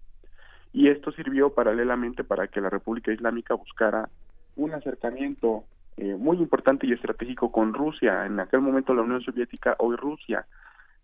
[0.73, 4.09] y esto sirvió paralelamente para que la República Islámica buscara
[4.55, 5.63] un acercamiento
[5.97, 8.25] eh, muy importante y estratégico con Rusia.
[8.25, 10.45] En aquel momento la Unión Soviética, hoy Rusia.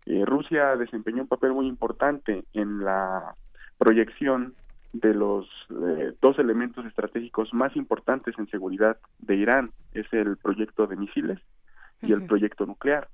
[0.06, 3.34] Eh, Rusia desempeñó un papel muy importante en la
[3.76, 4.54] proyección
[4.92, 9.70] de los eh, dos elementos estratégicos más importantes en seguridad de Irán.
[9.92, 11.38] Es el proyecto de misiles
[12.02, 13.08] y el proyecto nuclear.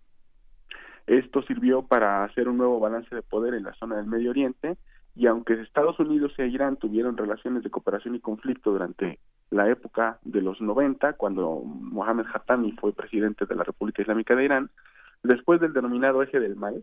[1.07, 4.77] Esto sirvió para hacer un nuevo balance de poder en la zona del Medio Oriente
[5.17, 9.21] y aunque Estados Unidos e Irán tuvieron relaciones de cooperación y conflicto durante
[9.51, 14.45] la época de los 90, cuando Mohammed Khatami fue presidente de la República Islámica de
[14.45, 14.71] Irán,
[15.23, 16.83] después del denominado eje del mal,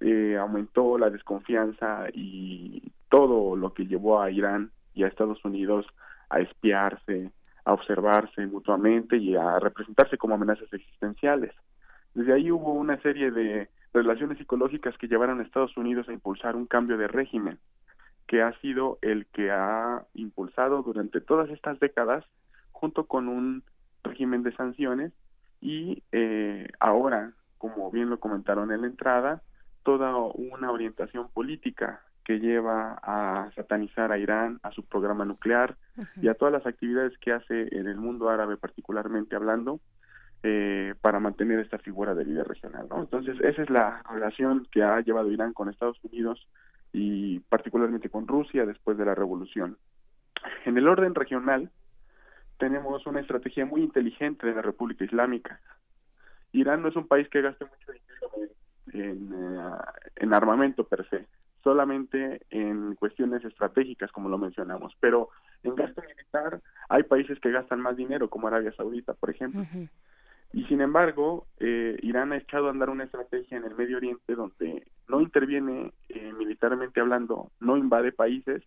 [0.00, 5.86] eh, aumentó la desconfianza y todo lo que llevó a Irán y a Estados Unidos
[6.30, 7.30] a espiarse,
[7.64, 11.52] a observarse mutuamente y a representarse como amenazas existenciales.
[12.14, 16.56] Desde ahí hubo una serie de relaciones psicológicas que llevaron a Estados Unidos a impulsar
[16.56, 17.58] un cambio de régimen,
[18.26, 22.24] que ha sido el que ha impulsado durante todas estas décadas,
[22.72, 23.64] junto con un
[24.02, 25.12] régimen de sanciones,
[25.60, 29.42] y eh, ahora, como bien lo comentaron en la entrada,
[29.82, 35.76] toda una orientación política que lleva a satanizar a Irán, a su programa nuclear
[36.20, 39.80] y a todas las actividades que hace en el mundo árabe particularmente hablando
[40.42, 42.86] eh, para mantener esta figura de líder regional.
[42.88, 43.00] ¿no?
[43.00, 46.46] Entonces, esa es la relación que ha llevado Irán con Estados Unidos
[46.92, 49.76] y particularmente con Rusia después de la revolución.
[50.64, 51.70] En el orden regional,
[52.58, 55.60] tenemos una estrategia muy inteligente de la República Islámica.
[56.52, 58.50] Irán no es un país que gaste mucho dinero en,
[58.92, 59.70] en, eh,
[60.16, 61.26] en armamento per se,
[61.62, 65.28] solamente en cuestiones estratégicas, como lo mencionamos, pero
[65.62, 69.64] en gasto militar hay países que gastan más dinero, como Arabia Saudita, por ejemplo.
[70.52, 74.34] Y sin embargo, eh, Irán ha echado a andar una estrategia en el Medio Oriente
[74.34, 78.62] donde no interviene eh, militarmente hablando, no invade países,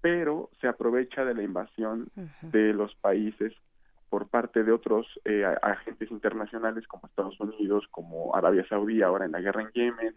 [0.00, 2.08] pero se aprovecha de la invasión
[2.42, 3.52] de los países
[4.08, 9.32] por parte de otros eh, agentes internacionales como Estados Unidos, como Arabia Saudí ahora en
[9.32, 10.14] la guerra en Yemen,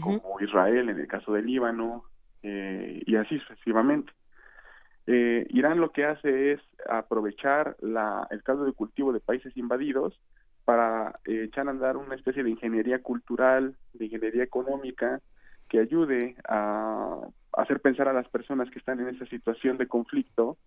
[0.00, 2.04] como Israel en el caso del Líbano,
[2.42, 4.12] eh, y así sucesivamente.
[5.06, 10.18] Eh, Irán lo que hace es aprovechar la, el caldo de cultivo de países invadidos
[10.64, 15.20] para eh, echar a andar una especie de ingeniería cultural, de ingeniería económica,
[15.68, 17.20] que ayude a
[17.52, 20.58] hacer pensar a las personas que están en esa situación de conflicto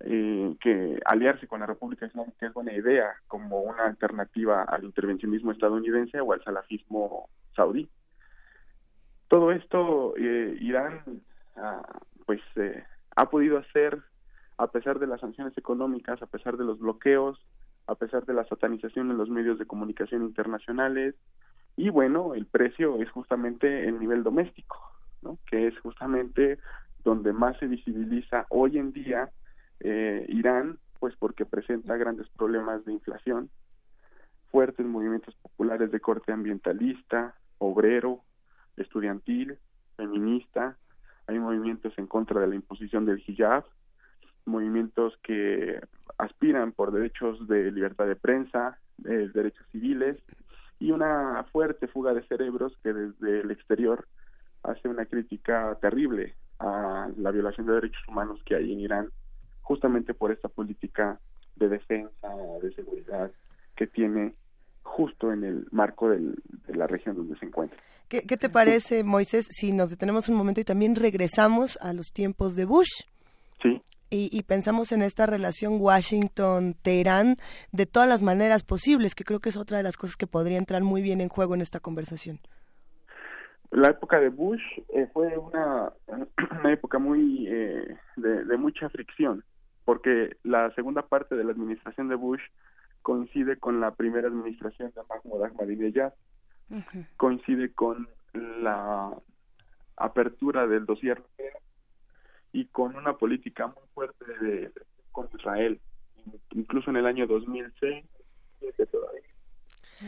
[0.00, 5.52] eh, que aliarse con la República Islámica es buena idea como una alternativa al intervencionismo
[5.52, 7.88] estadounidense o al salafismo saudí.
[9.28, 11.02] Todo esto eh, Irán
[11.56, 12.82] ah, pues eh,
[13.16, 14.00] ha podido hacer
[14.56, 17.38] a pesar de las sanciones económicas, a pesar de los bloqueos,
[17.86, 21.14] a pesar de la satanización en los medios de comunicación internacionales
[21.76, 24.76] y bueno, el precio es justamente el nivel doméstico,
[25.22, 25.38] ¿no?
[25.50, 26.58] que es justamente
[27.04, 29.30] donde más se visibiliza hoy en día
[29.80, 33.50] eh, Irán, pues porque presenta grandes problemas de inflación,
[34.50, 38.22] fuertes movimientos populares de corte ambientalista, obrero,
[38.76, 39.58] estudiantil,
[39.96, 40.76] feminista,
[41.26, 43.64] hay movimientos en contra de la imposición del hijab,
[44.44, 45.80] movimientos que
[46.18, 50.18] aspiran por derechos de libertad de prensa, derechos civiles
[50.78, 54.06] y una fuerte fuga de cerebros que desde el exterior
[54.62, 59.10] hace una crítica terrible a la violación de derechos humanos que hay en Irán,
[59.62, 61.20] justamente por esta política
[61.56, 62.28] de defensa,
[62.62, 63.30] de seguridad
[63.76, 64.34] que tiene
[64.82, 67.78] justo en el marco del- de la región donde se encuentra.
[68.08, 72.06] ¿Qué, qué te parece, Moisés, si nos detenemos un momento y también regresamos a los
[72.12, 73.02] tiempos de Bush?
[73.62, 73.80] Sí.
[74.10, 77.36] Y, y pensamos en esta relación Washington-Teherán
[77.70, 80.58] de todas las maneras posibles, que creo que es otra de las cosas que podría
[80.58, 82.40] entrar muy bien en juego en esta conversación.
[83.70, 84.60] La época de Bush
[84.94, 85.92] eh, fue una,
[86.60, 89.44] una época muy eh, de, de mucha fricción,
[89.90, 92.40] porque la segunda parte de la administración de Bush
[93.02, 96.12] coincide con la primera administración de Mahmoud Ahmadinejad,
[97.16, 99.10] coincide con la
[99.96, 101.20] apertura del dossier
[102.52, 104.70] y con una política muy fuerte de,
[105.10, 105.80] con Israel,
[106.52, 108.04] incluso en el año 2006
[108.76, 109.20] que todavía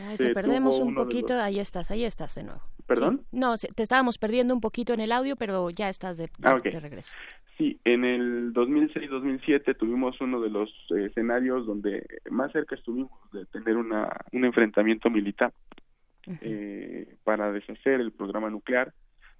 [0.07, 2.61] Ay, te perdemos un poquito, los- ahí estás, ahí estás de nuevo.
[2.87, 3.19] ¿Perdón?
[3.29, 3.37] Sí.
[3.37, 6.79] No, te estábamos perdiendo un poquito en el audio, pero ya estás de, Ah, de
[6.79, 7.11] regreso.
[7.57, 13.45] Sí, en el 2006-2007 tuvimos uno de los eh, escenarios donde más cerca estuvimos de
[13.45, 15.53] tener una, un enfrentamiento militar
[16.41, 18.93] eh, para deshacer el programa nuclear.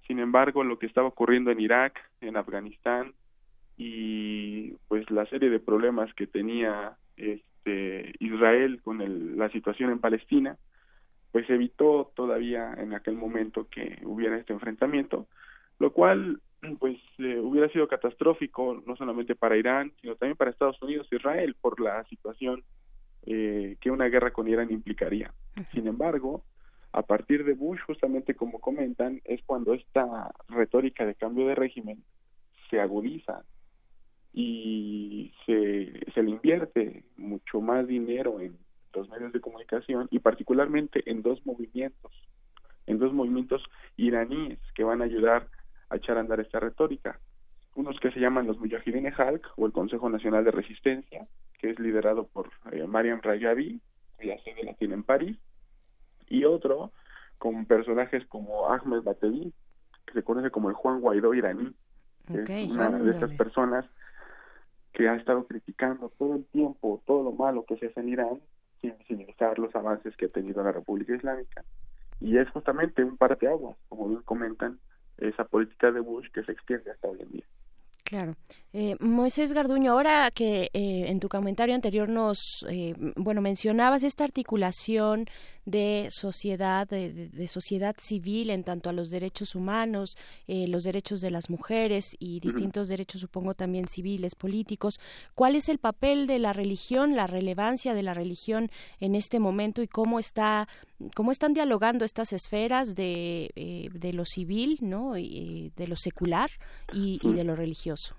[0.06, 3.14] Sin embargo, lo que estaba ocurriendo en Irak, en Afganistán
[3.78, 10.00] y pues la serie de problemas que tenía este Israel con el- la situación en
[10.00, 10.58] Palestina,
[11.32, 15.28] pues evitó todavía en aquel momento que hubiera este enfrentamiento,
[15.80, 16.40] lo cual
[16.80, 21.18] pues eh, hubiera sido catastrófico no solamente para Irán, sino también para Estados Unidos e
[21.18, 22.64] Israel por la situación
[23.26, 25.34] eh, que una guerra con Irán implicaría.
[25.74, 26.44] Sin embargo,
[26.92, 32.04] a partir de Bush, justamente como comentan, es cuando esta retórica de cambio de régimen
[32.70, 33.44] se agudiza
[34.34, 38.58] y se, se le invierte mucho más dinero en
[38.94, 42.12] los medios de comunicación y particularmente en dos movimientos,
[42.86, 43.64] en dos movimientos
[43.96, 45.63] iraníes que van a ayudar a
[45.96, 47.20] echar a andar esta retórica.
[47.76, 51.28] Unos que se llaman los Mujahideen Halk o el Consejo Nacional de Resistencia,
[51.60, 53.82] que es liderado por eh, Mariam Rajavi,
[54.18, 55.38] cuya sede la tiene en París,
[56.30, 56.92] y otro
[57.38, 59.54] con personajes como Ahmed Batevi,
[60.06, 61.74] que se conoce como el Juan Guaidó iraní,
[62.28, 63.86] que es una de estas personas
[64.94, 68.40] que ha estado criticando todo el tiempo todo lo malo que se hace en Irán
[68.80, 71.64] sin visibilizar los avances que ha tenido la República Islámica.
[72.20, 74.80] Y es justamente un parteaguas, como bien comentan,
[75.18, 77.46] esa política de Bush que se extiende hasta hoy en día.
[78.04, 78.36] Claro.
[78.74, 84.24] Eh, Moisés Garduño, ahora que eh, en tu comentario anterior nos, eh, bueno, mencionabas esta
[84.26, 85.26] articulación
[85.66, 90.18] de sociedad, de, de- de sociedad civil en tanto a los derechos humanos,
[90.48, 95.00] eh, los derechos de las mujeres y distintos derechos, supongo, también civiles, políticos.
[95.34, 98.70] ¿Cuál es el papel de la religión, la relevancia de la religión
[99.00, 100.68] en este momento y cómo está,
[101.16, 105.18] cómo están dialogando estas esferas de, eh, de lo civil, ¿no?
[105.18, 106.50] Y, de lo secular
[106.92, 108.16] y, y de lo religioso?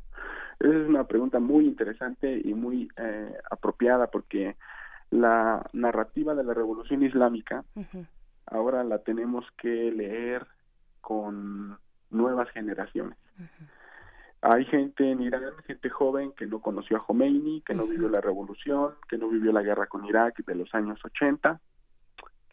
[0.61, 4.57] Esa es una pregunta muy interesante y muy eh, apropiada porque
[5.11, 7.65] la narrativa de la revolución islámica
[8.47, 10.47] ahora la tenemos que leer
[11.01, 11.79] con
[12.11, 13.19] nuevas generaciones.
[14.41, 18.21] Hay gente en Irán, gente joven que no conoció a Khomeini, que no vivió la
[18.21, 21.61] revolución, que no vivió la guerra con Irak de los años 80,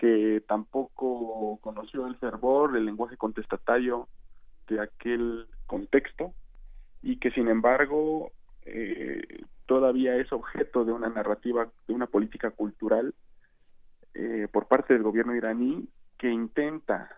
[0.01, 4.07] que tampoco conoció el fervor, el lenguaje contestatario
[4.67, 6.33] de aquel contexto
[7.03, 8.31] y que sin embargo
[8.65, 13.13] eh, todavía es objeto de una narrativa, de una política cultural
[14.15, 15.87] eh, por parte del gobierno iraní
[16.17, 17.11] que intenta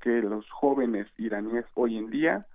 [0.00, 2.46] que los jóvenes iraníes hoy en día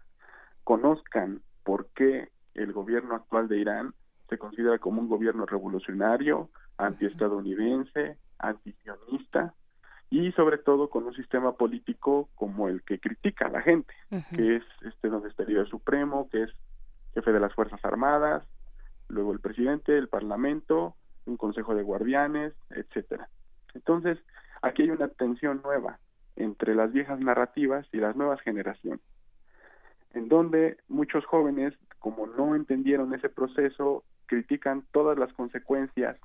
[0.66, 3.94] conozcan por qué el gobierno actual de Irán
[4.28, 9.54] se considera como un gobierno revolucionario, antiestadounidense, antisionista
[10.12, 13.94] y sobre todo con un sistema político como el que critica a la gente,
[14.36, 16.52] que es este donde está el líder supremo, que es
[17.14, 18.44] jefe de las Fuerzas Armadas,
[19.08, 23.30] luego el presidente, el parlamento, un consejo de guardianes, etcétera.
[23.74, 24.20] Entonces,
[24.62, 25.98] aquí hay una tensión nueva
[26.36, 29.00] entre las viejas narrativas y las nuevas generaciones,
[30.14, 36.18] en donde muchos jóvenes, como no entendieron ese proceso, critican todas las consecuencias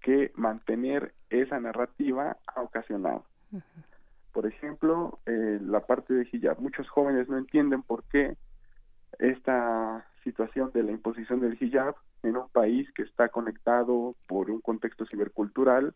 [0.00, 3.24] que mantener esa narrativa ha ocasionado.
[4.32, 6.60] Por ejemplo, eh, la parte de hijab.
[6.60, 8.36] Muchos jóvenes no entienden por qué
[9.18, 14.60] esta situación de la imposición del hijab en un país que está conectado por un
[14.60, 15.94] contexto cibercultural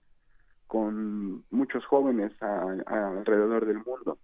[0.66, 4.18] con muchos jóvenes a- a alrededor del mundo.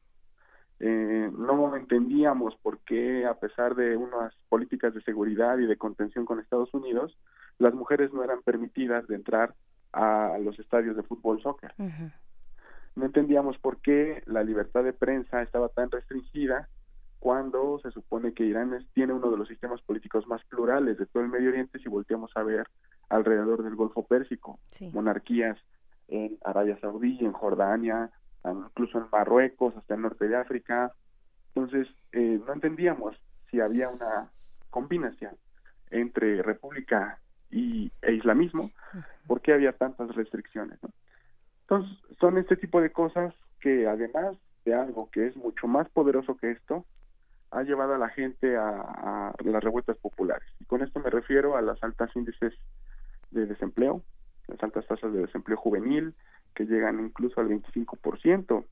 [0.80, 6.24] Eh, no entendíamos por qué, a pesar de unas políticas de seguridad y de contención
[6.24, 7.16] con Estados Unidos,
[7.58, 9.54] las mujeres no eran permitidas de entrar
[9.92, 11.72] a los estadios de fútbol soccer.
[12.96, 16.68] No entendíamos por qué la libertad de prensa estaba tan restringida
[17.18, 21.06] cuando se supone que Irán es- tiene uno de los sistemas políticos más plurales de
[21.06, 22.66] todo el Medio Oriente si volteamos a ver
[23.08, 24.58] alrededor del Golfo Pérsico,
[24.92, 25.58] monarquías
[26.08, 28.10] en Arabia Saudí, en Jordania,
[28.44, 30.92] incluso en Marruecos, hasta el norte de África.
[31.54, 33.16] Entonces, eh, no entendíamos
[33.50, 34.30] si había una
[34.70, 35.36] combinación
[35.90, 38.70] entre república y, e islamismo,
[39.26, 40.82] por qué había tantas restricciones.
[40.82, 40.90] ¿no?
[41.62, 46.36] Entonces, son este tipo de cosas que además de algo que es mucho más poderoso
[46.36, 46.84] que esto,
[47.50, 50.48] ha llevado a la gente a, a las revueltas populares.
[50.60, 52.54] Y con esto me refiero a las altas índices
[53.30, 54.02] de desempleo,
[54.46, 56.14] las altas tasas de desempleo juvenil,
[56.54, 58.64] que llegan incluso al 25%,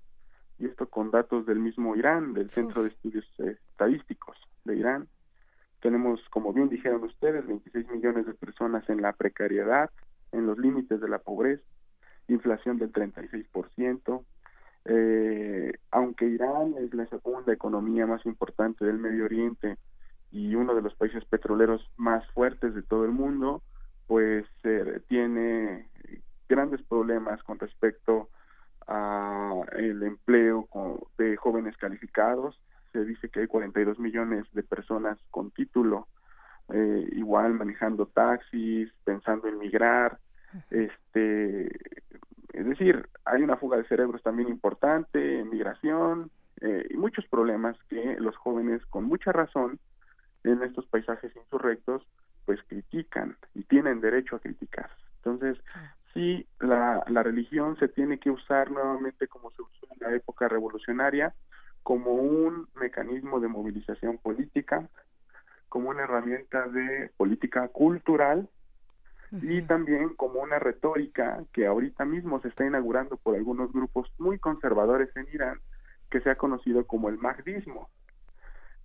[0.59, 5.09] y esto con datos del mismo Irán, del Centro de Estudios Estadísticos de Irán.
[5.81, 9.91] Tenemos, como bien dijeron ustedes, 26 millones de personas en la precariedad,
[10.33, 11.63] en los límites de la pobreza,
[12.29, 14.25] inflación del 36%,
[14.85, 19.77] eh, aunque Irán es la segunda economía más importante del Medio Oriente
[20.31, 23.63] y uno de los países petroleros más fuertes de todo el mundo,
[24.07, 25.89] pues eh, tiene
[26.49, 28.31] grandes problemas con respecto
[28.87, 30.67] a el empleo
[31.19, 32.59] de jóvenes calificados.
[32.93, 36.09] Se dice que hay 42 millones de personas con título,
[36.71, 40.19] eh, igual manejando taxis, pensando en migrar,
[40.71, 41.69] este
[42.59, 48.17] es decir, hay una fuga de cerebros también importante, migración eh, y muchos problemas que
[48.19, 49.79] los jóvenes, con mucha razón,
[50.43, 52.03] en estos paisajes insurrectos,
[52.47, 54.91] pues critican y tienen derecho a criticar.
[55.19, 55.63] Entonces,
[56.15, 60.49] sí, la, la religión se tiene que usar nuevamente como se usó en la época
[60.49, 61.35] revolucionaria,
[61.89, 64.87] como un mecanismo de movilización política,
[65.71, 68.47] como una herramienta de política cultural
[69.33, 74.39] y también como una retórica que ahorita mismo se está inaugurando por algunos grupos muy
[74.39, 75.61] conservadores en Irán
[76.11, 77.89] que se ha conocido como el mahdismo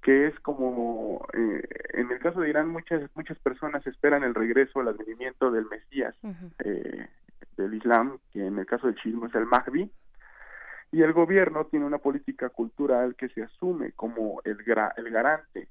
[0.01, 1.61] que es como eh,
[1.95, 6.15] en el caso de Irán muchas muchas personas esperan el regreso al advenimiento del Mesías
[6.63, 7.07] eh,
[7.57, 9.91] del Islam que en el caso del chiismo es el Mahdi
[10.93, 15.67] y el gobierno tiene una política cultural que se asume como el, gra- el garante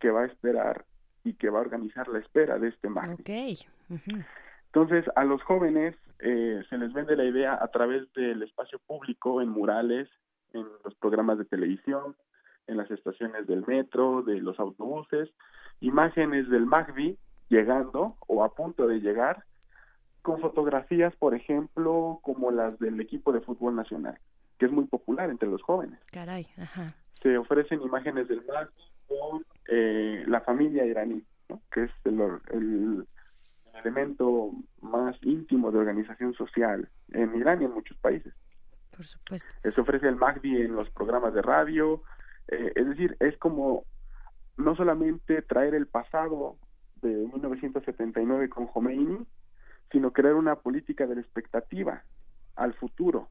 [0.00, 0.84] que va a esperar
[1.22, 2.88] y que va a organizar la espera de este.
[3.88, 4.18] Ujú.
[4.66, 9.40] Entonces, a los jóvenes eh, se les vende la idea a través del espacio público,
[9.40, 10.08] en murales,
[10.52, 12.16] en los programas de televisión,
[12.66, 15.30] en las estaciones del metro, de los autobuses,
[15.80, 17.16] imágenes del Mahdi
[17.48, 19.44] llegando o a punto de llegar,
[20.22, 24.18] con fotografías, por ejemplo, como las del equipo de fútbol nacional,
[24.58, 25.98] que es muy popular entre los jóvenes.
[26.12, 26.94] Caray, ajá.
[27.22, 28.70] Se ofrecen imágenes del Mahdi
[29.08, 31.60] con eh, la familia iraní, ¿no?
[31.72, 32.20] que es el,
[32.50, 33.06] el
[33.80, 38.32] elemento más íntimo de organización social en Irán y en muchos países.
[38.96, 39.52] Por supuesto.
[39.64, 42.02] Eh, Se ofrece el Mahdi en los programas de radio,
[42.48, 43.84] eh, es decir, es como
[44.56, 46.56] no solamente traer el pasado
[47.02, 49.26] de 1979 con Khomeini,
[49.90, 52.02] sino crear una política de la expectativa
[52.56, 53.28] al futuro,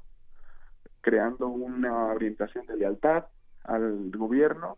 [1.01, 3.26] creando una orientación de lealtad
[3.64, 4.77] al gobierno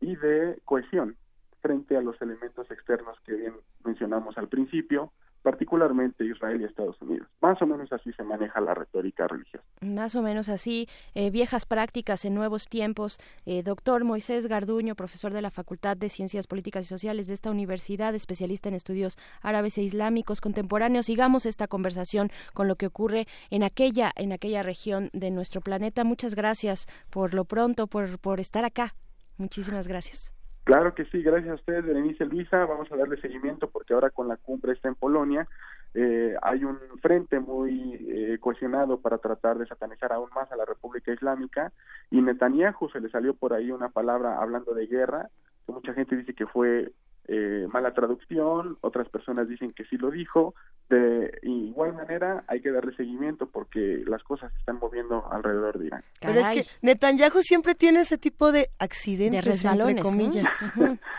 [0.00, 1.16] y de cohesión
[1.60, 3.54] frente a los elementos externos que bien
[3.84, 5.12] mencionamos al principio,
[5.42, 7.28] particularmente Israel y Estados Unidos.
[7.40, 9.64] Más o menos así se maneja la retórica religiosa.
[9.80, 13.18] Más o menos así, eh, viejas prácticas en nuevos tiempos.
[13.44, 17.50] Eh, doctor Moisés Garduño, profesor de la Facultad de Ciencias Políticas y Sociales de esta
[17.50, 21.06] universidad, especialista en estudios árabes e islámicos contemporáneos.
[21.06, 26.04] Sigamos esta conversación con lo que ocurre en aquella, en aquella región de nuestro planeta.
[26.04, 28.94] Muchas gracias por lo pronto, por, por estar acá.
[29.36, 30.32] Muchísimas gracias.
[30.64, 32.64] Claro que sí, gracias a ustedes, Berenice Luisa.
[32.66, 35.48] Vamos a darle seguimiento porque ahora con la cumbre está en Polonia.
[35.94, 40.64] eh, hay un frente muy eh, cohesionado para tratar de satanizar aún más a la
[40.64, 41.72] República Islámica
[42.10, 45.28] y Netanyahu se le salió por ahí una palabra hablando de guerra,
[45.66, 46.92] que mucha gente dice que fue
[47.28, 50.54] eh, mala traducción, otras personas dicen que sí lo dijo.
[50.88, 55.86] De igual manera hay que darle seguimiento porque las cosas se están moviendo alrededor de
[55.86, 56.04] Irán.
[56.20, 60.04] Pero es que Netanyahu siempre tiene ese tipo de accidentes, De resbalones,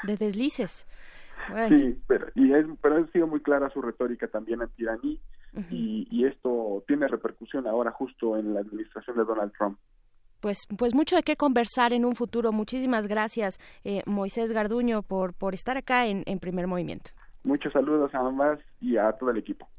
[0.04, 0.86] de deslices.
[1.50, 1.68] Bueno.
[1.70, 5.20] Sí, pero, y es, pero ha sido muy clara su retórica también anti-iraní
[5.70, 9.78] y, y esto tiene repercusión ahora justo en la administración de Donald Trump.
[10.44, 12.52] Pues, pues mucho de qué conversar en un futuro.
[12.52, 17.12] Muchísimas gracias, eh, Moisés Garduño, por, por estar acá en, en Primer Movimiento.
[17.46, 19.70] Muchos saludos a ambas y a todo el equipo.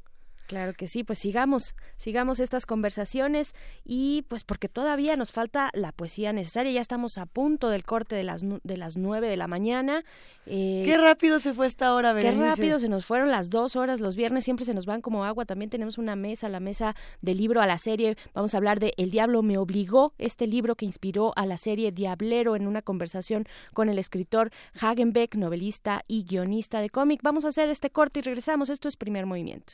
[0.47, 3.53] Claro que sí, pues sigamos, sigamos estas conversaciones
[3.83, 8.15] y pues porque todavía nos falta la poesía necesaria, ya estamos a punto del corte
[8.15, 10.03] de las, de las nueve de la mañana.
[10.45, 12.45] Eh, Qué rápido se fue esta hora, Qué Berenice.
[12.47, 15.45] rápido se nos fueron las dos horas, los viernes siempre se nos van como agua,
[15.45, 18.93] también tenemos una mesa, la mesa del libro a la serie, vamos a hablar de
[18.97, 23.47] El Diablo me obligó, este libro que inspiró a la serie Diablero en una conversación
[23.73, 27.21] con el escritor Hagenbeck, novelista y guionista de cómic.
[27.23, 29.73] Vamos a hacer este corte y regresamos, esto es Primer Movimiento.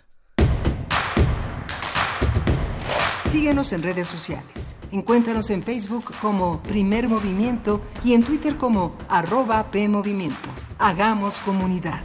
[3.31, 4.75] Síguenos en redes sociales.
[4.91, 10.49] Encuéntranos en Facebook como Primer Movimiento y en Twitter como arroba PMovimiento.
[10.77, 12.03] Hagamos comunidad.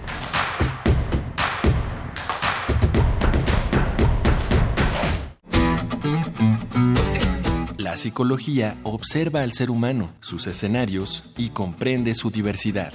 [7.77, 12.93] La psicología observa al ser humano, sus escenarios y comprende su diversidad.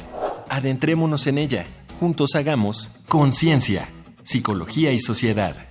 [0.48, 1.66] Adentrémonos en ella.
[2.00, 3.90] Juntos hagamos conciencia,
[4.24, 5.71] psicología y sociedad.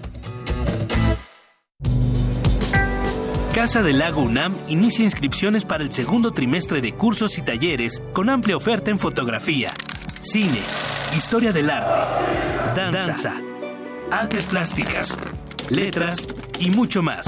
[3.53, 8.29] Casa del Lago UNAM inicia inscripciones para el segundo trimestre de cursos y talleres con
[8.29, 9.73] amplia oferta en fotografía,
[10.21, 10.61] cine,
[11.17, 11.99] historia del arte,
[12.73, 13.41] danza,
[14.09, 15.19] artes plásticas,
[15.69, 16.25] letras
[16.59, 17.25] y mucho más.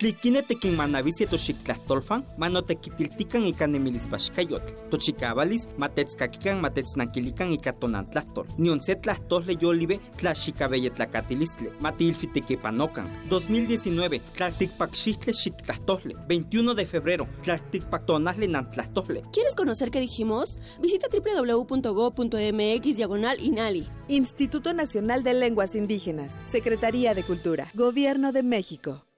[0.00, 4.72] Tliquine tequin manavisi toxictlahtolfan, manotequitiltican ika nemilispaxcayotl.
[4.90, 8.46] Tochicabalis, matetskakikan matetznankilikan ika tonantlahtol.
[8.56, 13.10] Nion se tlahtole yolibe tlaxicabeyetlacatilistli, matilfitequepanocan.
[13.28, 16.16] 2019, tlalticpaxixtle xictlahtole.
[16.28, 19.22] 21 de febrero, tlalticpactonasle nantlahtole.
[19.34, 20.58] ¿Quieres conocer qué dijimos?
[20.80, 23.86] Visita www.go.mx diagonal INALI.
[24.08, 29.09] Instituto Nacional de Lenguas Indígenas, Secretaría de Cultura, Gobierno de México.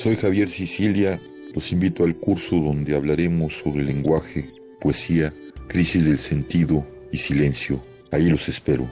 [0.00, 1.20] Soy Javier Sicilia,
[1.54, 4.48] los invito al curso donde hablaremos sobre lenguaje,
[4.80, 5.34] poesía,
[5.68, 7.84] crisis del sentido y silencio.
[8.10, 8.90] Ahí los espero.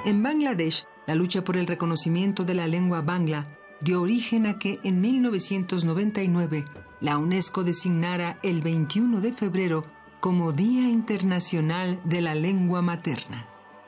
[0.05, 3.47] En Bangladesh, la lucha por el reconocimiento de la lengua bangla
[3.81, 6.63] dio origen a que en 1999
[7.01, 9.87] la UNESCO designara el 21 de febrero
[10.19, 13.47] como Día Internacional de la Lengua Materna.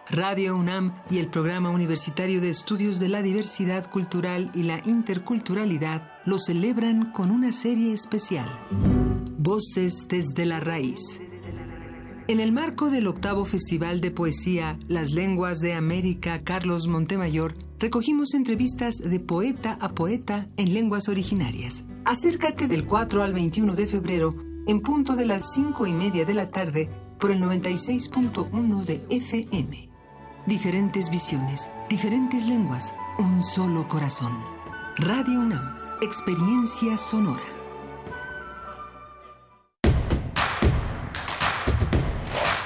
[0.09, 6.13] Radio UNAM y el Programa Universitario de Estudios de la Diversidad Cultural y la Interculturalidad
[6.25, 8.49] lo celebran con una serie especial.
[9.37, 11.21] Voces desde la raíz.
[12.29, 18.35] En el marco del octavo Festival de Poesía Las Lenguas de América Carlos Montemayor, recogimos
[18.35, 21.85] entrevistas de poeta a poeta en lenguas originarias.
[22.05, 24.35] Acércate del 4 al 21 de febrero
[24.67, 26.87] en punto de las 5 y media de la tarde
[27.19, 29.89] por el 96.1 de FM.
[30.45, 34.37] Diferentes visiones, diferentes lenguas, un solo corazón.
[34.97, 35.65] Radio UNAM,
[36.03, 37.58] experiencia sonora.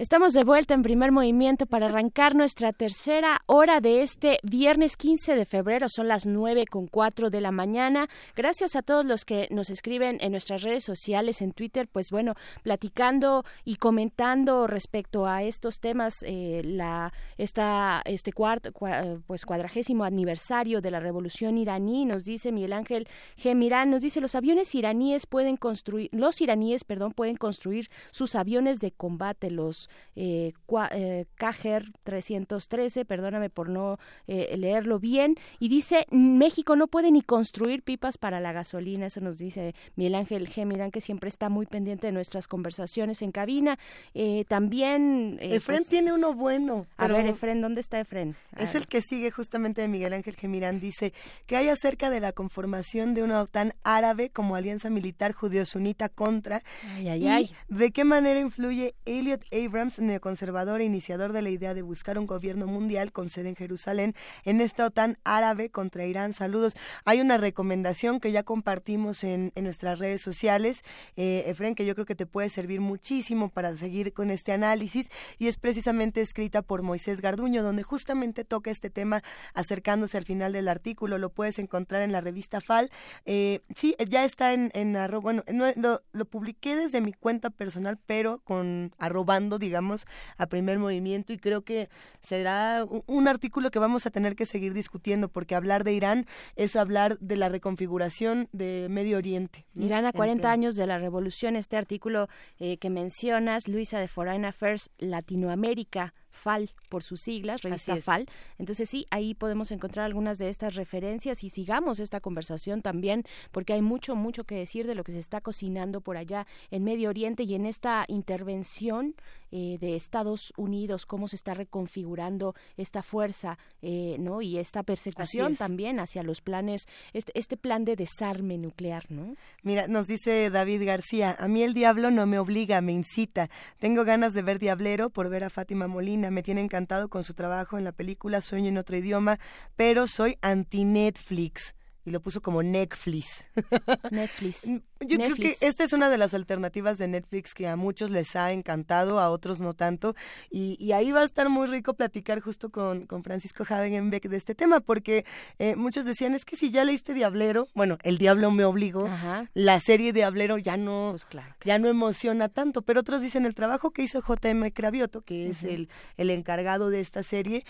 [0.00, 5.36] Estamos de vuelta en primer movimiento para arrancar nuestra tercera hora de este viernes 15
[5.36, 5.90] de febrero.
[5.90, 8.08] Son las 9 con 4 de la mañana.
[8.34, 12.32] Gracias a todos los que nos escriben en nuestras redes sociales, en Twitter, pues bueno,
[12.62, 20.04] platicando y comentando respecto a estos temas, eh, la, esta, este cuarto, cua- pues cuadragésimo
[20.04, 23.06] aniversario de la revolución iraní, nos dice Miguel Ángel
[23.36, 28.78] Gemirán, nos dice los aviones iraníes pueden construir, los iraníes, perdón, pueden construir sus aviones
[28.78, 30.52] de combate, los eh,
[30.92, 37.22] eh, Cajer 313, perdóname por no eh, leerlo bien, y dice, México no puede ni
[37.22, 41.66] construir pipas para la gasolina, eso nos dice Miguel Ángel Gemirán, que siempre está muy
[41.66, 43.78] pendiente de nuestras conversaciones en cabina.
[44.14, 45.38] Eh, también...
[45.40, 46.86] eh, Efren pues, tiene uno bueno.
[46.96, 48.36] A ver, Efren, ¿dónde está Efren?
[48.56, 50.80] Es el que sigue justamente de Miguel Ángel Gemirán.
[50.80, 51.12] Dice
[51.46, 56.62] que hay acerca de la conformación de una OTAN árabe como alianza militar judío-sunita contra
[56.94, 57.50] Ay, ay, y ay.
[57.68, 62.26] de qué manera influye Elliot Abrams, neoconservador e iniciador de la idea de buscar un
[62.26, 66.32] gobierno mundial con sede en Jerusalén, en esta OTAN árabe contra Irán.
[66.32, 66.74] Saludos.
[67.04, 70.82] Hay una recomendación que ya compartimos en, nuestras redes sociales,
[71.16, 75.08] eh, Efren, que yo creo que te puede servir muchísimo para seguir con este análisis
[75.38, 79.22] y es precisamente escrita por Moisés Garduño, donde justamente toca este tema
[79.54, 81.18] acercándose al final del artículo.
[81.18, 82.90] Lo puedes encontrar en la revista FAL.
[83.24, 87.98] Eh, sí, ya está en, en bueno, no, lo, lo publiqué desde mi cuenta personal,
[88.06, 91.88] pero con arrobando, digamos, a primer movimiento y creo que
[92.20, 96.26] será un, artículo que vamos a tener que seguir discutiendo porque hablar de Irán
[96.56, 99.66] es hablar de la reconfiguración de Medio Oriente.
[99.74, 99.84] ¿no?
[99.84, 102.28] Irán a 40 Entonces, años de la revolución, este artículo
[102.58, 107.96] eh, que mencionas, Luisa de Foreign Affairs Latinoamérica, FAL por sus siglas, revista.
[107.96, 108.26] FAL.
[108.58, 113.72] Entonces sí, ahí podemos encontrar algunas de estas referencias y sigamos esta conversación también, porque
[113.72, 117.08] hay mucho, mucho que decir de lo que se está cocinando por allá en Medio
[117.08, 119.14] Oriente y en esta intervención
[119.52, 124.42] eh, de Estados Unidos, cómo se está reconfigurando esta fuerza, eh, ¿no?
[124.42, 125.58] Y esta persecución es.
[125.58, 129.34] también hacia los planes, este, este plan de desarme nuclear, ¿no?
[129.62, 133.50] Mira, nos dice David García, a mí el diablo no me obliga, me incita.
[133.78, 136.19] Tengo ganas de ver Diablero por ver a Fátima Molina.
[136.28, 139.38] Me tiene encantado con su trabajo en la película Sueño en otro idioma,
[139.76, 141.74] pero soy anti-Netflix.
[142.04, 143.44] Y lo puso como Netflix.
[144.10, 144.64] Netflix.
[144.64, 145.58] Yo creo Netflix.
[145.58, 149.20] que esta es una de las alternativas de Netflix que a muchos les ha encantado,
[149.20, 150.14] a otros no tanto.
[150.50, 154.36] Y, y ahí va a estar muy rico platicar justo con, con Francisco Hagenbeck de
[154.36, 155.24] este tema, porque
[155.58, 159.08] eh, muchos decían, es que si ya leíste Diablero, bueno, el diablo me obligó,
[159.54, 161.16] la serie Diablero ya no,
[161.64, 164.72] ya no emociona tanto, pero otros dicen el trabajo que hizo J.M.
[164.72, 167.64] Cravioto, que es el, el encargado de esta serie,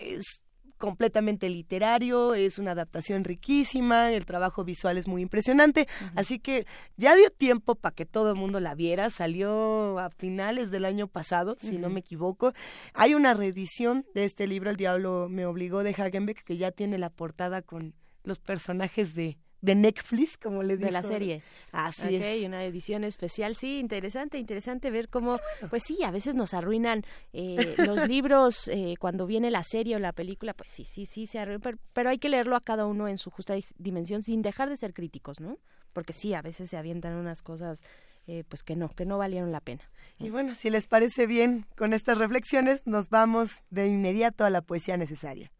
[0.00, 0.42] es
[0.82, 5.86] completamente literario, es una adaptación riquísima, el trabajo visual es muy impresionante,
[6.16, 10.72] así que ya dio tiempo para que todo el mundo la viera, salió a finales
[10.72, 12.52] del año pasado, si no me equivoco.
[12.94, 16.98] Hay una reedición de este libro, El Diablo me obligó, de Hagenbeck, que ya tiene
[16.98, 17.94] la portada con
[18.24, 20.86] los personajes de, de Netflix, como le digo.
[20.86, 21.42] de la serie.
[21.70, 22.44] Así Ok, es.
[22.44, 25.38] una edición especial, sí, interesante, interesante ver cómo,
[25.70, 29.98] pues sí, a veces nos arruinan eh, los libros eh, cuando viene la serie o
[29.98, 32.84] la película, pues sí, sí, sí, se arruinan, pero, pero hay que leerlo a cada
[32.86, 35.58] uno en su justa dimensión sin dejar de ser críticos, ¿no?
[35.92, 37.80] Porque sí, a veces se avientan unas cosas,
[38.26, 39.82] eh, pues que no, que no valieron la pena.
[40.18, 44.62] Y bueno, si les parece bien con estas reflexiones, nos vamos de inmediato a la
[44.62, 45.52] poesía necesaria.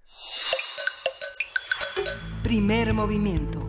[2.42, 3.68] Primer movimiento.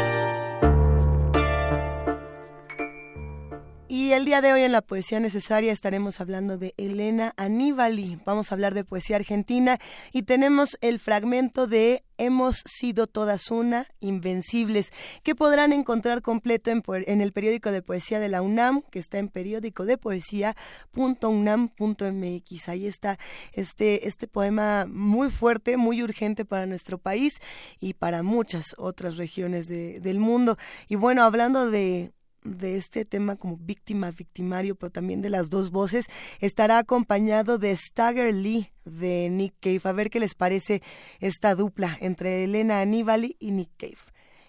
[4.11, 8.19] Y el día de hoy en la poesía necesaria estaremos hablando de Elena Aníbali.
[8.25, 9.79] Vamos a hablar de poesía argentina
[10.11, 14.91] y tenemos el fragmento de Hemos sido todas una, invencibles,
[15.23, 19.29] que podrán encontrar completo en, el periódico de poesía de la UNAM, que está en
[19.29, 22.69] periódico de poesía.unam.mx.
[22.69, 23.17] Ahí está
[23.53, 27.35] este, este poema muy fuerte, muy urgente para nuestro país
[27.79, 30.57] y para muchas otras regiones de- del mundo.
[30.89, 32.11] Y bueno, hablando de
[32.43, 36.07] de este tema como víctima, victimario, pero también de las dos voces,
[36.39, 39.81] estará acompañado de Stagger Lee de Nick Cave.
[39.83, 40.81] A ver qué les parece
[41.19, 43.97] esta dupla entre Elena Aníbali y Nick Cave.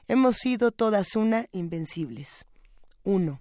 [0.09, 2.45] Hemos sido todas una invencibles.
[3.05, 3.41] Uno.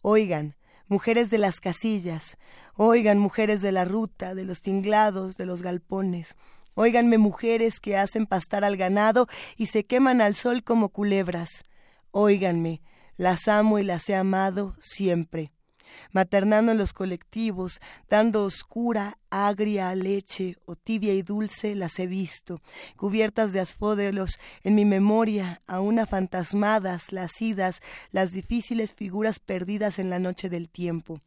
[0.00, 0.56] Oigan,
[0.88, 2.36] mujeres de las casillas,
[2.76, 6.36] oigan, mujeres de la ruta, de los tinglados, de los galpones.
[6.74, 11.48] Óiganme mujeres que hacen pastar al ganado y se queman al sol como culebras.
[12.10, 12.82] Óiganme,
[13.16, 15.52] las amo y las he amado siempre.
[16.10, 22.60] Maternando en los colectivos, dando oscura, agria leche o tibia y dulce, las he visto,
[22.96, 27.80] cubiertas de asfódelos, en mi memoria, aún afantasmadas, las idas,
[28.10, 31.20] las difíciles figuras perdidas en la noche del tiempo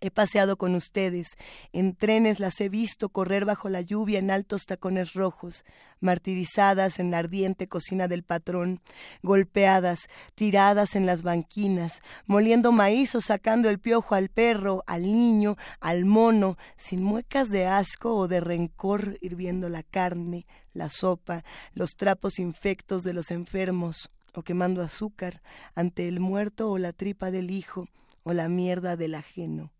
[0.00, 1.26] He paseado con ustedes,
[1.72, 5.64] en trenes las he visto correr bajo la lluvia en altos tacones rojos,
[6.00, 8.80] martirizadas en la ardiente cocina del patrón,
[9.22, 15.56] golpeadas, tiradas en las banquinas, moliendo maíz o sacando el piojo al perro, al niño,
[15.80, 21.42] al mono, sin muecas de asco o de rencor, hirviendo la carne, la sopa,
[21.72, 25.42] los trapos infectos de los enfermos, o quemando azúcar
[25.74, 27.88] ante el muerto o la tripa del hijo,
[28.22, 29.72] o la mierda del ajeno.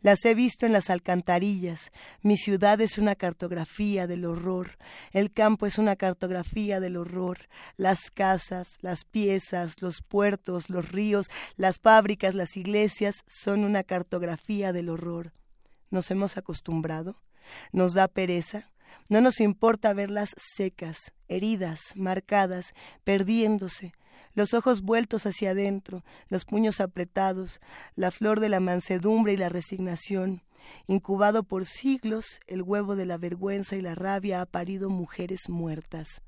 [0.00, 1.92] Las he visto en las alcantarillas.
[2.22, 4.78] Mi ciudad es una cartografía del horror.
[5.12, 7.48] El campo es una cartografía del horror.
[7.76, 11.26] Las casas, las piezas, los puertos, los ríos,
[11.56, 15.32] las fábricas, las iglesias son una cartografía del horror.
[15.90, 17.20] ¿Nos hemos acostumbrado?
[17.72, 18.70] ¿Nos da pereza?
[19.08, 22.74] No nos importa verlas secas, heridas, marcadas,
[23.04, 23.92] perdiéndose,
[24.36, 27.60] los ojos vueltos hacia adentro, los puños apretados,
[27.96, 30.42] la flor de la mansedumbre y la resignación.
[30.86, 36.20] Incubado por siglos, el huevo de la vergüenza y la rabia ha parido mujeres muertas.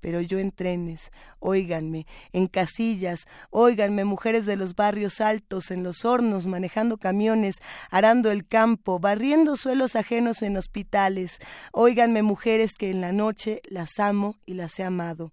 [0.00, 6.04] Pero yo en trenes, óiganme, en casillas, óiganme mujeres de los barrios altos, en los
[6.06, 7.56] hornos, manejando camiones,
[7.90, 11.38] arando el campo, barriendo suelos ajenos en hospitales,
[11.70, 15.32] óiganme mujeres que en la noche las amo y las he amado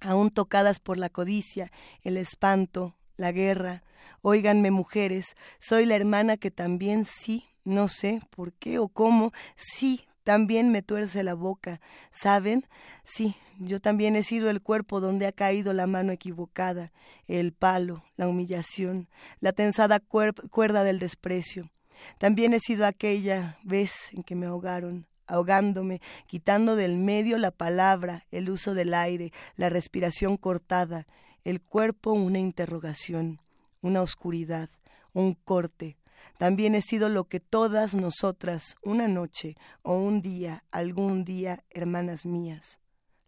[0.00, 1.70] aún tocadas por la codicia,
[2.02, 3.82] el espanto, la guerra.
[4.22, 10.06] Óiganme, mujeres, soy la hermana que también sí, no sé por qué o cómo, sí,
[10.24, 11.80] también me tuerce la boca.
[12.10, 12.66] ¿Saben?
[13.04, 16.92] Sí, yo también he sido el cuerpo donde ha caído la mano equivocada,
[17.26, 19.08] el palo, la humillación,
[19.38, 21.70] la tensada cuerda del desprecio.
[22.18, 28.26] También he sido aquella vez en que me ahogaron, ahogándome, quitando del medio la palabra,
[28.30, 31.06] el uso del aire, la respiración cortada,
[31.44, 33.40] el cuerpo una interrogación,
[33.80, 34.68] una oscuridad,
[35.12, 35.96] un corte.
[36.36, 42.26] También he sido lo que todas nosotras, una noche o un día, algún día, hermanas
[42.26, 42.78] mías.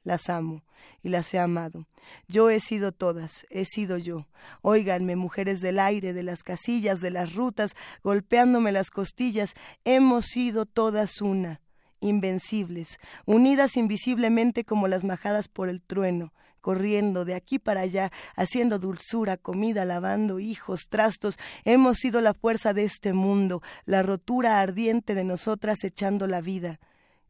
[0.05, 0.65] Las amo
[1.03, 1.87] y las he amado.
[2.27, 4.27] Yo he sido todas, he sido yo.
[4.61, 9.55] Óiganme, mujeres del aire, de las casillas, de las rutas, golpeándome las costillas,
[9.85, 11.62] hemos sido todas una
[12.03, 18.79] invencibles, unidas invisiblemente como las majadas por el trueno, corriendo de aquí para allá, haciendo
[18.79, 25.15] dulzura, comida, lavando hijos, trastos, hemos sido la fuerza de este mundo, la rotura ardiente
[25.15, 26.81] de nosotras echando la vida.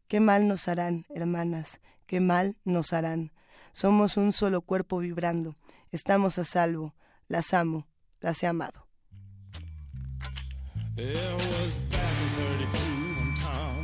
[0.08, 3.32] Qué mal nos harán, hermanas, qué mal nos harán.
[3.72, 5.56] Somos un solo cuerpo vibrando,
[5.90, 6.94] estamos a salvo,
[7.26, 7.88] las amo,
[8.20, 8.86] las he amado.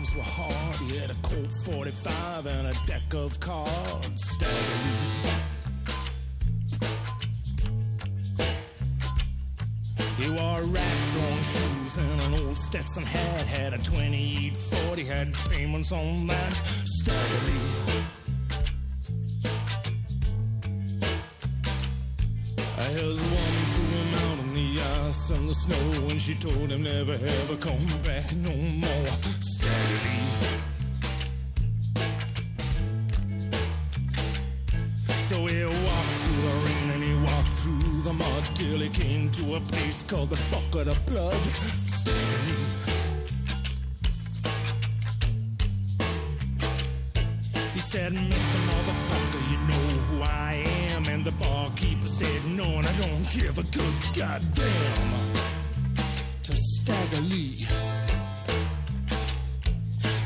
[0.09, 0.77] Times were hard.
[0.77, 4.23] He had a Colt 45 and a deck of cards.
[4.23, 5.35] Staggerly.
[10.17, 13.47] He wore rag-drawn shoes and an old Stetson hat.
[13.47, 16.53] Had a 2840, had payments on that.
[16.85, 18.05] Staggerly.
[22.89, 26.83] His woman threw him out in the ice and the snow, and she told him
[26.83, 29.48] never ever come back no more.
[35.29, 39.31] So he walked through the rain and he walked through the mud till he came
[39.33, 41.35] to a place called the Bucket of Blood.
[41.85, 42.57] Steadily.
[47.75, 48.59] He said, Mr.
[48.71, 51.05] Motherfucker, you know who I am.
[51.05, 55.35] And the barkeeper said, No, and I don't give a good goddamn.
[56.45, 57.67] To Stagger Lee.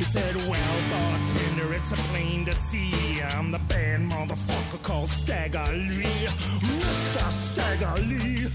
[0.02, 3.22] He said, Well, bartender, it's a plain to see.
[3.22, 6.26] I'm the bad motherfucker called Stagger Lee.
[6.82, 7.30] Mr.
[7.30, 8.48] Stagger Lee.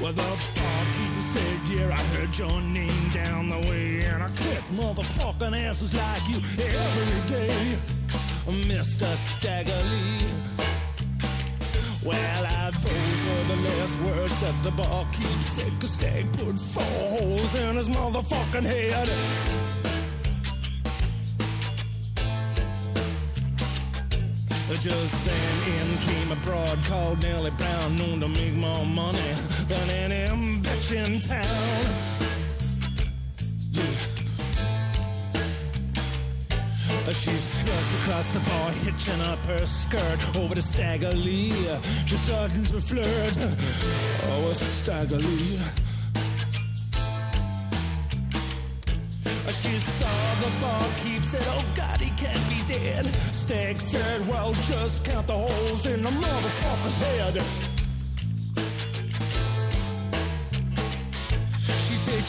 [0.00, 0.22] Well, the
[0.54, 5.92] barkeeper said, Yeah, I heard your name down the way, and I kick motherfucking asses
[5.94, 7.76] like you every day,
[8.46, 9.16] Mr.
[9.16, 10.47] Staggerly.
[12.08, 16.82] Well, I, those were the last words that the barkeep said, cause Stag put four
[16.82, 19.10] holes in his motherfucking head.
[24.80, 29.34] Just then in came a broad called Nellie Brown, known to make more money
[29.66, 32.07] than any bitch in town.
[37.14, 41.10] She struts across the bar, hitching up her skirt over the Stagger.
[42.06, 43.38] She's starting to flirt.
[44.24, 45.58] Oh, Stagger Lee.
[49.62, 53.06] She saw the barkeep, said, Oh God, he can't be dead.
[53.32, 57.77] Stag said, Well, just count the holes in the motherfucker's head.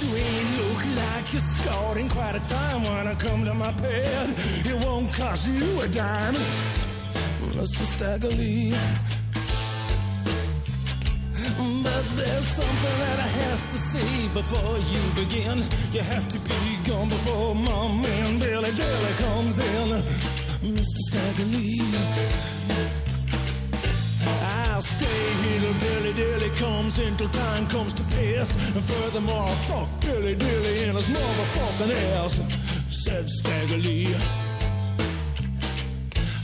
[0.01, 4.29] You ain't look like you're in quite a time when I come to my bed.
[4.65, 6.35] It won't cost you a dime,
[7.55, 7.83] Mr.
[7.93, 8.73] Staggerly.
[11.83, 15.63] But there's something that I have to say before you begin.
[15.91, 20.01] You have to be gone before my man Billy Dilly comes in.
[20.75, 20.99] Mr.
[21.09, 23.18] Staggerly.
[24.41, 28.49] I'll stay here till Billy Dilly comes in till time comes to pass.
[28.75, 32.39] And furthermore, fuck Billy Dilly in his motherfucking ass,
[32.89, 34.15] said Staggerly.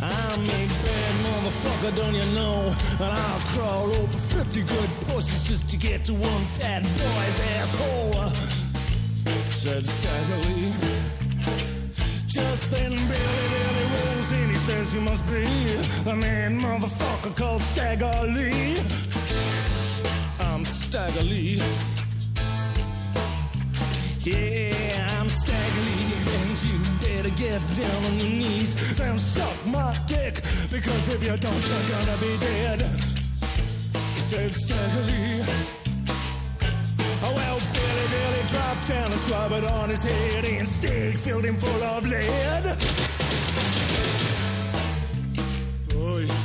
[0.01, 2.73] I'm a bad motherfucker, don't you know?
[2.99, 8.29] And I'll crawl over 50 good pussies just to get to one fat boy's asshole,
[9.49, 10.73] said Staggerly.
[12.27, 13.74] Just then Billy Dilly
[14.26, 15.43] rolls in, he says you must be
[16.03, 18.77] the man motherfucker called Stagger Lee.
[20.39, 21.61] I'm Stagger Lee.
[24.22, 29.97] Yeah, I'm Stagger Lee, and you better get down on your knees and suck my
[30.07, 30.35] dick,
[30.72, 32.81] because if you don't, you're gonna be dead.
[34.14, 35.43] He Said Stagger Lee.
[37.27, 41.56] Oh, well, Billy Dilly dropped down and slobbered on his head and Stig filled him
[41.56, 42.94] full of lead.
[46.06, 46.44] Oi.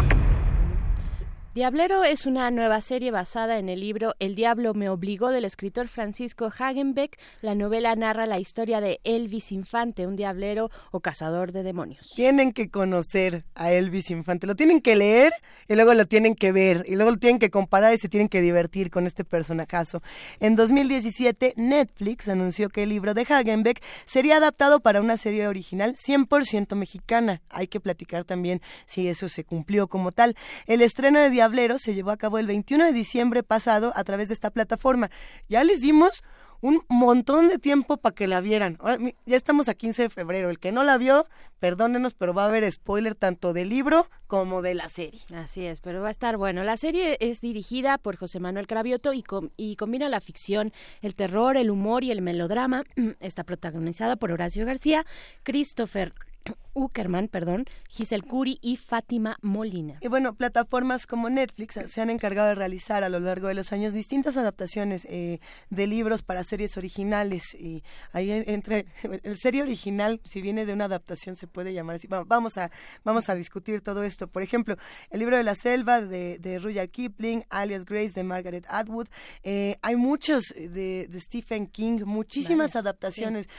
[1.53, 5.89] Diablero es una nueva serie basada en el libro El diablo me obligó del escritor
[5.89, 7.19] Francisco Hagenbeck.
[7.41, 12.09] La novela narra la historia de Elvis Infante, un diablero o cazador de demonios.
[12.15, 15.33] Tienen que conocer a Elvis Infante, lo tienen que leer
[15.67, 18.29] y luego lo tienen que ver y luego lo tienen que comparar y se tienen
[18.29, 20.01] que divertir con este personajazo.
[20.39, 25.95] En 2017 Netflix anunció que el libro de Hagenbeck sería adaptado para una serie original
[25.95, 27.41] 100% mexicana.
[27.49, 30.37] Hay que platicar también si eso se cumplió como tal.
[30.65, 31.41] El estreno de Diablero
[31.77, 35.09] se llevó a cabo el 21 de diciembre pasado a través de esta plataforma.
[35.49, 36.23] Ya les dimos
[36.61, 38.77] un montón de tiempo para que la vieran.
[38.79, 40.49] Ahora, ya estamos a 15 de febrero.
[40.49, 41.25] El que no la vio,
[41.59, 45.19] perdónenos, pero va a haber spoiler tanto del libro como de la serie.
[45.35, 46.63] Así es, pero va a estar bueno.
[46.63, 49.23] La serie es dirigida por José Manuel Cravioto y,
[49.57, 50.71] y combina la ficción,
[51.01, 52.83] el terror, el humor y el melodrama.
[53.19, 55.05] Está protagonizada por Horacio García,
[55.43, 56.13] Christopher
[56.73, 59.97] Uckerman, perdón, Giselle Curi y Fátima Molina.
[60.01, 63.71] Y bueno, plataformas como Netflix se han encargado de realizar a lo largo de los
[63.73, 65.39] años distintas adaptaciones eh,
[65.69, 67.53] de libros para series originales.
[67.55, 67.83] Y
[68.13, 68.85] ahí en- entre
[69.23, 72.07] el serie original, si viene de una adaptación, se puede llamar así.
[72.07, 72.71] Va- Vamos a,
[73.03, 74.27] vamos a discutir todo esto.
[74.27, 74.77] Por ejemplo,
[75.09, 79.07] el libro de la selva de, de Rudyard Kipling, Alias Grace de Margaret Atwood.
[79.43, 83.49] Eh, hay muchos de, de Stephen King, muchísimas Varias, adaptaciones.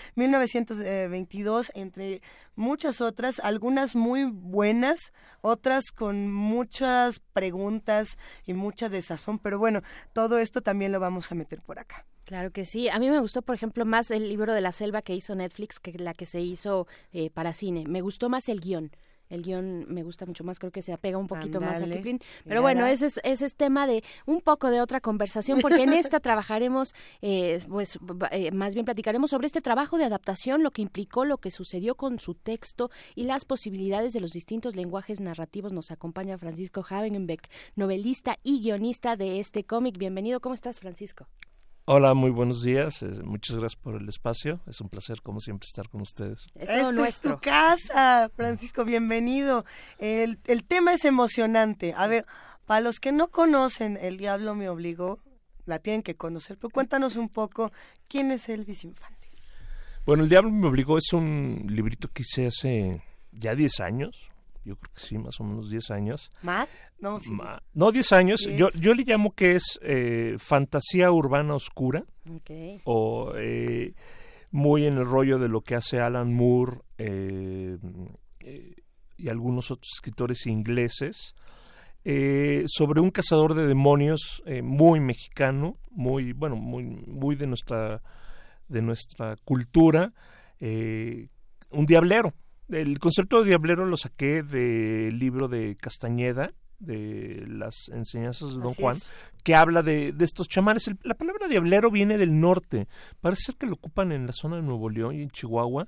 [0.70, 2.22] 1922, entre
[2.56, 8.16] muchas otras, algunas muy buenas, otras con muchas preguntas
[8.46, 12.06] y mucha desazón, pero bueno, todo esto también lo vamos a meter por acá.
[12.24, 12.88] Claro que sí.
[12.88, 15.80] A mí me gustó, por ejemplo, más el libro de la selva que hizo Netflix
[15.80, 17.84] que la que se hizo eh, para cine.
[17.88, 18.92] Me gustó más el guion.
[19.32, 22.20] El guion me gusta mucho más, creo que se apega un poquito más a Kipling.
[22.44, 25.94] Pero bueno, ese es, ese es tema de un poco de otra conversación, porque en
[25.94, 27.98] esta trabajaremos, eh, pues
[28.30, 31.94] eh, más bien platicaremos sobre este trabajo de adaptación, lo que implicó, lo que sucedió
[31.94, 35.72] con su texto y las posibilidades de los distintos lenguajes narrativos.
[35.72, 39.96] Nos acompaña Francisco Hagenbeck, novelista y guionista de este cómic.
[39.96, 41.26] Bienvenido, ¿cómo estás, Francisco?
[41.84, 43.02] Hola, muy buenos días.
[43.02, 44.60] eh, muchas gracias por el espacio.
[44.66, 46.46] Es un placer, como siempre, estar con ustedes.
[46.54, 47.34] Es Esta todo es nuestro.
[47.34, 49.64] tu casa, Francisco, bienvenido.
[49.98, 51.92] El, el tema es emocionante.
[51.96, 52.24] A ver,
[52.66, 55.18] para los que no conocen El Diablo me obligó,
[55.66, 57.72] la tienen que conocer, pero cuéntanos un poco,
[58.08, 59.28] ¿quién es Elvis Infante?
[60.06, 63.02] Bueno, El Diablo me obligó es un librito que hice hace
[63.32, 64.28] ya 10 años.
[64.64, 66.30] Yo creo que sí, más o menos 10 años.
[66.42, 66.68] ¿Más?
[66.98, 67.30] No, sí.
[67.30, 68.40] Ma- no, 10 años.
[68.46, 68.56] Diez.
[68.58, 72.04] Yo, yo le llamo que es eh, fantasía urbana oscura
[72.84, 73.94] o eh,
[74.50, 77.78] muy en el rollo de lo que hace Alan Moore eh,
[78.40, 78.74] eh,
[79.16, 81.34] y algunos otros escritores ingleses
[82.04, 88.02] eh, sobre un cazador de demonios eh, muy mexicano, muy bueno, muy muy de nuestra
[88.68, 90.12] de nuestra cultura,
[90.60, 92.32] un diablero.
[92.72, 98.72] El concepto de diablero lo saqué del libro de Castañeda, de las enseñanzas de Don
[98.72, 99.10] Así Juan, es.
[99.44, 100.88] que habla de, de estos chamanes.
[100.88, 102.88] El- la palabra diablero viene del norte.
[103.20, 105.86] Parece ser que lo ocupan en la zona de Nuevo León y en Chihuahua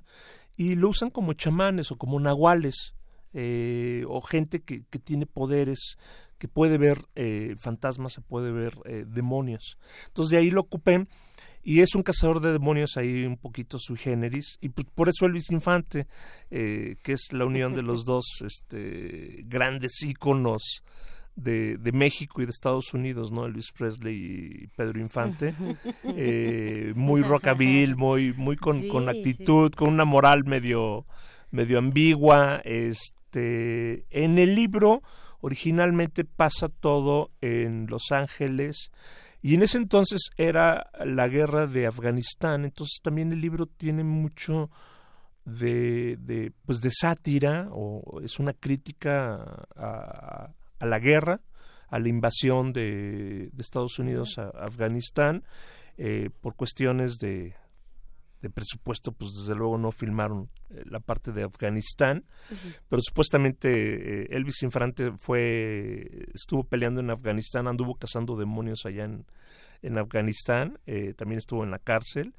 [0.57, 2.93] y lo usan como chamanes o como nahuales
[3.33, 5.97] eh, o gente que, que tiene poderes,
[6.37, 9.77] que puede ver eh, fantasmas, se puede ver eh, demonios.
[10.07, 11.07] Entonces de ahí lo ocupé
[11.65, 15.25] y es un cazador de demonios ahí un poquito sui generis y p- por eso
[15.25, 16.05] Elvis Infante,
[16.51, 20.83] eh, que es la unión de los dos este, grandes íconos
[21.35, 23.45] de, de México y de Estados Unidos, ¿no?
[23.45, 24.15] Elvis Presley
[24.63, 25.53] y Pedro Infante,
[26.03, 29.09] eh, muy rockabil, muy, muy con, Sí, con sí.
[29.09, 31.05] actitud, con una moral medio,
[31.51, 32.61] medio ambigua.
[32.63, 35.01] Este, en el libro
[35.41, 38.91] originalmente pasa todo en Los Ángeles
[39.45, 44.71] y en ese entonces era la guerra de Afganistán, entonces también el libro tiene mucho
[45.43, 50.49] de, de pues de sátira o es una crítica a,
[50.79, 51.41] la guerra,
[51.89, 55.43] a la invasión de, de Estados Unidos a Afganistán
[55.99, 57.53] eh, por cuestiones de,
[58.45, 62.25] de presupuesto, pues desde luego no filmaron eh, la parte de Afganistán,
[62.87, 69.25] pero supuestamente eh, Elvis Infante fue estuvo peleando en Afganistán, anduvo cazando demonios allá en,
[69.81, 72.33] en Afganistán, eh, también estuvo en la cárcel.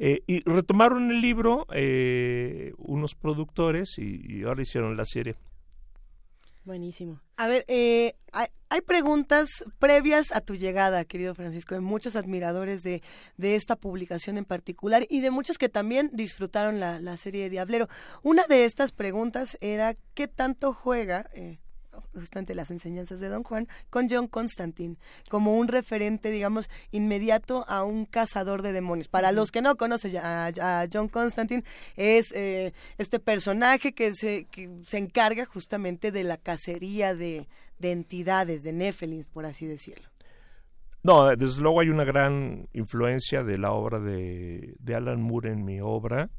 [0.00, 5.36] Eh, y retomaron el libro eh, unos productores y, y ahora hicieron la serie.
[6.68, 7.22] Buenísimo.
[7.38, 9.48] A ver, eh, hay, preguntas
[9.78, 13.02] previas a tu llegada, querido Francisco, de muchos admiradores de,
[13.38, 17.48] de esta publicación en particular y de muchos que también disfrutaron la, la serie de
[17.48, 17.88] Diablero.
[18.22, 21.58] Una de estas preguntas era, ¿qué tanto juega eh,
[22.14, 24.96] justamente las enseñanzas de Don Juan con John Constantine
[25.28, 29.08] como un referente, digamos, inmediato a un cazador de demonios?
[29.08, 31.64] Para los que no conocen a, a John Constantine,
[31.96, 37.92] es eh, este personaje que se, que se encarga justamente de la cacería de, de
[37.92, 40.08] entidades, de Nephilims, por así decirlo.
[41.02, 45.64] No, desde luego hay una gran influencia de la obra de, de Alan Moore en
[45.64, 46.30] mi obra,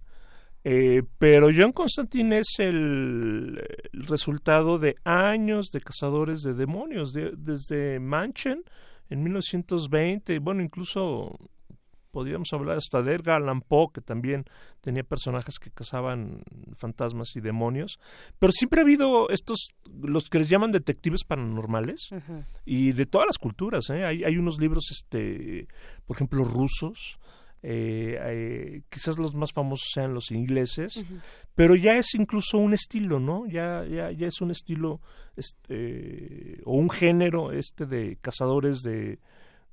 [0.64, 3.62] eh, pero John Constantine es el,
[3.94, 8.64] el resultado de años de cazadores de demonios, de- desde Manchen
[9.10, 11.38] en 1920, y bueno, incluso
[12.12, 14.44] podríamos hablar hasta de Edgar Allan Poe, que también
[14.82, 16.42] tenía personajes que cazaban
[16.76, 18.00] fantasmas y demonios,
[18.40, 22.10] pero siempre ha habido estos, los que les llaman detectives paranormales,
[22.66, 23.90] y de todas las culturas.
[23.92, 24.06] ¿eh?
[24.06, 25.68] Hay, hay unos libros, este,
[26.08, 27.19] por ejemplo, rusos.
[27.62, 31.06] Eh, eh, quizás los más famosos sean los ingleses,
[31.56, 33.46] pero ya es incluso un estilo, ¿no?
[33.48, 35.02] Ya, ya, ya es un estilo
[35.36, 39.20] este, o un género este de cazadores de,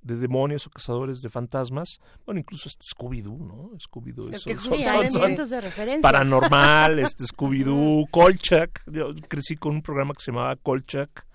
[0.02, 2.00] de demonios o cazadores de fantasmas.
[2.24, 3.70] Bueno, incluso este Scooby-Doo, ¿no?
[3.78, 4.32] Scooby-Doo.
[4.32, 5.98] Es de.
[6.00, 8.82] Paranormal, este Scooby-Doo, Kolchak.
[8.90, 11.26] Yo crecí con un programa que se llamaba Kolchak.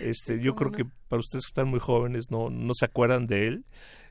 [0.00, 3.48] Este, yo creo que para ustedes que están muy jóvenes no, no se acuerdan de
[3.48, 3.64] él.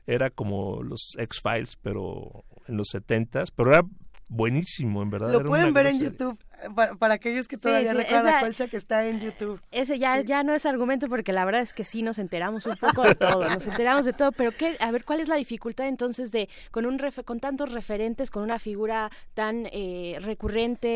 [0.08, 3.82] Era como los X-Files, pero en los setentas, pero era
[4.26, 5.30] buenísimo, en verdad.
[5.30, 6.08] Lo era pueden ver en serie.
[6.08, 6.38] YouTube,
[6.74, 9.60] para, para aquellos que todavía sí, recuerdan esa- a Colcha, que está en YouTube.
[9.70, 12.76] Ese ya, ya no es argumento porque la verdad es que sí nos enteramos un
[12.76, 15.86] poco de todo, nos enteramos de todo, pero qué, a ver, ¿cuál es la dificultad
[15.88, 20.88] entonces de con un con tantos referentes, con una figura tan eh, recurrente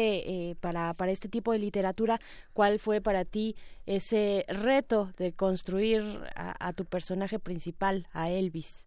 [0.50, 2.20] eh, para, para este tipo de literatura,
[2.52, 6.02] cuál fue para ti ese reto de construir
[6.34, 8.86] a, a tu personaje principal, a Elvis?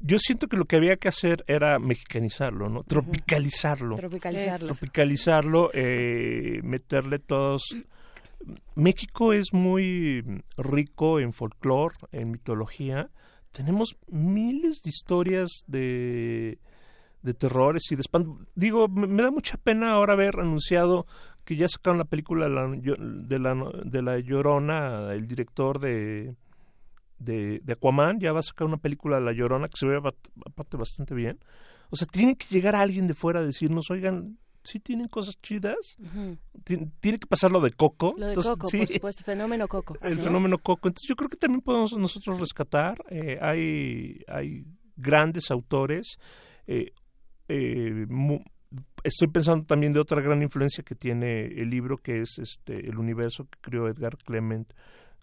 [0.00, 2.82] Yo siento que lo que había que hacer era mexicanizarlo, ¿no?
[2.84, 3.96] Tropicalizarlo.
[3.96, 4.66] Tropicalizarlo.
[4.66, 7.76] Tropicalizarlo, eh, meterle todos...
[8.74, 10.24] México es muy
[10.56, 13.10] rico en folclore, en mitología.
[13.52, 16.58] Tenemos miles de historias de,
[17.20, 18.38] de terrores y de espanto.
[18.54, 21.06] Digo, me, me da mucha pena ahora haber anunciado
[21.44, 26.34] que ya sacaron la película de la, de la, de la Llorona, el director de,
[27.20, 29.96] de, de Aquaman, ya va a sacar una película de La Llorona que se ve
[30.46, 31.38] aparte bastante bien.
[31.90, 35.96] O sea, tiene que llegar alguien de fuera a decirnos, oigan, sí tienen cosas chidas.
[36.64, 38.14] Tiene que pasar lo de Coco.
[38.16, 39.96] Lo de Entonces, Coco, sí, por supuesto, fenómeno Coco.
[40.02, 40.88] el fenómeno Coco.
[40.88, 43.02] Entonces yo creo que también podemos nosotros rescatar.
[43.10, 44.66] eh, hay, hay
[44.96, 46.18] grandes autores.
[46.66, 46.92] eh,
[47.48, 48.44] eh, mu-
[49.02, 52.98] estoy pensando también de otra gran influencia que tiene el libro, que es este el
[52.98, 54.72] universo que creó Edgar Clement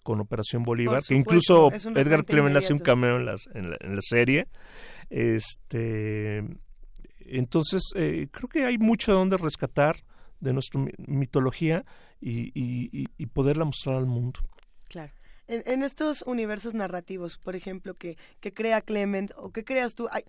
[0.08, 3.94] con Operación Bolívar, que incluso Edgar Clement hace un cameo en, las, en, la, en
[3.94, 4.48] la serie.
[5.10, 6.42] Este,
[7.20, 9.96] entonces, eh, creo que hay mucho de donde rescatar
[10.40, 11.84] de nuestra mi- mitología
[12.22, 14.40] y, y- y- y poderla mostrar al mundo.
[14.88, 15.12] Claro.
[15.46, 20.08] En, en estos universos narrativos, por ejemplo, que, que crea Clement o que creas tú,
[20.10, 20.22] hay,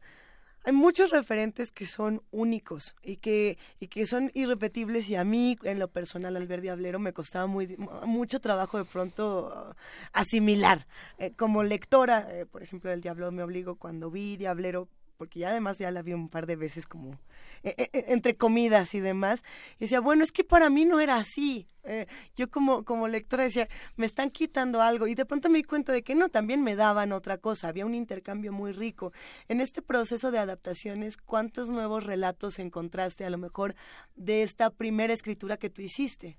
[0.63, 5.57] hay muchos referentes que son únicos y que, y que son irrepetibles y a mí,
[5.63, 9.73] en lo personal, al ver Diablero, me costaba muy, mucho trabajo de pronto uh,
[10.11, 10.85] asimilar.
[11.17, 15.49] Eh, como lectora, eh, por ejemplo, el Diablo me obligó cuando vi Diablero, porque ya
[15.49, 17.19] además ya la vi un par de veces como
[17.61, 19.43] eh, eh, eh, entre comidas y demás,
[19.75, 21.67] y decía, bueno, es que para mí no era así.
[21.83, 22.07] Eh,
[22.37, 23.67] yo como, como lectora decía,
[23.97, 26.77] me están quitando algo, y de pronto me di cuenta de que no, también me
[26.77, 29.11] daban otra cosa, había un intercambio muy rico.
[29.49, 33.75] En este proceso de adaptaciones, ¿cuántos nuevos relatos encontraste a lo mejor
[34.15, 36.37] de esta primera escritura que tú hiciste?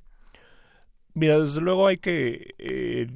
[1.12, 3.07] Mira, desde luego hay que eh,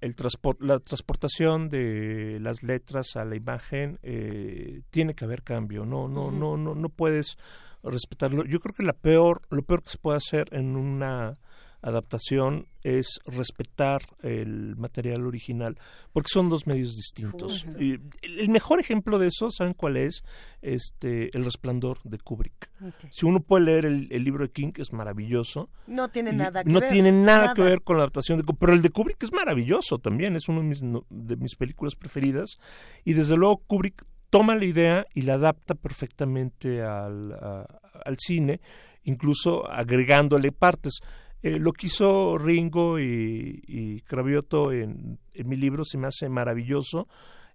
[0.00, 5.84] el transpor- la transportación de las letras a la imagen eh, tiene que haber cambio.
[5.84, 7.36] No, no, no, no, no puedes
[7.82, 8.44] respetarlo.
[8.44, 11.36] Yo creo que la peor, lo peor que se puede hacer en una
[11.82, 15.78] adaptación es respetar el material original,
[16.12, 17.64] porque son dos medios distintos.
[17.78, 20.22] Y el mejor ejemplo de eso, ¿saben cuál es?
[20.62, 22.70] Este, El Resplandor de Kubrick.
[23.10, 26.64] Si uno puede leer el, el libro de King, que es maravilloso, No tiene nada
[26.64, 26.90] que no ver.
[26.90, 29.98] tiene nada, que ver con la adaptación de Kubrick, pero el de Kubrick es maravilloso
[29.98, 32.56] también, es uno de mis, no- de mis películas preferidas
[33.04, 37.66] y desde luego Kubrick toma la idea y la adapta perfectamente al, a-
[38.04, 38.60] al cine,
[39.04, 41.00] incluso agregándole partes.
[41.42, 46.28] Eh, lo que hizo Ringo y, y Cravioto en, en mi libro se me hace
[46.28, 47.08] maravilloso.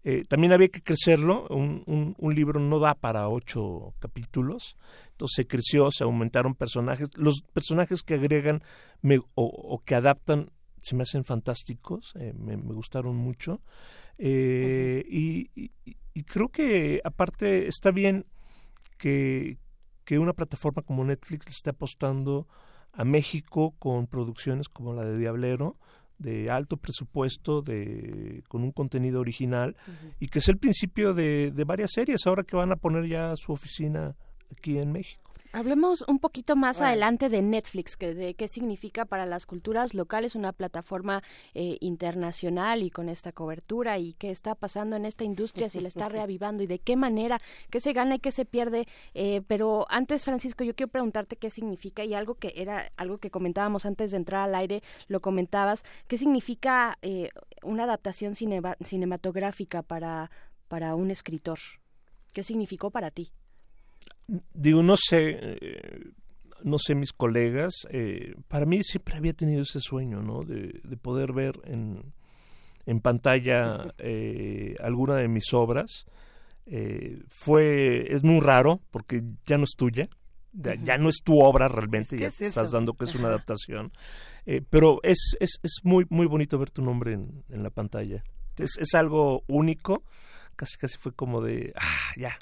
[0.03, 4.77] Eh, también había que crecerlo, un, un, un libro no da para ocho capítulos,
[5.11, 7.09] entonces se creció, se aumentaron personajes.
[7.17, 8.61] Los personajes que agregan
[9.01, 10.51] me- o, o que adaptan
[10.81, 13.61] se me hacen fantásticos, eh, me, me gustaron mucho.
[14.17, 15.71] Eh, y, y-
[16.13, 18.25] y creo que aparte está bien
[18.97, 19.57] que,
[20.05, 22.47] que una plataforma como Netflix le esté apostando
[22.97, 25.77] a México con producciones como la de Diablero,
[26.17, 29.77] de alto presupuesto, de con un contenido original,
[30.19, 33.35] y que es el principio de, de varias series ahora que van a poner ya
[33.35, 34.15] su oficina
[34.51, 35.26] aquí en México.
[35.53, 36.89] Hablemos un poquito más Bueno.
[36.89, 42.83] adelante de Netflix, que de qué significa para las culturas locales una plataforma eh, internacional
[42.83, 46.63] y con esta cobertura y qué está pasando en esta industria, si la está reavivando
[46.63, 48.85] y de qué manera, qué se gana y qué se pierde.
[49.13, 53.31] Eh, pero antes, Francisco, yo quiero preguntarte qué significa y algo que era algo que
[53.31, 57.29] comentábamos antes de entrar al aire, lo comentabas, qué significa eh,
[57.63, 60.29] una adaptación cinema- cinematográfica para,
[60.67, 61.59] para un escritor.
[62.33, 63.31] ¿Qué significó para ti?
[64.53, 66.11] Digo, no sé, eh,
[66.63, 70.43] no sé mis colegas, eh, para mí siempre había tenido ese sueño, ¿no?
[70.43, 72.13] De, de poder ver en,
[72.85, 76.05] en pantalla eh, alguna de mis obras.
[76.65, 80.09] Eh, fue, es muy raro porque ya no es tuya,
[80.51, 83.27] ya, no es tu obra realmente, ¿Qué ya es te estás dando que es una
[83.27, 83.91] adaptación.
[84.45, 88.23] Eh, pero es, es, es muy, muy bonito ver tu nombre en, en la pantalla.
[88.57, 90.03] Es, es algo único,
[90.55, 92.37] casi casi fue como de, ah, ya,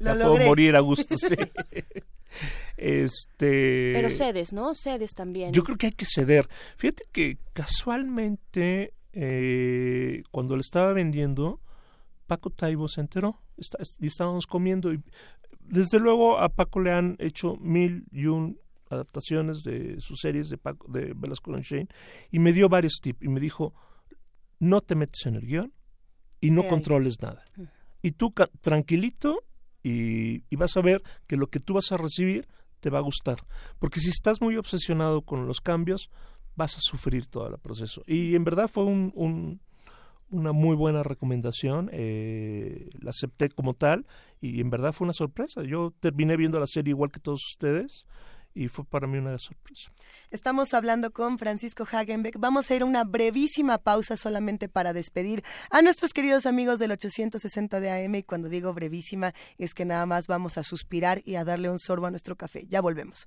[0.00, 1.34] Lo puedo morir a gusto, sí.
[2.76, 4.74] este Pero cedes, ¿no?
[4.74, 5.52] Cedes también.
[5.52, 6.48] yo creo que hay que ceder.
[6.76, 11.60] Fíjate que casualmente eh, cuando le estaba vendiendo,
[12.26, 15.02] Paco Taibo se enteró está- y estábamos comiendo y
[15.60, 20.58] desde luego a Paco le han hecho mil y un adaptaciones de sus series de
[20.58, 21.88] Paco, de Velasco Shane
[22.32, 23.72] y me dio varios tips y me dijo
[24.58, 25.72] no te metes en el guion
[26.40, 27.44] y no controles nada
[28.02, 29.44] y tú tranquilito
[29.82, 32.46] y, y vas a ver que lo que tú vas a recibir
[32.80, 33.38] te va a gustar.
[33.78, 36.10] Porque si estás muy obsesionado con los cambios,
[36.56, 38.02] vas a sufrir todo el proceso.
[38.06, 39.60] Y en verdad fue un, un-
[40.30, 44.06] una muy buena recomendación, eh, la acepté como tal
[44.40, 45.62] y en verdad fue una sorpresa.
[45.64, 48.06] Yo terminé viendo la serie igual que todos ustedes
[48.54, 49.92] y fue para mí una sorpresa.
[50.30, 52.38] Estamos hablando con Francisco Hagenbeck.
[52.38, 56.92] Vamos a ir a una brevísima pausa solamente para despedir a nuestros queridos amigos del
[56.92, 61.36] 860 de AM y cuando digo brevísima es que nada más vamos a suspirar y
[61.36, 62.66] a darle un sorbo a nuestro café.
[62.68, 63.26] Ya volvemos.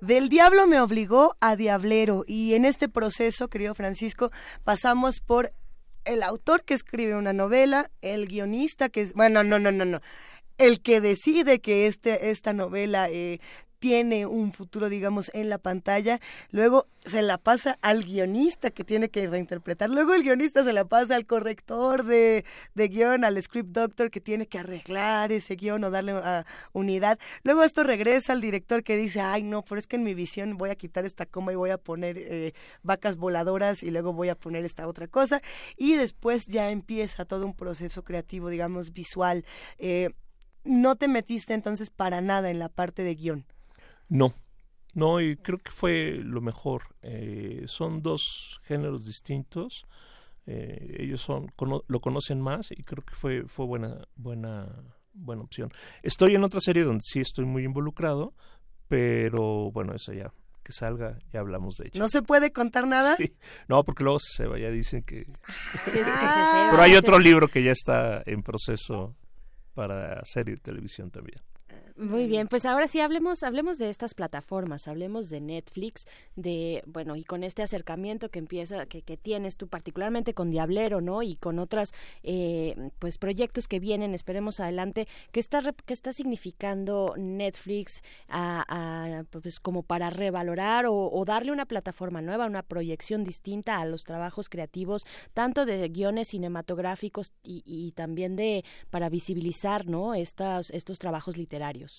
[0.00, 4.32] Del diablo me obligó a diablero y en este proceso, querido Francisco,
[4.64, 5.52] pasamos por
[6.04, 10.00] el autor que escribe una novela, el guionista que es, bueno, no, no, no, no,
[10.58, 13.40] el que decide que este, esta novela eh,
[13.80, 16.20] tiene un futuro, digamos, en la pantalla.
[16.50, 19.88] Luego se la pasa al guionista que tiene que reinterpretar.
[19.90, 22.44] Luego el guionista se la pasa al corrector de,
[22.74, 27.18] de guion, al script doctor que tiene que arreglar ese guion o darle a unidad.
[27.42, 30.58] Luego esto regresa al director que dice, ay no, pero es que en mi visión
[30.58, 32.52] voy a quitar esta coma y voy a poner eh,
[32.82, 35.40] vacas voladoras y luego voy a poner esta otra cosa.
[35.78, 39.46] Y después ya empieza todo un proceso creativo, digamos, visual.
[39.78, 40.10] Eh,
[40.64, 43.46] no te metiste entonces para nada en la parte de guion.
[44.10, 44.34] No,
[44.94, 46.82] no, y creo que fue lo mejor.
[47.02, 49.86] Eh, son dos géneros distintos.
[50.46, 54.68] Eh, ellos son cono- lo conocen más y creo que fue fue buena buena
[55.14, 55.70] buena opción.
[56.02, 58.34] Estoy en otra serie donde sí estoy muy involucrado,
[58.88, 60.32] pero bueno, eso ya
[60.62, 62.00] que salga ya hablamos de ello.
[62.00, 63.16] ¿No se puede contar nada?
[63.16, 63.32] Sí.
[63.68, 65.24] No, porque luego se va, ya dicen que...
[65.24, 66.50] Sí, que se Ah.
[66.52, 69.14] sepa, Pero hay otro libro que ya está en proceso
[69.74, 71.38] para serie de televisión también.
[72.00, 77.14] Muy bien, pues ahora sí hablemos, hablemos de estas plataformas, hablemos de Netflix, de bueno
[77.14, 81.22] y con este acercamiento que empieza, que, que tienes tú particularmente con Diablero, ¿no?
[81.22, 87.12] Y con otras eh, pues proyectos que vienen, esperemos adelante, ¿qué está qué está significando
[87.18, 88.64] Netflix a,
[89.18, 93.84] a, pues como para revalorar o, o darle una plataforma nueva, una proyección distinta a
[93.84, 95.04] los trabajos creativos,
[95.34, 100.14] tanto de guiones cinematográficos y, y también de para visibilizar, ¿no?
[100.14, 101.89] Estas estos trabajos literarios.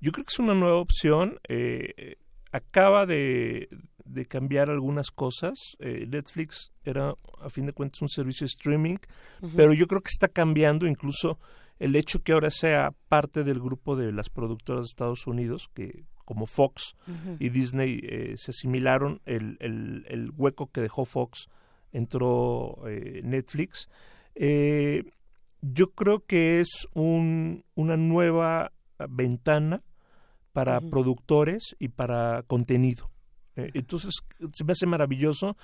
[0.00, 1.38] Yo creo que es una nueva opción.
[1.48, 2.16] eh,
[2.54, 3.68] acaba de,
[4.04, 5.76] de cambiar algunas cosas.
[5.80, 8.96] Eh, Netflix era, a fin de cuentas, un servicio de streaming,
[9.56, 11.40] pero yo creo que está cambiando incluso
[11.80, 16.04] el hecho que ahora sea parte del grupo de las productoras de Estados Unidos, que
[16.24, 16.94] como Fox
[17.40, 21.48] y Disney eh, se asimilaron, el, el, el hueco que dejó Fox
[21.92, 23.88] entró Netflix.
[24.36, 25.04] Eh,
[25.72, 28.72] yo creo que es un, una nueva
[29.08, 29.82] ventana
[30.52, 33.10] para productores y para contenido.
[33.56, 34.14] Eh, entonces,
[34.52, 35.56] se me hace maravilloso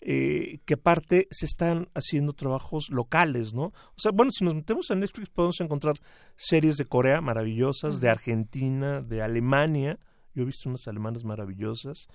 [0.00, 3.64] eh, que aparte se están haciendo trabajos locales, ¿no?
[3.64, 5.96] O sea, bueno, si nos metemos a Netflix podemos encontrar
[6.36, 8.08] series de Corea maravillosas, de.
[8.08, 9.98] Argentina, de Alemania.
[10.34, 12.06] Yo he visto unas alemanas maravillosas.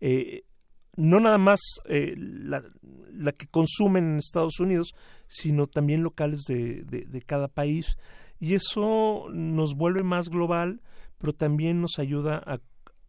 [0.00, 0.44] Eh,
[0.96, 2.62] no nada más eh, la,
[3.12, 4.94] la que consumen en Estados Unidos,
[5.28, 7.96] sino también locales de, de, de cada país.
[8.40, 10.82] Y eso nos vuelve más global,
[11.18, 12.58] pero también nos ayuda a,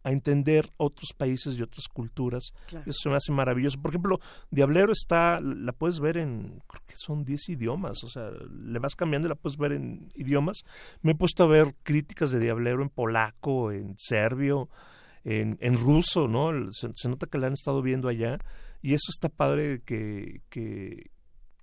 [0.04, 2.52] a entender otros países y otras culturas.
[2.68, 2.88] Claro.
[2.88, 3.80] Eso se me hace maravilloso.
[3.80, 8.30] Por ejemplo, Diablero está, la puedes ver en, creo que son 10 idiomas, o sea,
[8.30, 10.62] le vas cambiando y la puedes ver en idiomas.
[11.00, 14.68] Me he puesto a ver críticas de Diablero en polaco, en serbio,
[15.24, 16.70] en, en ruso, ¿no?
[16.70, 18.38] Se, se nota que la han estado viendo allá
[18.82, 21.10] y eso está padre que, que,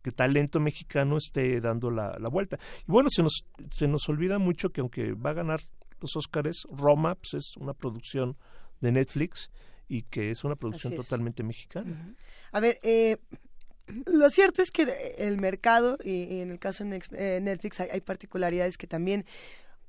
[0.02, 2.58] que talento mexicano esté dando la, la vuelta.
[2.88, 5.62] Y bueno, se nos, se nos olvida mucho que aunque va a ganar
[6.00, 8.36] los Óscares, Roma pues, es una producción
[8.80, 9.52] de Netflix
[9.88, 12.16] y que es una producción totalmente mexicana.
[12.52, 13.18] A ver, eh,
[14.06, 17.90] lo cierto es que el mercado, y, y en el caso de eh, Netflix, hay,
[17.92, 19.26] hay particularidades que también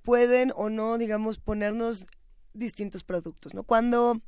[0.02, 2.05] pueden o no, digamos, ponernos
[2.55, 3.62] distintos productos, ¿no?
[3.62, 4.20] Cuando,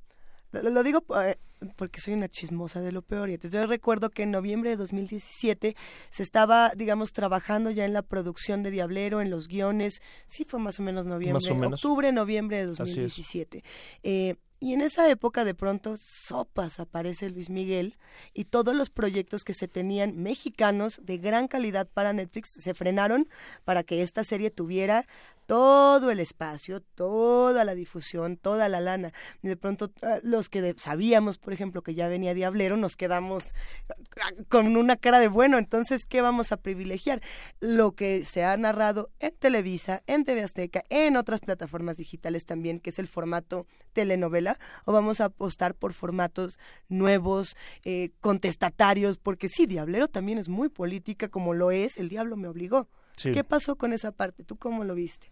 [0.52, 1.38] lo, lo digo por-
[1.76, 4.76] porque soy una chismosa de lo peor, y entonces yo recuerdo que en noviembre de
[4.76, 5.74] 2017
[6.10, 10.60] se estaba, digamos, trabajando ya en la producción de Diablero, en los guiones, sí fue
[10.60, 11.82] más o menos noviembre, Más o menos.
[11.82, 12.78] octubre, noviembre de Así es.
[12.78, 13.64] 2017.
[14.02, 17.97] Eh, y en esa época de pronto sopas aparece Luis Miguel
[18.33, 23.28] y todos los proyectos que se tenían mexicanos de gran calidad para Netflix se frenaron
[23.65, 25.05] para que esta serie tuviera
[25.47, 29.12] todo el espacio, toda la difusión, toda la lana.
[29.42, 33.55] Y de pronto ah, los que sabíamos, por ejemplo, que ya venía Diablero, nos quedamos
[33.91, 37.20] ah, con una cara de bueno, entonces, ¿qué vamos a privilegiar?
[37.60, 42.81] Lo que se ha narrado en Televisa, en TV Azteca, en otras plataformas digitales también,
[42.81, 44.43] que es el formato telenovela,
[44.84, 46.58] o vamos a apostar por formatos
[46.89, 52.36] nuevos, eh, contestatarios, porque sí, Diablero también es muy política, como lo es, el diablo
[52.36, 52.89] me obligó.
[53.16, 53.32] Sí.
[53.32, 54.42] ¿Qué pasó con esa parte?
[54.44, 55.31] ¿Tú cómo lo viste?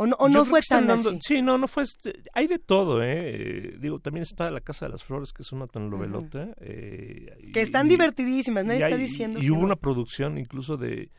[0.00, 1.18] ¿O no, o no fue tan dando- así?
[1.22, 1.82] Sí, no, no fue.
[1.82, 3.76] este- hay de todo, ¿eh?
[3.80, 6.50] Digo, también está La Casa de las Flores, que es una telenovelota.
[6.60, 9.66] eh, Que están y- divertidísimas, nadie y está hay- diciendo Y, hubo no.
[9.66, 11.10] una producción incluso de,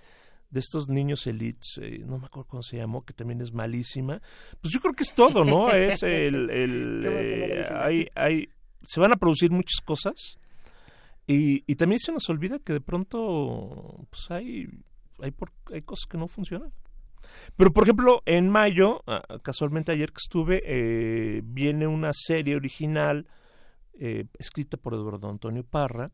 [0.50, 4.22] de estos niños elites, eh, no me acuerdo cómo se llamó, que también es malísima.
[4.62, 5.70] Pues yo creo que es todo, ¿no?
[5.72, 6.50] es el.
[6.50, 8.50] el, eh, hay, hay,
[8.84, 10.38] se van a producir muchas cosas.
[11.28, 14.68] Y, y también se nos olvida que de pronto pues hay,
[15.22, 16.72] hay, por- hay cosas que no funcionan.
[17.56, 23.28] Pero, por ejemplo, en mayo, ah, casualmente ayer que estuve, eh, viene una serie original
[24.00, 26.12] eh, escrita por Eduardo Antonio Parra,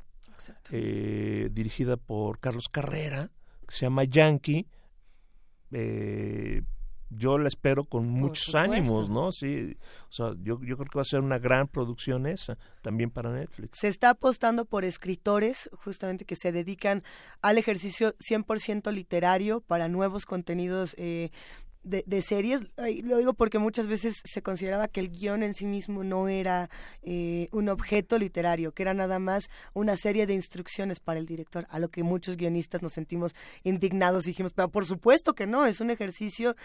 [0.71, 3.31] eh, dirigida por Carlos Carrera,
[3.65, 4.67] que se llama Yankee.
[5.71, 6.61] Eh,
[7.09, 9.31] yo la espero con muchos ánimos, ¿no?
[9.31, 9.77] Sí,
[10.09, 13.31] o sea, yo, yo creo que va a ser una gran producción esa, también para
[13.31, 13.79] Netflix.
[13.79, 17.03] Se está apostando por escritores, justamente que se dedican
[17.41, 21.31] al ejercicio 100% literario para nuevos contenidos eh,
[21.85, 22.63] de, de series.
[23.03, 26.69] Lo digo porque muchas veces se consideraba que el guion en sí mismo no era
[27.03, 31.65] eh, un objeto literario, que era nada más una serie de instrucciones para el director,
[31.69, 33.33] a lo que muchos guionistas nos sentimos
[33.63, 36.55] indignados y dijimos, pero por supuesto que no, es un ejercicio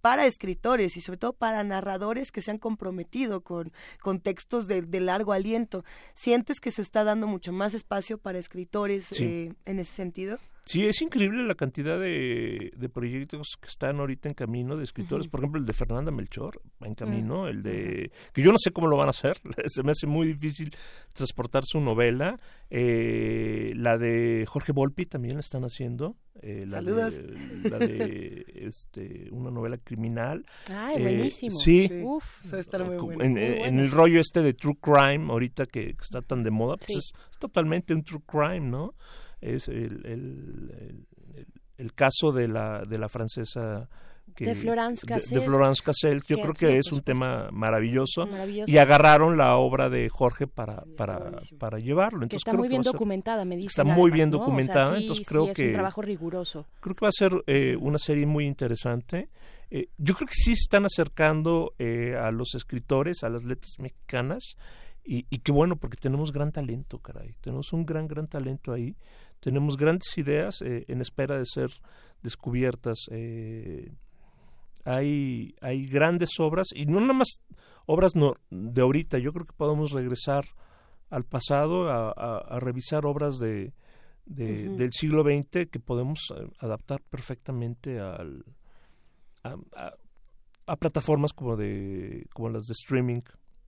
[0.00, 4.82] para escritores y sobre todo para narradores que se han comprometido con, con textos de,
[4.82, 5.84] de largo aliento.
[6.14, 9.24] ¿Sientes que se está dando mucho más espacio para escritores Sí.
[9.24, 10.38] eh, en ese sentido?
[10.70, 15.26] Sí, es increíble la cantidad de, de proyectos que están ahorita en camino de escritores.
[15.26, 18.12] Por ejemplo, el de Fernanda Melchor va en camino, el de...
[18.32, 20.70] que yo no sé cómo lo van a hacer, se me hace muy difícil
[21.12, 22.36] transportar su novela.
[22.70, 26.16] Eh, la de Jorge Volpi también la están haciendo.
[26.40, 27.16] eh, la Saludos.
[27.16, 30.46] De, la de este, una novela criminal.
[30.72, 31.50] Ay, Eh, buenísimo.
[31.56, 31.90] Sí.
[32.04, 32.52] Uf.
[32.54, 33.24] Va a estar muy bueno.
[33.24, 33.82] En, Muy en bueno.
[33.82, 36.94] el rollo este de true crime, ahorita que, que está tan de moda, pues Sí.
[36.98, 38.94] es, es totalmente un true crime, ¿no?
[39.40, 41.06] Es el, el,
[41.76, 43.88] el- caso de la, de la francesa
[44.34, 45.40] que, De Florence de- de, Cassel.
[45.40, 46.22] Florence Cassel.
[46.28, 48.70] Yo Que- creo que es un tema maravilloso, Maravilloso.
[48.70, 52.20] y agarraron la obra de Jorge para, para, para llevarlo.
[52.20, 53.68] que Entonces está creo muy que bien documentada, me dicen.
[53.68, 54.36] Está muy bien ¿no?
[54.36, 56.66] O sea, documentada, sí, entonces sí, creo es que un trabajo riguroso.
[56.80, 59.30] creo que va a ser eh, una serie muy interesante.
[59.70, 63.78] Eh, yo creo que sí se están acercando eh, a los escritores, a las letras
[63.78, 64.56] mexicanas,
[65.02, 67.34] y, y qué bueno, porque tenemos gran talento, caray.
[67.40, 68.94] Tenemos un gran, gran talento ahí.
[69.40, 71.70] Tenemos grandes ideas eh, en espera de ser
[72.22, 73.06] descubiertas.
[73.10, 73.90] Eh,
[74.84, 77.40] hay, hay grandes obras, y no nada más
[77.86, 79.18] obras no, de ahorita.
[79.18, 80.44] Yo creo que podemos regresar
[81.10, 83.72] al pasado a, a- a revisar obras de,
[84.26, 88.44] del siglo XX que podemos eh, adaptar perfectamente al,
[89.42, 89.94] a, a-
[90.66, 93.22] a plataformas como de como las de streaming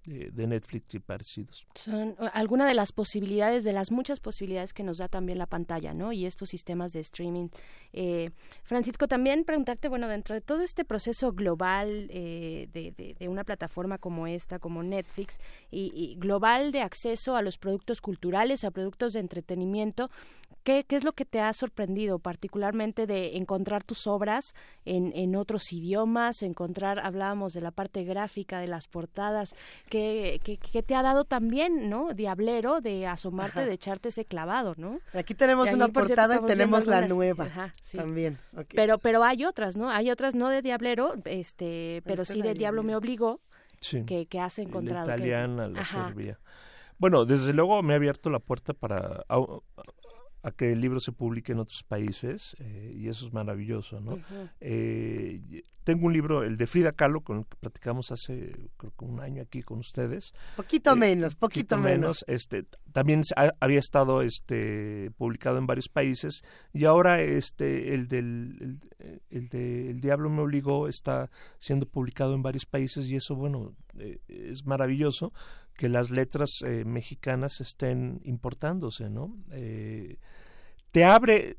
[0.05, 1.65] de, Netflix y parecidos.
[1.75, 5.47] Son uh, alguna de las posibilidades, de las muchas posibilidades que nos da también la
[5.47, 6.13] pantalla, ¿no?
[6.13, 7.49] Y estos sistemas de streaming.
[7.93, 8.31] Eh,
[8.65, 13.45] Francisco, también preguntarte, bueno, dentro de todo este proceso global eh, de, de- de una
[13.45, 15.39] plataforma como esta, como Netflix,
[15.71, 20.11] y, y global de acceso a los productos culturales, a productos de entretenimiento,
[20.65, 25.37] ¿qué, qué es lo que te ha sorprendido, particularmente de encontrar tus obras en, en
[25.37, 29.55] otros idiomas, encontrar, hablábamos de la parte gráfica, de las portadas,
[29.93, 32.15] que, que, que te ha dado también, ¿no?
[32.15, 33.69] Diablero, de asomarte, Ajá.
[33.69, 35.01] de echarte ese clavado, ¿no?
[35.13, 37.99] Aquí tenemos una cierto, portada y tenemos la algunas- nueva Ajá, sí.
[37.99, 38.39] también.
[38.75, 39.91] Pero, pero hay otras, ¿no?
[39.91, 43.41] Hay otras no de Diablero, este, pero sí la de Diablo me obligó,
[43.83, 44.05] Sí.
[44.07, 45.07] que, que has encontrado.
[45.07, 46.07] La que- italiana, la Ajá.
[46.07, 46.41] serbia.
[46.97, 49.25] Bueno, desde luego me ha abierto la puerta para
[50.43, 54.19] a, que el libro se publique en otros países eh, y eso es maravilloso, ¿no?
[54.61, 59.05] Eh, tengo un libro, el de Frida Kahlo, con el que platicamos hace creo que
[59.05, 60.33] un año aquí con ustedes.
[60.55, 62.25] Poquito Eh, menos, poquito menos.
[62.29, 68.79] Este, también ha- había estado este, publicado en varios países y ahora este, el del
[69.01, 73.35] el, el de El Diablo me obligó está siendo publicado en varios países y eso,
[73.35, 73.75] bueno,
[74.29, 75.33] es maravilloso
[75.75, 79.37] que las letras eh, mexicanas estén importándose, ¿no?
[79.51, 80.19] Eh,
[80.91, 81.57] te abre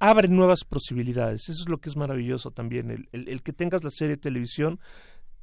[0.00, 1.48] abre nuevas posibilidades.
[1.48, 3.08] Eso es lo que es maravilloso también.
[3.12, 4.80] El, que tengas la serie de televisión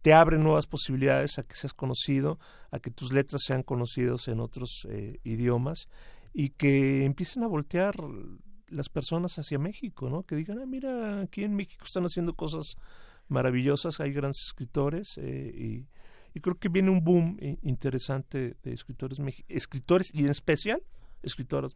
[0.01, 2.39] te abre nuevas posibilidades a que seas conocido,
[2.71, 5.87] a que tus letras sean conocidos en otros eh, idiomas
[6.33, 7.95] y que empiecen a voltear
[8.67, 10.23] las personas hacia México, ¿no?
[10.23, 12.75] Que digan, ah, mira, aquí en México están haciendo cosas
[13.27, 15.87] maravillosas, hay grandes escritores eh, y,
[16.37, 19.17] y creo que viene un boom eh, interesante de escritores,
[19.47, 20.83] escritores y en especial
[21.23, 21.73] escritoras.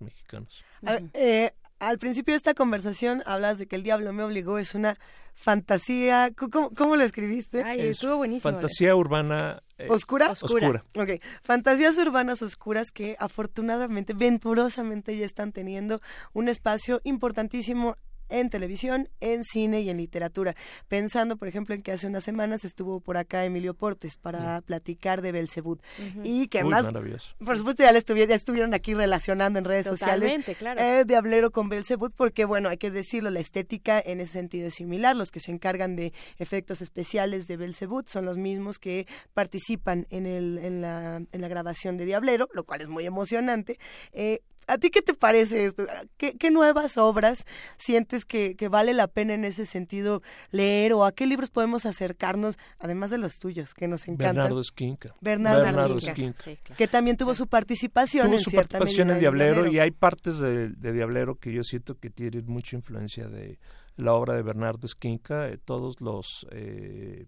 [0.85, 4.59] A ver, eh, al principio de esta conversación hablas de que el diablo me obligó,
[4.59, 4.98] es una
[5.33, 6.31] fantasía.
[6.35, 7.64] ¿Cómo, cómo- lo escribiste?
[7.64, 8.51] Ay, Es estuvo buenísimo.
[8.51, 10.30] Fantasía urbana eh, ¿Oscura?
[10.30, 10.85] Oscura.
[10.95, 11.22] Ok.
[11.41, 16.01] Fantasías urbanas oscuras que afortunadamente, venturosamente ya están teniendo
[16.33, 17.98] un espacio importantísimo
[18.32, 20.56] en televisión, en cine y en literatura.
[20.88, 25.22] Pensando, por ejemplo, en que hace unas semanas estuvo por acá Emilio Portes para platicar
[25.22, 25.80] de Belcebú.
[26.24, 27.35] Y que Uy, además, maravilloso.
[27.45, 30.82] por supuesto, ya, le estuvieron, ya estuvieron aquí relacionando en redes Totalmente, sociales claro.
[30.82, 34.76] eh, Diablero con Belzebud, porque bueno, hay que decirlo, la estética en ese sentido es
[34.76, 35.16] similar.
[35.16, 40.26] Los que se encargan de efectos especiales de Belzebud son los mismos que participan en,
[40.26, 43.77] el, en, la, en la grabación de Diablero, lo cual es muy emocionante.
[44.14, 45.85] Eh, ¿A ti qué te parece esto?
[46.17, 47.45] ¿Qué, qué nuevas obras
[47.77, 51.85] sientes que, que vale la pena en ese sentido leer o a qué libros podemos
[51.85, 54.35] acercarnos, además de los tuyos, que nos encantan?
[54.35, 55.15] Bernardo Esquinca.
[55.22, 56.43] Bernardo, Bernardo Esquinca,
[56.77, 59.75] que también tuvo su participación Tuvo en su cierta participación en Diablero, Diablero.
[59.75, 63.59] y hay partes de, de Diablero que yo siento que tienen mucha influencia de
[63.95, 67.25] la obra de Bernardo Esquinca, eh, todos los eh,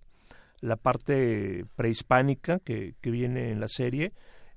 [0.62, 4.14] la parte prehispánica que, que viene en la serie.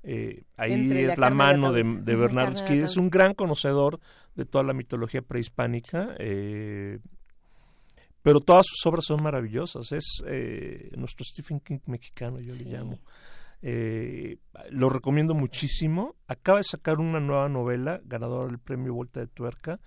[0.08, 2.84] Eh, ahí Entre es la mano de, de Bernardo Esquinca.
[2.84, 3.98] Es un gran conocedor
[4.36, 6.14] de toda la mitología prehispánica.
[6.20, 7.00] eh,
[8.22, 9.92] pero todas sus obras son maravillosas.
[9.92, 12.98] Es eh, nuestro Stephen King mexicano, yo le llamo.
[13.62, 14.38] Eh,
[14.70, 16.16] lo recomiendo muchísimo.
[16.26, 19.80] Acaba de sacar una nueva novela, ganadora del premio Vuelta de Tuerca,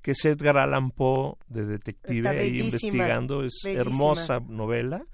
[0.00, 3.44] que es Edgar Allan Poe de detective, ahí investigando.
[3.44, 3.80] Es bellísima.
[3.80, 5.04] hermosa novela.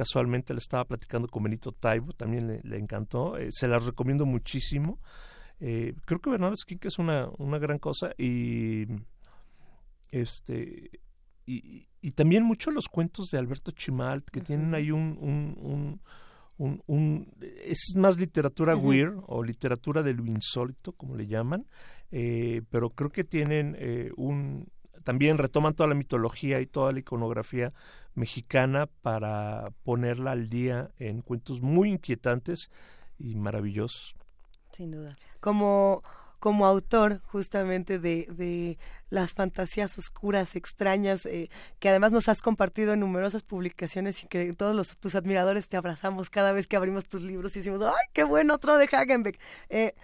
[0.00, 3.36] Casualmente le estaba platicando con Benito Taibo, también le, le encantó.
[3.36, 4.98] Eh, se la recomiendo muchísimo.
[5.60, 8.86] Eh, creo que Bernardo Esquinca es una, una gran cosa y
[10.10, 10.90] este
[11.44, 16.00] y, y también mucho los cuentos de Alberto Chimalt que tienen ahí un, un, un,
[16.56, 21.66] un- un- es más literatura weird o literatura de lo insólito como le llaman
[22.10, 24.66] eh, pero creo que tienen eh, un
[25.04, 27.72] también retoman toda la mitología y toda la iconografía
[28.14, 32.70] mexicana para ponerla al día en cuentos muy inquietantes
[33.18, 34.16] y maravillosos
[34.72, 35.16] Sin duda.
[35.40, 36.02] como
[36.40, 38.78] como autor justamente de, de
[39.10, 44.52] las fantasías oscuras, extrañas, eh, que además nos has compartido en numerosas publicaciones y que
[44.54, 48.06] todos los, tus admiradores te abrazamos cada vez que abrimos tus libros y decimos, ¡ay,
[48.14, 49.38] qué bueno, otro de Hagenbeck!
[49.68, 49.94] Eh,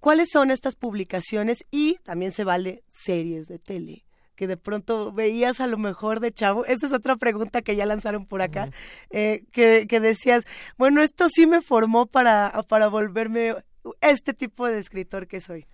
[0.00, 1.62] ¿Cuáles son estas publicaciones?
[1.70, 4.06] Y también se vale series de tele
[4.40, 6.64] que de pronto veías a lo mejor de chavo.
[6.64, 8.70] Esa es otra pregunta que ya lanzaron por acá,
[9.10, 10.44] eh, que, que decías,
[10.78, 13.54] bueno, esto sí me formó para, para volverme
[14.00, 15.66] este tipo de escritor que soy.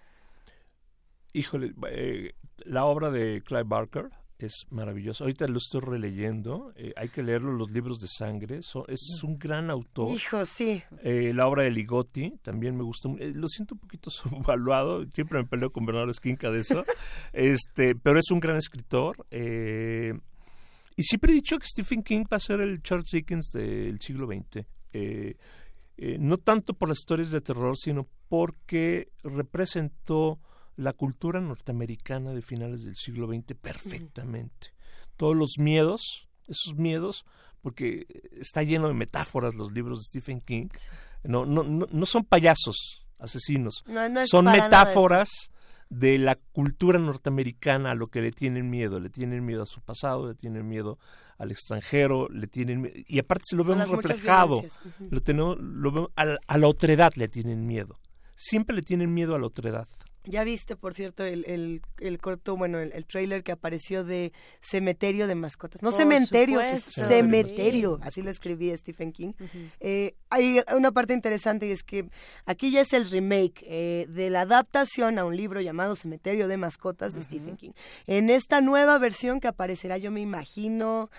[1.33, 2.33] Híjole, eh,
[2.65, 5.25] la obra de Clive Barker es maravillosa.
[5.25, 6.73] Ahorita lo estoy releyendo.
[6.77, 8.59] eh, hay que leerlo, los libros de sangre.
[8.59, 10.09] Es un gran autor.
[10.15, 10.83] Hijo, sí.
[11.03, 13.09] Eh, la obra de Ligotti también me gustó.
[13.09, 14.11] mu- eh, lo siento un poquito
[14.51, 15.05] subvaluado.
[15.11, 16.85] Siempre me peleo con Bernardo Esquinca de eso.
[17.33, 19.27] este, pero es un gran escritor.
[19.31, 20.13] eh,
[20.97, 24.27] y siempre he dicho que Stephen King va a ser el Charles Dickens del siglo
[24.27, 24.65] XX.
[26.19, 30.39] No tanto por las historias de terror, sino porque representó
[30.77, 34.73] la cultura norteamericana de finales del siglo XX perfectamente.
[35.17, 37.25] Todos los miedos, esos miedos,
[37.63, 40.69] porque está lleno de metáforas los libros de Stephen King,
[41.25, 45.29] no, no, no, no son payasos asesinos, No, no es son metáforas
[45.89, 49.81] de la cultura norteamericana a lo que le tienen miedo, le tienen miedo a su
[49.81, 50.99] pasado, le tienen miedo
[51.39, 54.63] al extranjero, le tienen y aparte se lo Son vemos reflejado,
[55.11, 57.99] lo tenemos, lo vemos a, la- a la otredad le tienen miedo,
[58.35, 59.89] siempre le tienen miedo a la otredad.
[60.27, 64.33] Ya viste, por cierto, el, el, el corto, bueno, el, el trailer que apareció de
[64.61, 65.83] Cementerio de Mascotas.
[65.83, 67.99] No Por cementerio, es cementerio.
[68.03, 69.33] Así lo escribí Stephen King.
[69.81, 72.09] Eh, hay una parte interesante y es que
[72.45, 76.57] aquí ya es el remake eh, de la adaptación a un libro llamado Cementerio de
[76.57, 77.73] Mascotas de Stephen King.
[78.07, 81.11] En esta nueva versión que aparecerá, yo me imagino,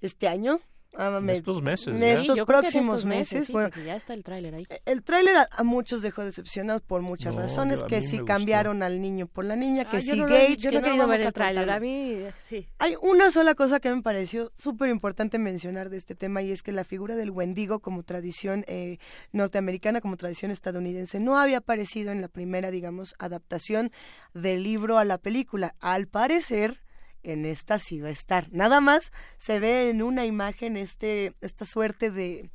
[0.00, 0.60] este año.
[0.94, 1.98] Ah, En estos meses, En.
[2.00, 4.66] Sí, estos próximos estos meses, sí, Bueno, porque ya está el tráiler ahí.
[4.84, 9.00] el tráiler a, a muchos dejó decepcionados por muchas No, razones, que si cambiaron al
[9.00, 11.06] niño por la niña, que Ah, yo si lo Gage, yo que no he querido
[11.06, 12.68] ver el tráiler, a mí sí.
[12.78, 16.62] Hay una sola cosa que me pareció súper importante mencionar de este tema y es
[16.62, 18.98] que la figura del Wendigo como tradición eh,
[19.32, 23.90] norteamericana, como tradición estadounidense, no había aparecido en la primera, digamos, adaptación
[24.34, 25.74] del libro a la película.
[25.80, 26.80] Al parecer,
[27.22, 28.48] en esta sí va a estar.
[28.52, 32.50] Nada más se ve en una imagen este esta suerte de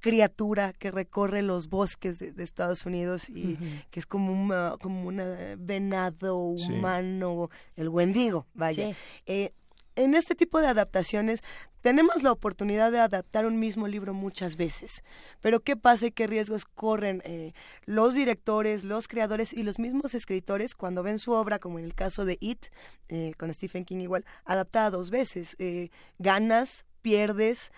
[0.00, 3.58] criatura que recorre los bosques de, de Estados Unidos y
[3.90, 6.72] que es como un como una venado Sí.
[6.72, 8.88] humano, el Wendigo, vaya.
[8.90, 8.96] Sí.
[9.26, 9.52] Eh,
[10.00, 11.42] en este tipo de adaptaciones
[11.82, 15.02] tenemos la oportunidad de adaptar un mismo libro muchas veces,
[15.40, 17.52] pero ¿qué pasa y qué riesgos corren eh,
[17.84, 21.94] los directores, los creadores y los mismos escritores cuando ven su obra, como en el
[21.94, 22.66] caso de It,
[23.08, 25.54] eh, con Stephen King igual, adaptada dos veces?
[25.58, 27.70] Eh, ganas, pierdes,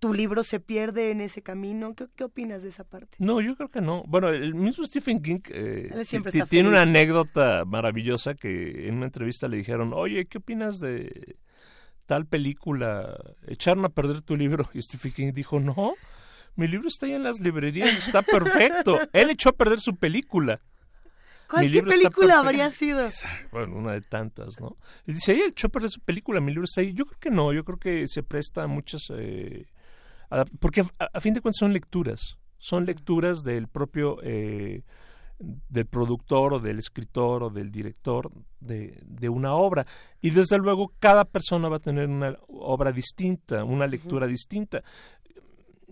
[0.00, 1.94] tu libro se pierde en ese camino.
[1.94, 3.16] ¿Qué, qué opinas de esa parte?
[3.18, 4.02] No, yo creo que no.
[4.08, 5.90] Bueno, el mismo Stephen King eh,
[6.48, 11.36] tiene una anécdota maravillosa que en una entrevista le dijeron, oye, ¿qué opinas de
[12.10, 13.16] tal película?
[13.46, 14.68] ¿Echaron a perder tu libro?
[14.74, 15.94] Y Stephen King dijo, no,
[16.56, 18.98] mi libro está ahí en las librerías, está perfecto.
[19.12, 20.60] Él echó a perder su película.
[21.48, 23.08] ¿Cuál, Mi ¿Qué película habría sido?
[23.52, 24.76] Bueno, una de tantas, ¿no?
[25.06, 26.92] Él dice, ella echó a perder su película, mi libro está ahí.
[26.94, 29.02] Yo creo que no, yo creo que se presta a muchas...
[29.16, 29.66] eh,
[30.58, 34.18] porque a, a fin de cuentas son lecturas, son lecturas del propio...
[34.24, 34.82] eh,
[35.40, 39.86] del productor o del escritor o del director de, de una obra.
[40.20, 44.82] Y desde luego cada persona va a tener una obra distinta, una lectura distinta.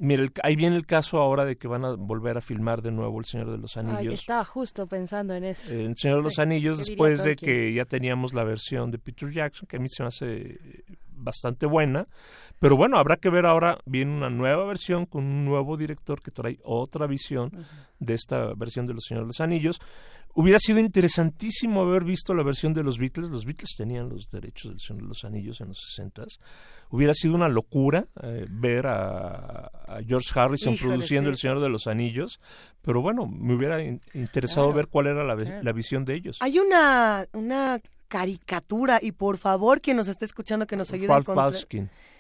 [0.01, 2.93] Mira, el- ahí viene el caso ahora de que van a volver a filmar de
[2.93, 4.15] nuevo El Señor de los Ay, Anillos.
[4.21, 5.73] estaba justo pensando en eso.
[5.73, 8.99] El Señor de los Anillos, ¿Qué diría después de que ya teníamos la versión de
[8.99, 10.85] Peter Jackson, que a mí se me hace eh,
[11.19, 12.07] bastante buena.
[12.59, 16.31] Pero bueno, habrá que ver ahora, viene una nueva versión con un nuevo director que
[16.31, 17.53] trae otra visión
[18.01, 19.81] de esta versión de Los Señores de los Anillos.
[20.35, 23.29] Hubiera sido interesantísimo haber visto la versión de los Beatles.
[23.31, 26.25] Los Beatles tenían los derechos del Señor de los Anillos en los 60
[26.91, 31.33] Hubiera sido una locura eh, ver a, a George Harrison Híjole, produciendo sí.
[31.33, 32.41] El Señor de los Anillos.
[32.83, 36.39] Pero bueno, me hubiera in- interesado Claro, ver cuál era la, la visión de ellos.
[36.41, 41.19] Hay una, una caricatura, y por favor, quien nos esté escuchando, que nos ayude a
[41.19, 41.53] encontrar.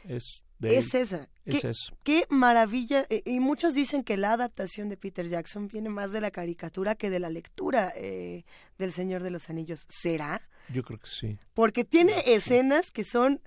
[0.04, 1.28] Es, de Es esa.
[1.44, 1.96] Es ¿Qué, eso.
[2.02, 3.04] qué maravilla.
[3.10, 6.94] eh, Y muchos dicen que la adaptación de Peter Jackson viene más de la caricatura
[6.94, 8.44] que de la lectura eh,
[8.78, 9.84] del Señor de los Anillos.
[9.88, 10.40] ¿Será?
[10.72, 11.38] Yo creo que sí.
[11.54, 13.40] Porque tiene escenas que son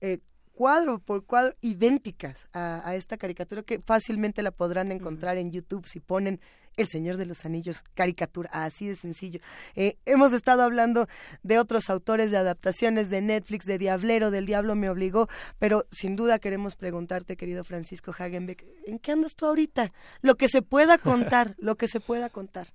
[0.00, 0.18] eh,
[0.58, 5.86] cuadro por cuadro idénticas a, a esta caricatura que fácilmente la podrán encontrar en YouTube
[5.86, 6.40] si ponen
[6.76, 9.38] El Señor de los Anillos caricatura, así de sencillo.
[9.76, 11.06] Eh, hemos estado hablando
[11.44, 15.28] de otros autores de adaptaciones de Netflix, de Diablero, del Diablo me obligó,
[15.60, 19.92] pero sin duda queremos preguntarte, querido Francisco Hagenbeck, ¿en qué andas tú ahorita?
[20.22, 22.66] Lo que se pueda contar, lo que se pueda contar.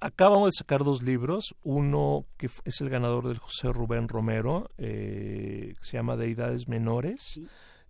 [0.00, 1.54] Acabamos de sacar dos libros.
[1.62, 7.38] Uno que es el ganador del José Rubén Romero, eh, que se llama Deidades Menores,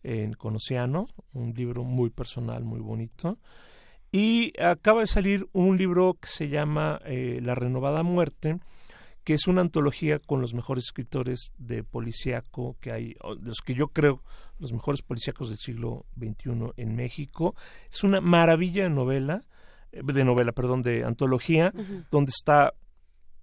[0.02, 3.38] en Conociano, un libro muy personal, muy bonito.
[4.10, 8.58] Y acaba de salir un libro que se llama eh, La Renovada Muerte,
[9.22, 13.88] que es una antología con los mejores escritores de policíaco que hay, los que yo
[13.88, 14.24] creo
[14.58, 17.54] los mejores policíacos del siglo XXI en México.
[17.88, 19.42] Es una maravilla de novela,
[19.92, 22.04] de novela, perdón, de antología, Ujú.
[22.10, 22.72] donde está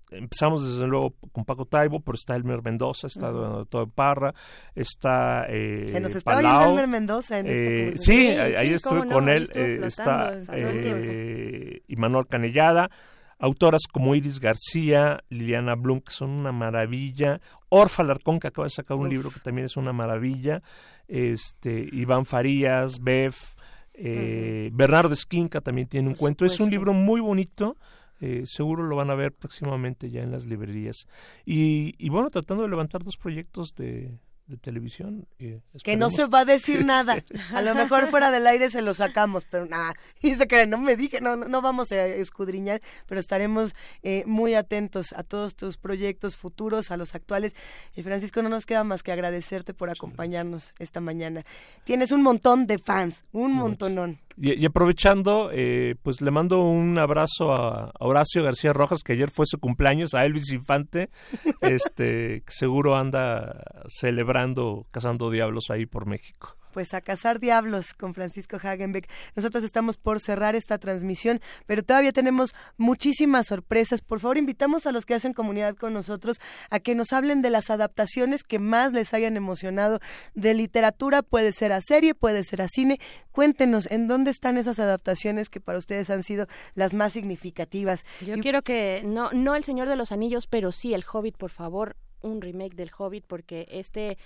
[0.09, 3.39] Empezamos desde luego con Paco Taibo, pero está Elmer Mendoza, está Ujú.
[3.39, 4.33] Don Todo Parra,
[4.73, 7.97] está eh, Se nos está Palau, oyendo Elmer Mendoza en eh, conversación.
[7.97, 12.89] Sí, Sí, ahí, sí, estuve no, con él, eh, está eh, Imanol Canellada,
[13.37, 18.71] autoras como Iris García, Liliana Blum, que son una maravilla, Orfa Larcón, que acaba de
[18.71, 19.11] sacar un Uf.
[19.11, 20.61] libro que también es una maravilla,
[21.09, 23.55] este Iván Farías, Bef,
[23.97, 27.75] eh, Bernardo Esquinca también tiene un cuento, es un libro muy bonito,
[28.19, 31.07] eh, seguro lo van a ver próximamente ya en las librerías.
[31.45, 35.27] Y, y bueno, tratando de levantar dos proyectos de, de televisión.
[35.39, 37.21] eh, Que no se va a decir nada.
[37.53, 39.93] A lo mejor fuera del aire se lo sacamos, pero nada.
[40.21, 44.23] Y se creen, no me dije, no, no, no vamos a escudriñar, pero estaremos eh,
[44.25, 47.55] muy atentos a todos tus proyectos futuros, a los actuales.
[47.95, 51.41] Y Francisco, no nos queda más que agradecerte por acompañarnos esta mañana.
[51.83, 54.19] Tienes un montón de fans, un montonón.
[54.37, 59.13] Y, y aprovechando, eh, pues le mando un abrazo a, a Horacio García Rojas, que
[59.13, 61.09] ayer fue su cumpleaños, a Elvis Infante,
[61.61, 66.55] este, que seguro anda celebrando, cazando diablos ahí por México.
[66.77, 69.09] Pues a cazar diablos con Francisco Hagenbeck.
[69.35, 74.01] Nosotros estamos por cerrar esta transmisión, pero todavía tenemos muchísimas sorpresas.
[74.01, 76.37] Por favor, invitamos a los que hacen comunidad con nosotros
[76.69, 79.99] a que nos hablen de las adaptaciones que más les hayan emocionado
[80.35, 82.99] de literatura, puede ser a serie, puede ser a cine.
[83.31, 88.05] Cuéntenos en dónde están esas adaptaciones que para ustedes han sido las más significativas.
[88.23, 91.37] Yo Y- quiero que, no, no El Señor de los Anillos, pero sí El Hobbit,
[91.37, 94.17] por favor, un remake del Hobbit, porque este,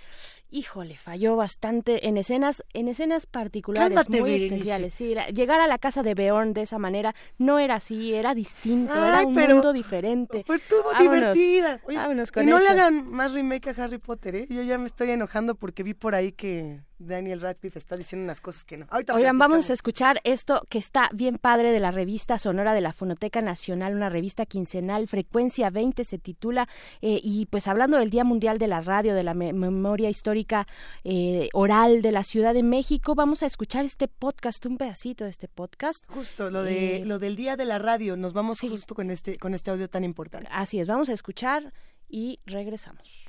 [0.49, 4.47] híjole, falló bastante en escenas, en escenas particulares, Cálmate, muy Berenice.
[4.55, 4.93] especiales.
[4.93, 8.33] Sí, la- llegar a la casa de Beorn de esa manera no era así, era
[8.33, 10.43] distinto, era un pero mundo diferente.
[10.45, 11.01] Fue estuvo Vámonos,
[11.33, 11.81] divertida.
[11.85, 14.47] Oye, vámonos con y no le hagan más remake a Harry Potter, ¿eh?
[14.49, 18.41] Yo ya me estoy enojando porque vi por ahí que Daniel Radcliffe está diciendo unas
[18.41, 18.85] cosas que no.
[18.89, 22.81] Ahorita Oigan, vamos a escuchar esto que está bien padre de la revista sonora de
[22.81, 26.67] la Fonoteca Nacional, una revista quincenal, Frecuencia 20 se titula,
[27.01, 30.67] eh, y pues hablando del Día Mundial de la Radio, de la me- memoria histórica
[31.03, 35.29] eh, oral de la Ciudad de México, vamos a escuchar este podcast, un pedacito de
[35.31, 36.05] este podcast.
[36.07, 39.37] Justo, lo de Eh, lo del día de la radio, nos vamos justo con este
[39.37, 40.49] con este audio tan importante.
[40.51, 41.73] Así es, vamos a escuchar
[42.09, 43.25] y regresamos.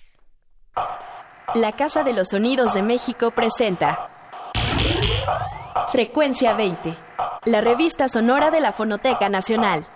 [1.55, 4.09] La Casa de los Sonidos de México presenta
[5.89, 6.95] Frecuencia 20,
[7.45, 9.87] la revista sonora de la Fonoteca Nacional.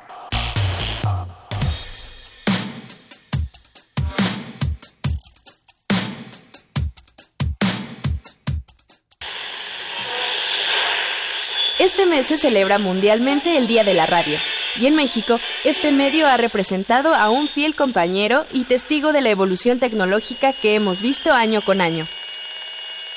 [11.79, 14.39] Este mes se celebra mundialmente el Día de la Radio,
[14.79, 19.31] y en México este medio ha representado a un fiel compañero y testigo de la
[19.31, 22.09] evolución tecnológica que hemos visto año con año.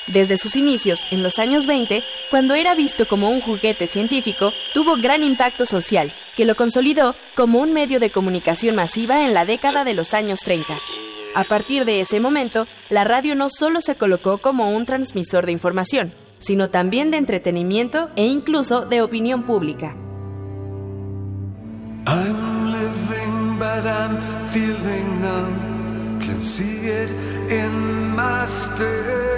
[0.06, 4.96] Desde sus inicios, en los años 20, cuando era visto como un juguete científico, tuvo
[4.96, 9.84] gran impacto social, que lo consolidó como un medio de comunicación masiva en la década
[9.84, 10.78] de los años 30.
[11.34, 15.52] A partir de ese momento, la radio no solo se colocó como un transmisor de
[15.52, 19.94] información, sino también de entretenimiento e incluso de opinión pública.
[22.06, 26.20] I'm living, but I'm feeling numb.
[26.20, 27.10] Can see it
[27.50, 29.30] in my stare.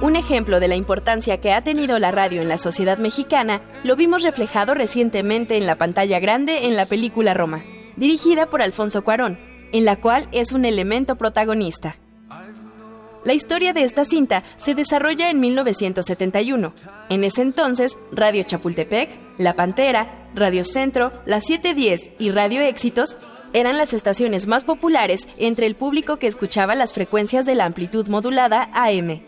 [0.00, 3.96] Un ejemplo de la importancia que ha tenido la radio en la sociedad mexicana lo
[3.96, 7.62] vimos reflejado recientemente en la pantalla grande en la película Roma,
[7.96, 9.36] dirigida por Alfonso Cuarón,
[9.72, 11.96] en la cual es un elemento protagonista.
[13.24, 16.74] La historia de esta cinta se desarrolla en 1971.
[17.08, 23.16] En ese entonces, Radio Chapultepec, La Pantera, Radio Centro, La 710 y Radio Éxitos
[23.54, 28.08] eran las estaciones más populares entre el público que escuchaba las frecuencias de la amplitud
[28.08, 29.22] modulada AM,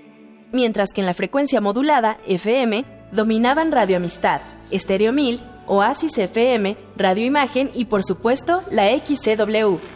[0.53, 7.25] mientras que en la frecuencia modulada FM dominaban Radio Amistad, Estéreo 1000, Oasis FM, Radio
[7.25, 9.96] Imagen y por supuesto la XCW.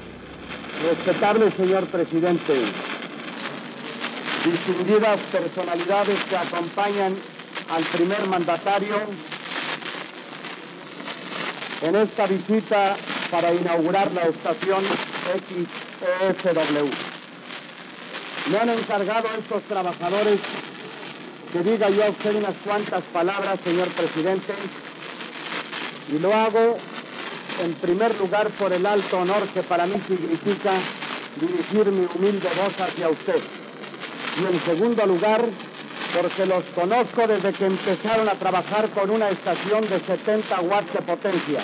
[0.83, 2.55] Respetable señor presidente,
[4.45, 7.17] distinguidas personalidades que acompañan
[7.69, 8.97] al primer mandatario
[11.83, 12.97] en esta visita
[13.31, 14.83] para inaugurar la estación
[15.27, 16.89] XESW.
[18.51, 20.41] Me han encargado estos trabajadores
[21.53, 24.55] que diga yo a usted unas cuantas palabras, señor presidente,
[26.09, 26.79] y lo hago
[27.63, 30.73] en primer lugar por el alto honor que para mí significa
[31.41, 33.41] dirigir mi humilde voz hacia usted.
[34.41, 35.45] Y en segundo lugar,
[36.15, 41.03] porque los conozco desde que empezaron a trabajar con una estación de 70 watts de
[41.03, 41.63] potencia.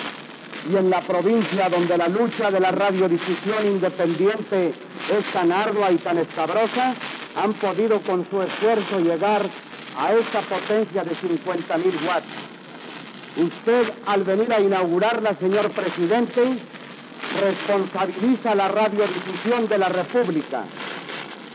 [0.69, 4.73] Y en la provincia donde la lucha de la radiodifusión independiente
[5.09, 6.95] es tan ardua y tan escabrosa,
[7.35, 9.47] han podido con su esfuerzo llegar
[9.97, 12.56] a esta potencia de 50.000 watts.
[13.37, 16.57] Usted, al venir a inaugurarla, señor presidente,
[17.39, 20.65] responsabiliza la radiodifusión de la República.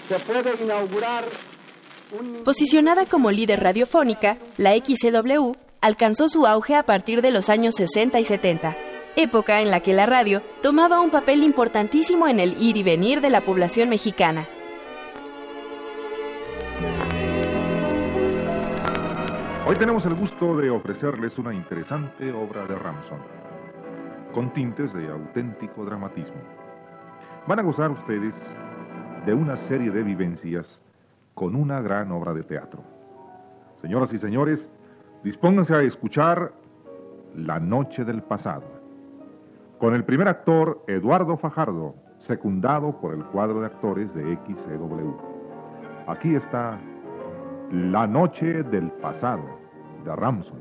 [0.09, 1.25] Se puede inaugurar
[2.19, 2.45] un...
[2.45, 8.21] Posicionada como líder radiofónica, la XCW alcanzó su auge a partir de los años 60
[8.21, 8.77] y 70,
[9.17, 13.21] época en la que la radio tomaba un papel importantísimo en el ir y venir
[13.21, 14.47] de la población mexicana.
[19.65, 23.21] Hoy tenemos el gusto de ofrecerles una interesante obra de Ramson,
[24.35, 26.35] con tintes de auténtico dramatismo.
[27.47, 28.35] Van a gozar ustedes
[29.25, 30.67] de una serie de vivencias
[31.35, 32.83] con una gran obra de teatro.
[33.81, 34.69] Señoras y señores,
[35.23, 36.53] dispónganse a escuchar
[37.37, 38.65] La Noche del Pasado,
[39.79, 41.95] con el primer actor Eduardo Fajardo,
[42.27, 45.13] secundado por el cuadro de actores de XCW.
[46.09, 46.81] Aquí está
[47.73, 49.59] La Noche del Pasado,
[50.05, 50.61] de Ramson.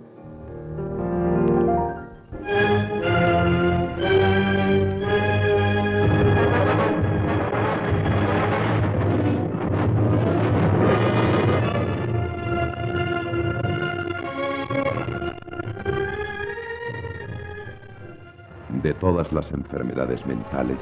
[18.82, 20.78] De todas las enfermedades mentales,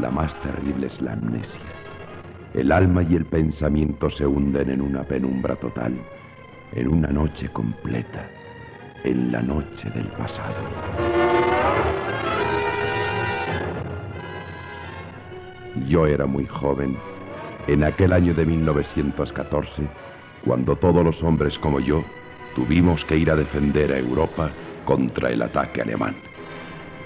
[0.00, 1.79] la más terrible es la amnesia.
[2.54, 5.92] El alma y el pensamiento se hunden en una penumbra total,
[6.72, 8.28] en una noche completa,
[9.04, 10.56] en la noche del pasado.
[15.88, 16.96] Yo era muy joven,
[17.68, 19.84] en aquel año de 1914,
[20.44, 22.02] cuando todos los hombres como yo
[22.56, 24.50] tuvimos que ir a defender a Europa
[24.84, 26.16] contra el ataque alemán.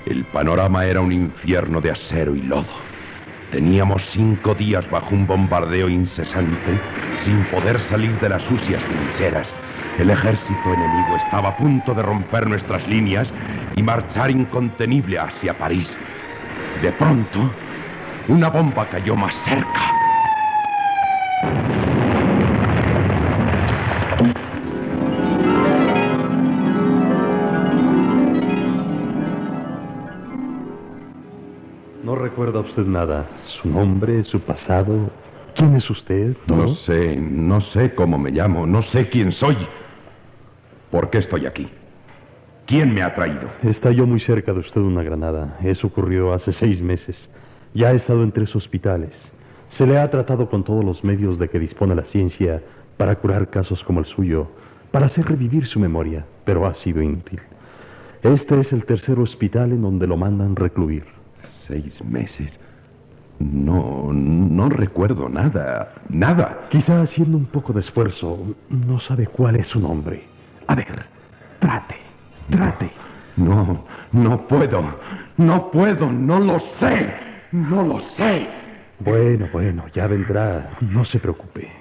[0.06, 2.93] El panorama era un infierno de acero y lodo.
[3.54, 6.76] Teníamos cinco días bajo un bombardeo incesante,
[7.22, 9.54] sin poder salir de las sucias trincheras.
[9.96, 13.32] El ejército enemigo estaba a punto de romper nuestras líneas
[13.76, 15.96] y marchar incontenible hacia París.
[16.82, 17.48] De pronto,
[18.26, 19.82] una bomba cayó más cerca.
[32.34, 33.28] Recuerda usted nada?
[33.44, 35.08] ¿Su nombre, su pasado?
[35.54, 36.36] ¿Quién es usted?
[36.48, 39.56] No sé, no sé cómo me llamo, no sé quién soy.
[40.90, 41.68] ¿Por qué estoy aquí?
[42.66, 43.48] ¿Quién me ha traído?
[43.62, 45.60] Estalló muy cerca de usted una granada.
[45.62, 47.28] Eso ocurrió hace seis meses.
[47.72, 49.30] Ya ha estado en tres hospitales.
[49.68, 52.64] Se le ha tratado con todos los medios de que dispone la ciencia
[52.96, 54.48] para curar casos como el suyo,
[54.90, 57.38] para hacer revivir su memoria, pero ha sido inútil.
[58.24, 61.13] Este es el tercer hospital en donde lo mandan recluir.
[61.66, 62.60] Seis meses.
[63.38, 66.66] No, no recuerdo nada, nada.
[66.68, 70.24] Quizá haciendo un poco de esfuerzo, no sabe cuál es su nombre.
[70.66, 71.06] A ver,
[71.58, 71.96] trate,
[72.50, 72.90] trate.
[73.36, 74.84] No, no puedo.
[75.38, 77.14] No puedo, no lo sé.
[77.50, 78.46] No lo sé.
[79.00, 80.76] Bueno, bueno, ya vendrá.
[80.82, 81.72] No se preocupe.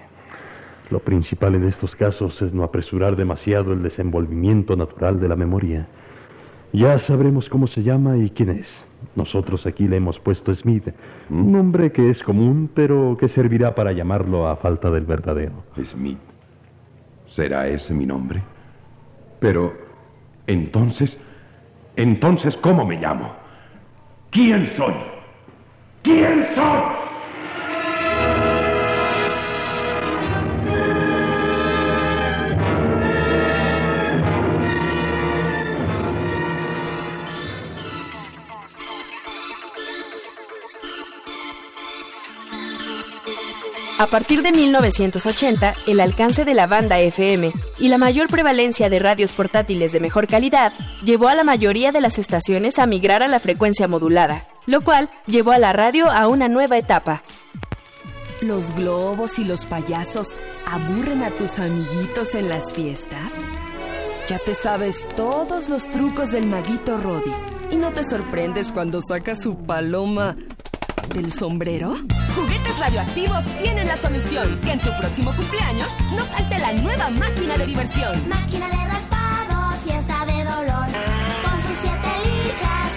[0.90, 5.88] Lo principal en estos casos es no apresurar demasiado el desenvolvimiento natural de la memoria.
[6.72, 8.86] Ya sabremos cómo se llama y quién es.
[9.16, 10.90] Nosotros aquí le hemos puesto Smith,
[11.30, 15.64] un nombre que es común, pero que servirá para llamarlo a falta del verdadero.
[15.84, 16.18] Smith.
[17.28, 18.42] ¿Será ese mi nombre?
[19.40, 19.74] Pero,
[20.48, 21.18] entonces,
[21.96, 23.34] entonces, ¿cómo me llamo?
[24.32, 24.96] ¿Quién soy?
[26.02, 27.13] ¿Quién soy?
[44.00, 48.98] A partir de 1980, el alcance de la banda FM y la mayor prevalencia de
[48.98, 50.74] radios portátiles de mejor calidad
[51.04, 55.10] llevó a la mayoría de las estaciones a migrar a la frecuencia modulada, lo cual
[55.28, 57.22] llevó a la radio a una nueva etapa.
[58.42, 60.30] ¿Los globos y los payasos
[60.66, 63.34] aburren a tus amiguitos en las fiestas?
[64.28, 67.32] Ya te sabes todos los trucos del maguito Roddy
[67.70, 70.36] y no te sorprendes cuando saca su paloma
[71.10, 71.96] del sombrero.
[72.36, 74.60] Juguetes radioactivos tienen la solución.
[74.64, 78.30] Que en tu próximo cumpleaños no falte la nueva máquina de diversión.
[78.30, 80.88] Máquina de raspados y de dolor.
[81.44, 82.93] Con sus siete lijas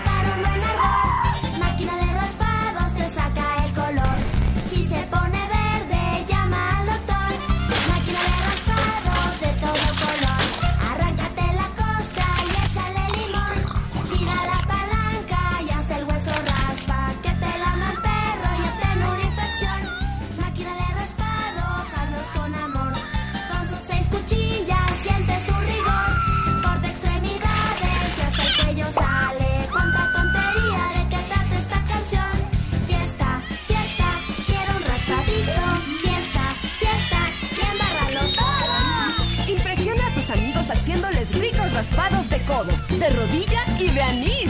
[41.77, 44.45] raspados de codo, de rodilla y de anís.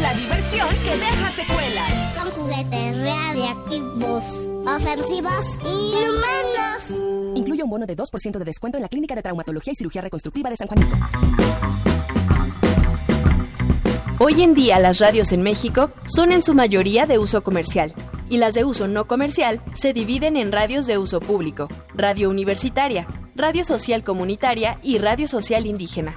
[0.00, 2.14] La diversión que deja secuelas.
[2.14, 4.24] Son juguetes radiactivos,
[4.66, 7.36] ofensivos, inhumanos.
[7.36, 10.48] Incluye un bono de 2% de descuento en la Clínica de Traumatología y Cirugía Reconstructiva
[10.48, 10.96] de San Juanito.
[14.18, 17.92] Hoy en día las radios en México son en su mayoría de uso comercial
[18.30, 23.06] y las de uso no comercial se dividen en radios de uso público, radio universitaria,
[23.36, 26.14] radio social comunitaria y radio social indígena.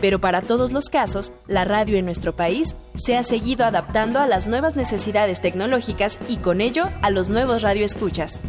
[0.00, 4.26] Pero para todos los casos, la radio en nuestro país se ha seguido adaptando a
[4.26, 8.40] las nuevas necesidades tecnológicas y con ello a los nuevos radioescuchas.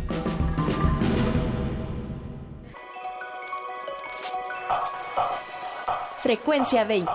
[6.19, 7.11] Frecuencia 20.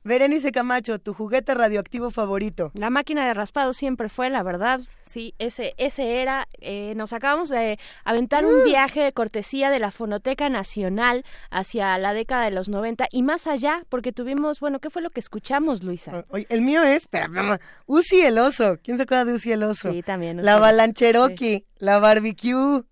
[0.08, 2.72] Berenice Camacho, tu juguete radioactivo favorito.
[2.74, 4.80] La máquina de raspado siempre fue, la verdad.
[5.06, 6.48] Sí, ese, ese era.
[6.60, 12.14] Eh, nos acabamos de aventar un viaje de cortesía de la Fonoteca Nacional hacia la
[12.14, 15.84] década de los 90 y más allá, porque tuvimos, bueno, ¿qué fue lo que escuchamos,
[15.84, 16.26] Luisa?
[16.30, 18.77] Oye, el mío es, espera, mamá, Uzi el oso.
[18.82, 19.92] ¿Quién se acuerda de Uzi el oso?
[19.92, 20.44] Sí, también.
[20.44, 22.84] La Balancheroki, la barbecue.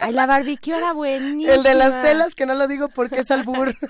[0.00, 1.54] Ay, la barbecue era buenísima.
[1.54, 3.74] El de las telas, que no lo digo porque es albur.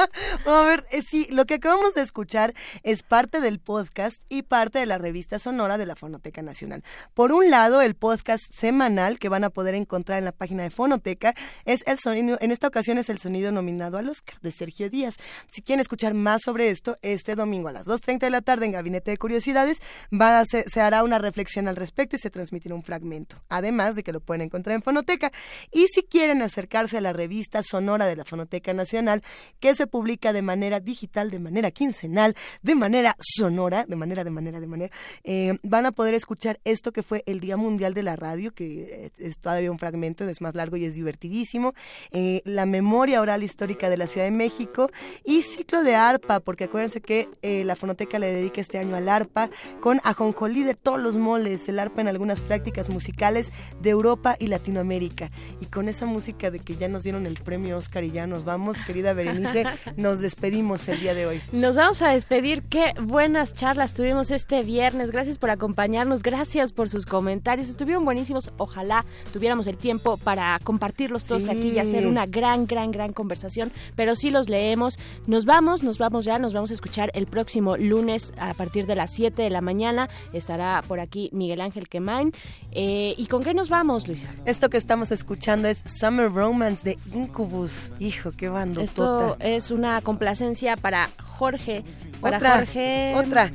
[0.44, 4.42] Vamos a ver, eh, sí, lo que acabamos de escuchar es parte del podcast y
[4.42, 6.84] parte de la revista sonora de la Fonoteca Nacional.
[7.14, 10.70] Por un lado, el podcast semanal que van a poder encontrar en la página de
[10.70, 14.90] Fonoteca es el sonido, en esta ocasión es el sonido nominado al Oscar de Sergio
[14.90, 15.16] Díaz.
[15.48, 18.72] Si quieren escuchar más sobre esto, este domingo a las 2.30 de la tarde en
[18.72, 19.78] Gabinete de Curiosidades
[20.12, 23.36] va a se, se hará una reflexión al respecto y se transmitirá un fragmento.
[23.48, 25.32] Además de que lo pueden encontrar en Fonoteca.
[25.70, 29.22] Y si quieren acercarse a la revista sonora de la Fonoteca Nacional,
[29.60, 34.30] que se publica de manera digital, de manera quincenal, de manera sonora, de manera, de
[34.30, 34.94] manera, de manera,
[35.24, 38.82] eh, van a poder escuchar esto que fue el Día Mundial de la Radio, que
[38.82, 41.74] eh, es todavía un fragmento, es más largo y es divertidísimo,
[42.12, 44.90] eh, la memoria oral histórica de la Ciudad de México
[45.24, 49.50] y ciclo de arpa, porque acuérdense que la Fonoteca le dedica este año al arpa,
[49.80, 54.46] con ajonjolí de todos los moles, el arpa en algunas prácticas musicales de Europa y
[54.46, 55.29] Latinoamérica.
[55.30, 58.26] Música y con esa música de que ya nos dieron el premio Oscar y ya
[58.26, 59.64] nos vamos, querida Berenice,
[59.96, 61.40] nos despedimos el día de hoy.
[61.52, 62.62] Nos vamos a despedir.
[62.62, 65.10] Qué buenas charlas tuvimos este viernes.
[65.10, 67.68] Gracias por acompañarnos, gracias por sus comentarios.
[67.68, 68.50] Estuvieron buenísimos.
[68.56, 71.50] Ojalá tuviéramos el tiempo para compartirlos todos Sí.
[71.50, 73.72] aquí y hacer una gran, gran, gran conversación.
[73.96, 74.98] Pero sí los leemos.
[75.26, 76.38] Nos vamos, nos vamos ya.
[76.38, 80.08] Nos vamos a escuchar el próximo lunes a partir de las 7 de la mañana.
[80.32, 82.32] Estará por aquí Miguel Ángel Quemain.
[82.72, 84.28] Eh, ¿Y con qué nos vamos, Luisa?
[84.44, 85.19] Esto que estamos escuchando
[85.64, 87.90] es Summer Romance de Incubus.
[87.98, 88.80] Hijo, qué bando.
[88.80, 91.84] Esto es una complacencia para Jorge.
[92.20, 93.14] Para Otra, Jorge.
[93.16, 93.50] otra.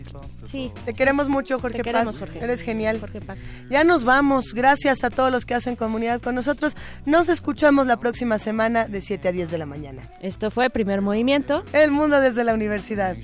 [0.45, 0.71] Sí.
[0.85, 2.29] Te queremos mucho, Jorge Te queremos, Paz.
[2.29, 2.43] Jorge.
[2.43, 2.99] Eres genial.
[2.99, 3.39] Jorge Paz.
[3.69, 4.53] Ya nos vamos.
[4.53, 6.75] Gracias a todos los que hacen comunidad con nosotros.
[7.05, 10.03] Nos escuchamos la próxima semana de 7 a 10 de la mañana.
[10.21, 11.63] Esto fue Primer Movimiento.
[11.73, 13.15] El mundo desde la universidad.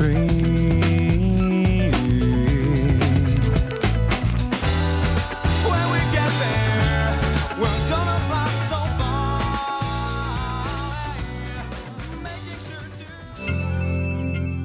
[0.00, 0.67] I